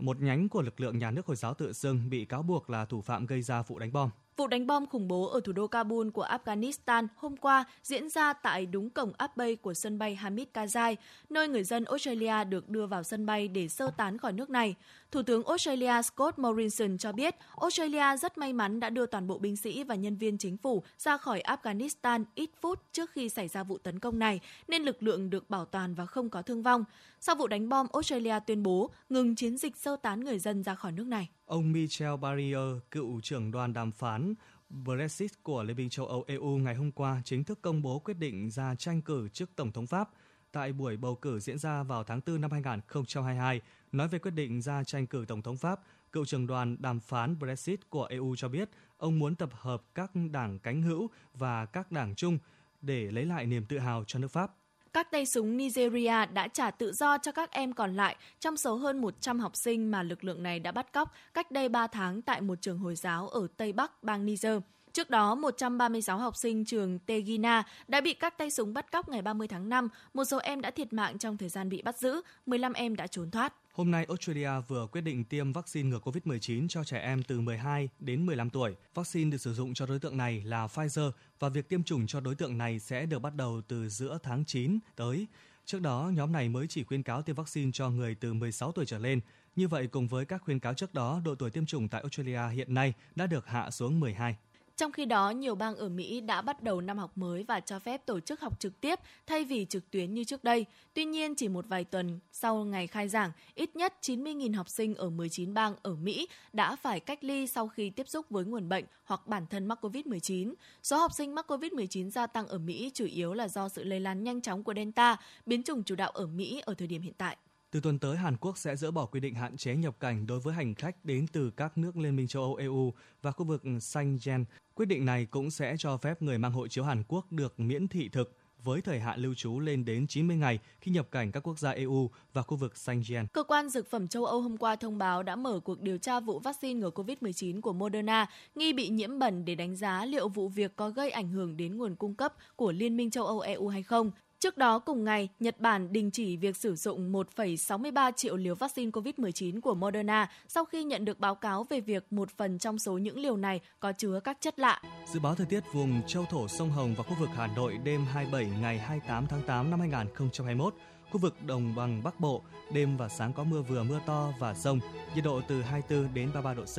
một 0.03 0.21
nhánh 0.21 0.49
của 0.49 0.61
lực 0.61 0.79
lượng 0.79 0.99
nhà 0.99 1.11
nước 1.11 1.25
Hồi 1.25 1.35
giáo 1.35 1.53
tự 1.53 1.73
xưng 1.73 2.09
bị 2.09 2.25
cáo 2.25 2.43
buộc 2.43 2.69
là 2.69 2.85
thủ 2.85 3.01
phạm 3.01 3.25
gây 3.25 3.41
ra 3.41 3.61
vụ 3.61 3.79
đánh 3.79 3.93
bom. 3.93 4.09
Vụ 4.37 4.47
đánh 4.47 4.67
bom 4.67 4.85
khủng 4.85 5.07
bố 5.07 5.27
ở 5.27 5.39
thủ 5.43 5.51
đô 5.51 5.67
Kabul 5.67 6.09
của 6.09 6.25
Afghanistan 6.25 7.07
hôm 7.15 7.37
qua 7.37 7.65
diễn 7.83 8.09
ra 8.09 8.33
tại 8.33 8.65
đúng 8.65 8.89
cổng 8.89 9.11
áp 9.17 9.37
bay 9.37 9.55
của 9.55 9.73
sân 9.73 9.99
bay 9.99 10.15
Hamid 10.15 10.47
Karzai, 10.53 10.95
nơi 11.29 11.47
người 11.47 11.63
dân 11.63 11.85
Australia 11.85 12.43
được 12.43 12.69
đưa 12.69 12.85
vào 12.85 13.03
sân 13.03 13.25
bay 13.25 13.47
để 13.47 13.67
sơ 13.67 13.91
tán 13.97 14.17
khỏi 14.17 14.33
nước 14.33 14.49
này. 14.49 14.75
Thủ 15.11 15.23
tướng 15.23 15.43
Australia 15.43 16.01
Scott 16.01 16.39
Morrison 16.39 16.97
cho 16.97 17.11
biết 17.11 17.35
Australia 17.61 18.17
rất 18.17 18.37
may 18.37 18.53
mắn 18.53 18.79
đã 18.79 18.89
đưa 18.89 19.05
toàn 19.05 19.27
bộ 19.27 19.37
binh 19.37 19.55
sĩ 19.55 19.83
và 19.83 19.95
nhân 19.95 20.17
viên 20.17 20.37
chính 20.37 20.57
phủ 20.57 20.83
ra 20.97 21.17
khỏi 21.17 21.43
Afghanistan 21.45 22.23
ít 22.35 22.49
phút 22.61 22.79
trước 22.91 23.11
khi 23.11 23.29
xảy 23.29 23.47
ra 23.47 23.63
vụ 23.63 23.77
tấn 23.77 23.99
công 23.99 24.19
này, 24.19 24.39
nên 24.67 24.83
lực 24.83 25.03
lượng 25.03 25.29
được 25.29 25.49
bảo 25.49 25.65
toàn 25.65 25.95
và 25.95 26.05
không 26.05 26.29
có 26.29 26.41
thương 26.41 26.63
vong. 26.63 26.85
Sau 27.19 27.35
vụ 27.35 27.47
đánh 27.47 27.69
bom, 27.69 27.87
Australia 27.93 28.35
tuyên 28.47 28.63
bố 28.63 28.89
ngừng 29.09 29.35
chiến 29.35 29.57
dịch 29.57 29.77
sơ 29.77 29.95
tán 29.95 30.19
người 30.19 30.39
dân 30.39 30.63
ra 30.63 30.75
khỏi 30.75 30.91
nước 30.91 31.07
này. 31.07 31.29
Ông 31.45 31.71
Michel 31.71 32.17
Barnier, 32.21 32.59
cựu 32.91 33.21
trưởng 33.21 33.51
đoàn 33.51 33.73
đàm 33.73 33.91
phán 33.91 34.33
Brexit 34.69 35.43
của 35.43 35.63
Liên 35.63 35.77
minh 35.77 35.89
châu 35.89 36.05
Âu 36.07 36.23
EU 36.27 36.57
ngày 36.57 36.75
hôm 36.75 36.91
qua 36.91 37.21
chính 37.25 37.43
thức 37.43 37.59
công 37.61 37.81
bố 37.81 37.99
quyết 37.99 38.17
định 38.17 38.49
ra 38.49 38.75
tranh 38.75 39.01
cử 39.01 39.29
chức 39.29 39.55
Tổng 39.55 39.71
thống 39.71 39.87
Pháp 39.87 40.09
tại 40.51 40.73
buổi 40.73 40.97
bầu 40.97 41.15
cử 41.15 41.39
diễn 41.39 41.57
ra 41.57 41.83
vào 41.83 42.03
tháng 42.03 42.21
4 42.27 42.41
năm 42.41 42.51
2022. 42.51 43.61
Nói 43.91 44.07
về 44.07 44.19
quyết 44.19 44.31
định 44.31 44.61
ra 44.61 44.83
tranh 44.83 45.07
cử 45.07 45.25
Tổng 45.27 45.41
thống 45.41 45.57
Pháp, 45.57 45.79
cựu 46.11 46.25
trưởng 46.25 46.47
đoàn 46.47 46.77
đàm 46.79 46.99
phán 46.99 47.39
Brexit 47.39 47.89
của 47.89 48.05
EU 48.05 48.35
cho 48.35 48.47
biết 48.47 48.69
ông 48.97 49.19
muốn 49.19 49.35
tập 49.35 49.49
hợp 49.53 49.83
các 49.95 50.11
đảng 50.31 50.59
cánh 50.59 50.81
hữu 50.81 51.09
và 51.33 51.65
các 51.65 51.91
đảng 51.91 52.15
chung 52.15 52.37
để 52.81 53.11
lấy 53.11 53.25
lại 53.25 53.45
niềm 53.45 53.65
tự 53.65 53.79
hào 53.79 54.03
cho 54.07 54.19
nước 54.19 54.31
Pháp 54.31 54.51
các 54.93 55.11
tay 55.11 55.25
súng 55.25 55.57
Nigeria 55.57 56.25
đã 56.33 56.47
trả 56.47 56.71
tự 56.71 56.91
do 56.91 57.17
cho 57.17 57.31
các 57.31 57.51
em 57.51 57.73
còn 57.73 57.95
lại 57.95 58.15
trong 58.39 58.57
số 58.57 58.75
hơn 58.75 59.01
100 59.01 59.39
học 59.39 59.55
sinh 59.55 59.91
mà 59.91 60.03
lực 60.03 60.23
lượng 60.23 60.43
này 60.43 60.59
đã 60.59 60.71
bắt 60.71 60.93
cóc 60.93 61.13
cách 61.33 61.51
đây 61.51 61.69
3 61.69 61.87
tháng 61.87 62.21
tại 62.21 62.41
một 62.41 62.61
trường 62.61 62.77
Hồi 62.77 62.95
giáo 62.95 63.27
ở 63.27 63.47
Tây 63.57 63.73
Bắc 63.73 64.03
bang 64.03 64.25
Niger. 64.25 64.57
Trước 64.93 65.09
đó, 65.09 65.35
136 65.35 66.17
học 66.17 66.35
sinh 66.35 66.65
trường 66.65 66.99
Tegina 66.99 67.63
đã 67.87 68.01
bị 68.01 68.13
các 68.13 68.37
tay 68.37 68.51
súng 68.51 68.73
bắt 68.73 68.91
cóc 68.91 69.09
ngày 69.09 69.21
30 69.21 69.47
tháng 69.47 69.69
5. 69.69 69.87
Một 70.13 70.25
số 70.25 70.37
em 70.37 70.61
đã 70.61 70.71
thiệt 70.71 70.93
mạng 70.93 71.17
trong 71.17 71.37
thời 71.37 71.49
gian 71.49 71.69
bị 71.69 71.81
bắt 71.81 71.97
giữ, 71.97 72.21
15 72.45 72.73
em 72.73 72.95
đã 72.95 73.07
trốn 73.07 73.31
thoát. 73.31 73.53
Hôm 73.73 73.91
nay, 73.91 74.05
Australia 74.09 74.49
vừa 74.67 74.87
quyết 74.91 75.01
định 75.01 75.23
tiêm 75.23 75.51
vaccine 75.51 75.89
ngừa 75.89 75.99
COVID-19 75.99 76.67
cho 76.67 76.83
trẻ 76.83 76.99
em 76.99 77.23
từ 77.23 77.41
12 77.41 77.89
đến 77.99 78.25
15 78.25 78.49
tuổi. 78.49 78.75
Vaccine 78.93 79.31
được 79.31 79.37
sử 79.37 79.53
dụng 79.53 79.73
cho 79.73 79.85
đối 79.85 79.99
tượng 79.99 80.17
này 80.17 80.41
là 80.45 80.67
Pfizer 80.67 81.11
và 81.39 81.49
việc 81.49 81.69
tiêm 81.69 81.83
chủng 81.83 82.07
cho 82.07 82.19
đối 82.19 82.35
tượng 82.35 82.57
này 82.57 82.79
sẽ 82.79 83.05
được 83.05 83.19
bắt 83.19 83.35
đầu 83.35 83.61
từ 83.67 83.89
giữa 83.89 84.17
tháng 84.23 84.45
9 84.45 84.79
tới. 84.95 85.27
Trước 85.65 85.81
đó, 85.81 86.11
nhóm 86.13 86.31
này 86.31 86.49
mới 86.49 86.67
chỉ 86.67 86.83
khuyên 86.83 87.03
cáo 87.03 87.21
tiêm 87.21 87.35
vaccine 87.35 87.71
cho 87.73 87.89
người 87.89 88.15
từ 88.15 88.33
16 88.33 88.71
tuổi 88.71 88.85
trở 88.85 88.97
lên. 88.97 89.19
Như 89.55 89.67
vậy, 89.67 89.87
cùng 89.87 90.07
với 90.07 90.25
các 90.25 90.41
khuyên 90.45 90.59
cáo 90.59 90.73
trước 90.73 90.93
đó, 90.93 91.21
độ 91.25 91.35
tuổi 91.35 91.49
tiêm 91.49 91.65
chủng 91.65 91.89
tại 91.89 92.01
Australia 92.01 92.55
hiện 92.55 92.73
nay 92.73 92.93
đã 93.15 93.27
được 93.27 93.47
hạ 93.47 93.71
xuống 93.71 93.99
12. 93.99 94.35
Trong 94.77 94.91
khi 94.91 95.05
đó, 95.05 95.29
nhiều 95.29 95.55
bang 95.55 95.75
ở 95.75 95.89
Mỹ 95.89 96.21
đã 96.21 96.41
bắt 96.41 96.63
đầu 96.63 96.81
năm 96.81 96.97
học 96.97 97.17
mới 97.17 97.43
và 97.43 97.59
cho 97.59 97.79
phép 97.79 98.05
tổ 98.05 98.19
chức 98.19 98.41
học 98.41 98.59
trực 98.59 98.81
tiếp 98.81 98.99
thay 99.27 99.43
vì 99.43 99.65
trực 99.65 99.91
tuyến 99.91 100.13
như 100.13 100.23
trước 100.23 100.43
đây. 100.43 100.65
Tuy 100.93 101.05
nhiên, 101.05 101.35
chỉ 101.35 101.47
một 101.47 101.65
vài 101.67 101.83
tuần 101.83 102.19
sau 102.31 102.65
ngày 102.65 102.87
khai 102.87 103.09
giảng, 103.09 103.31
ít 103.55 103.75
nhất 103.75 103.93
90.000 104.01 104.55
học 104.55 104.69
sinh 104.69 104.95
ở 104.95 105.09
19 105.09 105.53
bang 105.53 105.75
ở 105.83 105.95
Mỹ 105.95 106.27
đã 106.53 106.75
phải 106.75 106.99
cách 106.99 107.23
ly 107.23 107.47
sau 107.47 107.67
khi 107.67 107.89
tiếp 107.89 108.09
xúc 108.09 108.25
với 108.29 108.45
nguồn 108.45 108.69
bệnh 108.69 108.85
hoặc 109.03 109.27
bản 109.27 109.45
thân 109.49 109.65
mắc 109.65 109.85
COVID-19. 109.85 110.53
Số 110.83 110.97
học 110.97 111.11
sinh 111.13 111.35
mắc 111.35 111.51
COVID-19 111.51 112.09
gia 112.09 112.27
tăng 112.27 112.47
ở 112.47 112.57
Mỹ 112.57 112.91
chủ 112.93 113.05
yếu 113.05 113.33
là 113.33 113.47
do 113.47 113.69
sự 113.69 113.83
lây 113.83 113.99
lan 113.99 114.23
nhanh 114.23 114.41
chóng 114.41 114.63
của 114.63 114.73
Delta, 114.73 115.17
biến 115.45 115.63
chủng 115.63 115.83
chủ 115.83 115.95
đạo 115.95 116.09
ở 116.09 116.27
Mỹ 116.27 116.61
ở 116.65 116.73
thời 116.73 116.87
điểm 116.87 117.01
hiện 117.01 117.13
tại. 117.17 117.37
Từ 117.73 117.79
tuần 117.79 117.99
tới, 117.99 118.17
Hàn 118.17 118.37
Quốc 118.37 118.57
sẽ 118.57 118.75
dỡ 118.75 118.91
bỏ 118.91 119.05
quy 119.05 119.19
định 119.19 119.35
hạn 119.35 119.57
chế 119.57 119.75
nhập 119.75 119.99
cảnh 119.99 120.27
đối 120.27 120.39
với 120.39 120.53
hành 120.53 120.75
khách 120.75 121.05
đến 121.05 121.27
từ 121.27 121.51
các 121.51 121.77
nước 121.77 121.97
Liên 121.97 122.15
minh 122.15 122.27
châu 122.27 122.43
Âu 122.43 122.55
EU 122.55 122.93
và 123.21 123.31
khu 123.31 123.45
vực 123.45 123.63
Schengen. 123.79 124.45
Quyết 124.75 124.85
định 124.85 125.05
này 125.05 125.25
cũng 125.25 125.51
sẽ 125.51 125.75
cho 125.77 125.97
phép 125.97 126.21
người 126.21 126.37
mang 126.37 126.51
hộ 126.51 126.67
chiếu 126.67 126.83
Hàn 126.83 127.03
Quốc 127.07 127.31
được 127.31 127.59
miễn 127.59 127.87
thị 127.87 128.09
thực 128.09 128.37
với 128.63 128.81
thời 128.81 128.99
hạn 128.99 129.19
lưu 129.19 129.33
trú 129.33 129.59
lên 129.59 129.85
đến 129.85 130.07
90 130.07 130.37
ngày 130.37 130.59
khi 130.81 130.91
nhập 130.91 131.07
cảnh 131.11 131.31
các 131.31 131.47
quốc 131.47 131.59
gia 131.59 131.71
EU 131.71 132.09
và 132.33 132.41
khu 132.41 132.57
vực 132.57 132.77
Schengen. 132.77 133.27
Cơ 133.33 133.43
quan 133.43 133.69
Dược 133.69 133.89
phẩm 133.89 134.07
châu 134.07 134.25
Âu 134.25 134.41
hôm 134.41 134.57
qua 134.57 134.75
thông 134.75 134.97
báo 134.97 135.23
đã 135.23 135.35
mở 135.35 135.59
cuộc 135.59 135.81
điều 135.81 135.97
tra 135.97 136.19
vụ 136.19 136.39
vaccine 136.39 136.79
ngừa 136.79 136.89
COVID-19 136.89 137.61
của 137.61 137.73
Moderna 137.73 138.29
nghi 138.55 138.73
bị 138.73 138.89
nhiễm 138.89 139.19
bẩn 139.19 139.45
để 139.45 139.55
đánh 139.55 139.75
giá 139.75 140.05
liệu 140.05 140.29
vụ 140.29 140.47
việc 140.49 140.75
có 140.75 140.89
gây 140.89 141.11
ảnh 141.11 141.29
hưởng 141.29 141.57
đến 141.57 141.77
nguồn 141.77 141.95
cung 141.95 142.15
cấp 142.15 142.33
của 142.55 142.71
Liên 142.71 142.97
minh 142.97 143.11
châu 143.11 143.25
Âu 143.25 143.39
EU 143.39 143.67
hay 143.67 143.83
không. 143.83 144.11
Trước 144.43 144.57
đó 144.57 144.79
cùng 144.79 145.03
ngày, 145.03 145.29
Nhật 145.39 145.59
Bản 145.59 145.93
đình 145.93 146.11
chỉ 146.11 146.37
việc 146.37 146.57
sử 146.57 146.75
dụng 146.75 147.13
1,63 147.13 148.11
triệu 148.11 148.37
liều 148.37 148.55
vaccine 148.55 148.91
COVID-19 148.91 149.61
của 149.61 149.75
Moderna 149.75 150.29
sau 150.47 150.65
khi 150.65 150.83
nhận 150.83 151.05
được 151.05 151.19
báo 151.19 151.35
cáo 151.35 151.63
về 151.69 151.79
việc 151.81 152.13
một 152.13 152.29
phần 152.37 152.59
trong 152.59 152.79
số 152.79 152.97
những 152.97 153.19
liều 153.19 153.37
này 153.37 153.61
có 153.79 153.91
chứa 153.91 154.19
các 154.23 154.37
chất 154.41 154.59
lạ. 154.59 154.81
Dự 155.13 155.19
báo 155.19 155.35
thời 155.35 155.45
tiết 155.45 155.63
vùng 155.73 156.01
châu 156.07 156.25
thổ 156.25 156.47
sông 156.47 156.69
Hồng 156.69 156.95
và 156.97 157.03
khu 157.03 157.15
vực 157.19 157.29
Hà 157.35 157.47
Nội 157.47 157.77
đêm 157.83 158.05
27 158.05 158.59
ngày 158.61 158.77
28 158.77 159.27
tháng 159.27 159.41
8 159.41 159.69
năm 159.69 159.79
2021 159.79 160.73
Khu 161.13 161.19
vực 161.19 161.35
đồng 161.45 161.75
bằng 161.75 162.03
Bắc 162.03 162.19
Bộ, 162.19 162.41
đêm 162.71 162.97
và 162.97 163.09
sáng 163.09 163.33
có 163.33 163.43
mưa 163.43 163.61
vừa 163.61 163.83
mưa 163.83 163.99
to 164.05 164.33
và 164.39 164.53
rông, 164.53 164.79
nhiệt 165.15 165.23
độ 165.23 165.41
từ 165.47 165.61
24 165.61 166.13
đến 166.13 166.29
33 166.33 166.53
độ 166.53 166.63
C. 166.63 166.77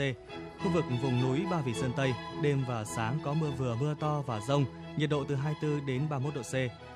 Khu 0.63 0.71
vực 0.75 0.85
vùng 1.03 1.23
núi 1.23 1.47
Ba 1.51 1.61
Vì 1.61 1.75
Sơn 1.75 1.93
Tây, 1.97 2.15
đêm 2.43 2.65
và 2.69 2.85
sáng 2.85 3.19
có 3.25 3.35
mưa 3.35 3.51
vừa 3.51 3.77
mưa 3.81 3.95
to 4.01 4.23
và 4.27 4.41
rông, 4.41 4.65
nhiệt 4.97 5.11
độ 5.11 5.25
từ 5.25 5.35
24 5.35 5.87
đến 5.87 6.07
31 6.11 6.35
độ 6.35 6.43
C. 6.43 6.55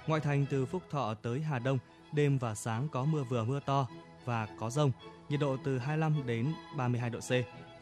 Ngoại 0.09 0.20
thành 0.20 0.46
từ 0.51 0.66
Phúc 0.66 0.83
Thọ 0.90 1.14
tới 1.14 1.40
Hà 1.40 1.59
Đông, 1.59 1.79
đêm 2.12 2.38
và 2.38 2.55
sáng 2.55 2.88
có 2.88 3.05
mưa 3.05 3.22
vừa 3.22 3.44
mưa 3.44 3.61
to 3.66 3.88
và 4.24 4.48
có 4.61 4.70
rông, 4.70 4.92
nhiệt 5.29 5.40
độ 5.40 5.57
từ 5.64 5.79
25 5.79 6.27
đến 6.27 6.53
32 6.77 7.11
độ 7.11 7.20
C. 7.20 7.31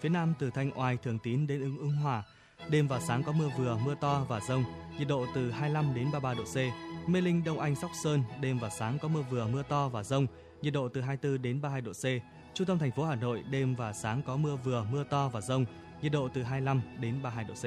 Phía 0.01 0.09
Nam 0.09 0.35
từ 0.38 0.51
Thanh 0.51 0.79
Oai, 0.79 0.97
Thường 0.97 1.19
Tín 1.19 1.47
đến 1.47 1.61
Ứng 1.61 1.79
Ứng 1.79 1.92
Hòa, 1.92 2.23
đêm 2.69 2.88
và 2.88 3.01
sáng 3.01 3.23
có 3.23 3.33
mưa 3.33 3.51
vừa 3.59 3.79
mưa 3.85 3.95
to 4.01 4.27
và 4.29 4.40
rông, 4.40 4.64
nhiệt 4.99 5.09
độ 5.09 5.27
từ 5.35 5.51
25 5.51 5.95
đến 5.95 6.09
33 6.12 6.35
độ 6.35 6.45
C. 6.45 6.57
Mê 7.09 7.21
Linh, 7.21 7.45
Đông 7.45 7.59
Anh, 7.59 7.75
Sóc 7.77 7.90
Sơn, 7.95 8.23
đêm 8.40 8.59
và 8.59 8.71
sáng 8.71 8.99
có 8.99 9.09
mưa 9.09 9.23
vừa 9.31 9.47
mưa 9.47 9.62
to 9.62 9.88
và 9.88 10.03
rông, 10.03 10.27
nhiệt 10.62 10.73
độ 10.73 10.88
từ 10.88 11.01
24 11.01 11.42
đến 11.42 11.61
32 11.61 11.81
độ 11.81 11.92
C. 11.92 12.05
Trung 12.55 12.66
tâm 12.66 12.79
thành 12.79 12.90
phố 12.90 13.05
Hà 13.05 13.14
Nội, 13.14 13.42
đêm 13.51 13.75
và 13.75 13.92
sáng 13.92 14.23
có 14.27 14.37
mưa 14.37 14.57
vừa 14.57 14.87
mưa 14.92 15.05
to 15.05 15.29
và 15.29 15.40
rông, 15.40 15.64
nhiệt 16.03 16.12
độ 16.12 16.29
từ 16.35 16.42
25 16.42 16.81
đến 17.01 17.23
32 17.23 17.45
độ 17.45 17.55
C. 17.55 17.64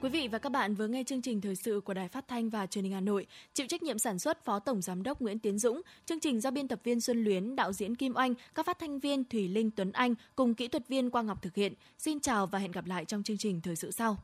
Quý 0.00 0.08
vị 0.08 0.28
và 0.28 0.38
các 0.38 0.52
bạn 0.52 0.74
vừa 0.74 0.86
nghe 0.86 1.04
chương 1.04 1.22
trình 1.22 1.40
thời 1.40 1.56
sự 1.56 1.80
của 1.84 1.94
Đài 1.94 2.08
Phát 2.08 2.28
thanh 2.28 2.50
và 2.50 2.66
Truyền 2.66 2.84
hình 2.84 2.92
Hà 2.92 3.00
Nội, 3.00 3.26
chịu 3.54 3.66
trách 3.66 3.82
nhiệm 3.82 3.98
sản 3.98 4.18
xuất 4.18 4.44
Phó 4.44 4.58
Tổng 4.58 4.82
giám 4.82 5.02
đốc 5.02 5.20
Nguyễn 5.20 5.38
Tiến 5.38 5.58
Dũng, 5.58 5.82
chương 6.06 6.20
trình 6.20 6.40
do 6.40 6.50
biên 6.50 6.68
tập 6.68 6.80
viên 6.84 7.00
Xuân 7.00 7.24
Luyến, 7.24 7.56
đạo 7.56 7.72
diễn 7.72 7.94
Kim 7.94 8.16
Oanh, 8.16 8.34
các 8.54 8.66
phát 8.66 8.78
thanh 8.78 8.98
viên 8.98 9.24
Thủy 9.24 9.48
Linh 9.48 9.70
Tuấn 9.70 9.92
Anh 9.92 10.14
cùng 10.36 10.54
kỹ 10.54 10.68
thuật 10.68 10.88
viên 10.88 11.10
Quang 11.10 11.26
Ngọc 11.26 11.42
thực 11.42 11.54
hiện. 11.54 11.72
Xin 11.98 12.20
chào 12.20 12.46
và 12.46 12.58
hẹn 12.58 12.72
gặp 12.72 12.86
lại 12.86 13.04
trong 13.04 13.22
chương 13.22 13.38
trình 13.38 13.60
thời 13.60 13.76
sự 13.76 13.90
sau. 13.90 14.16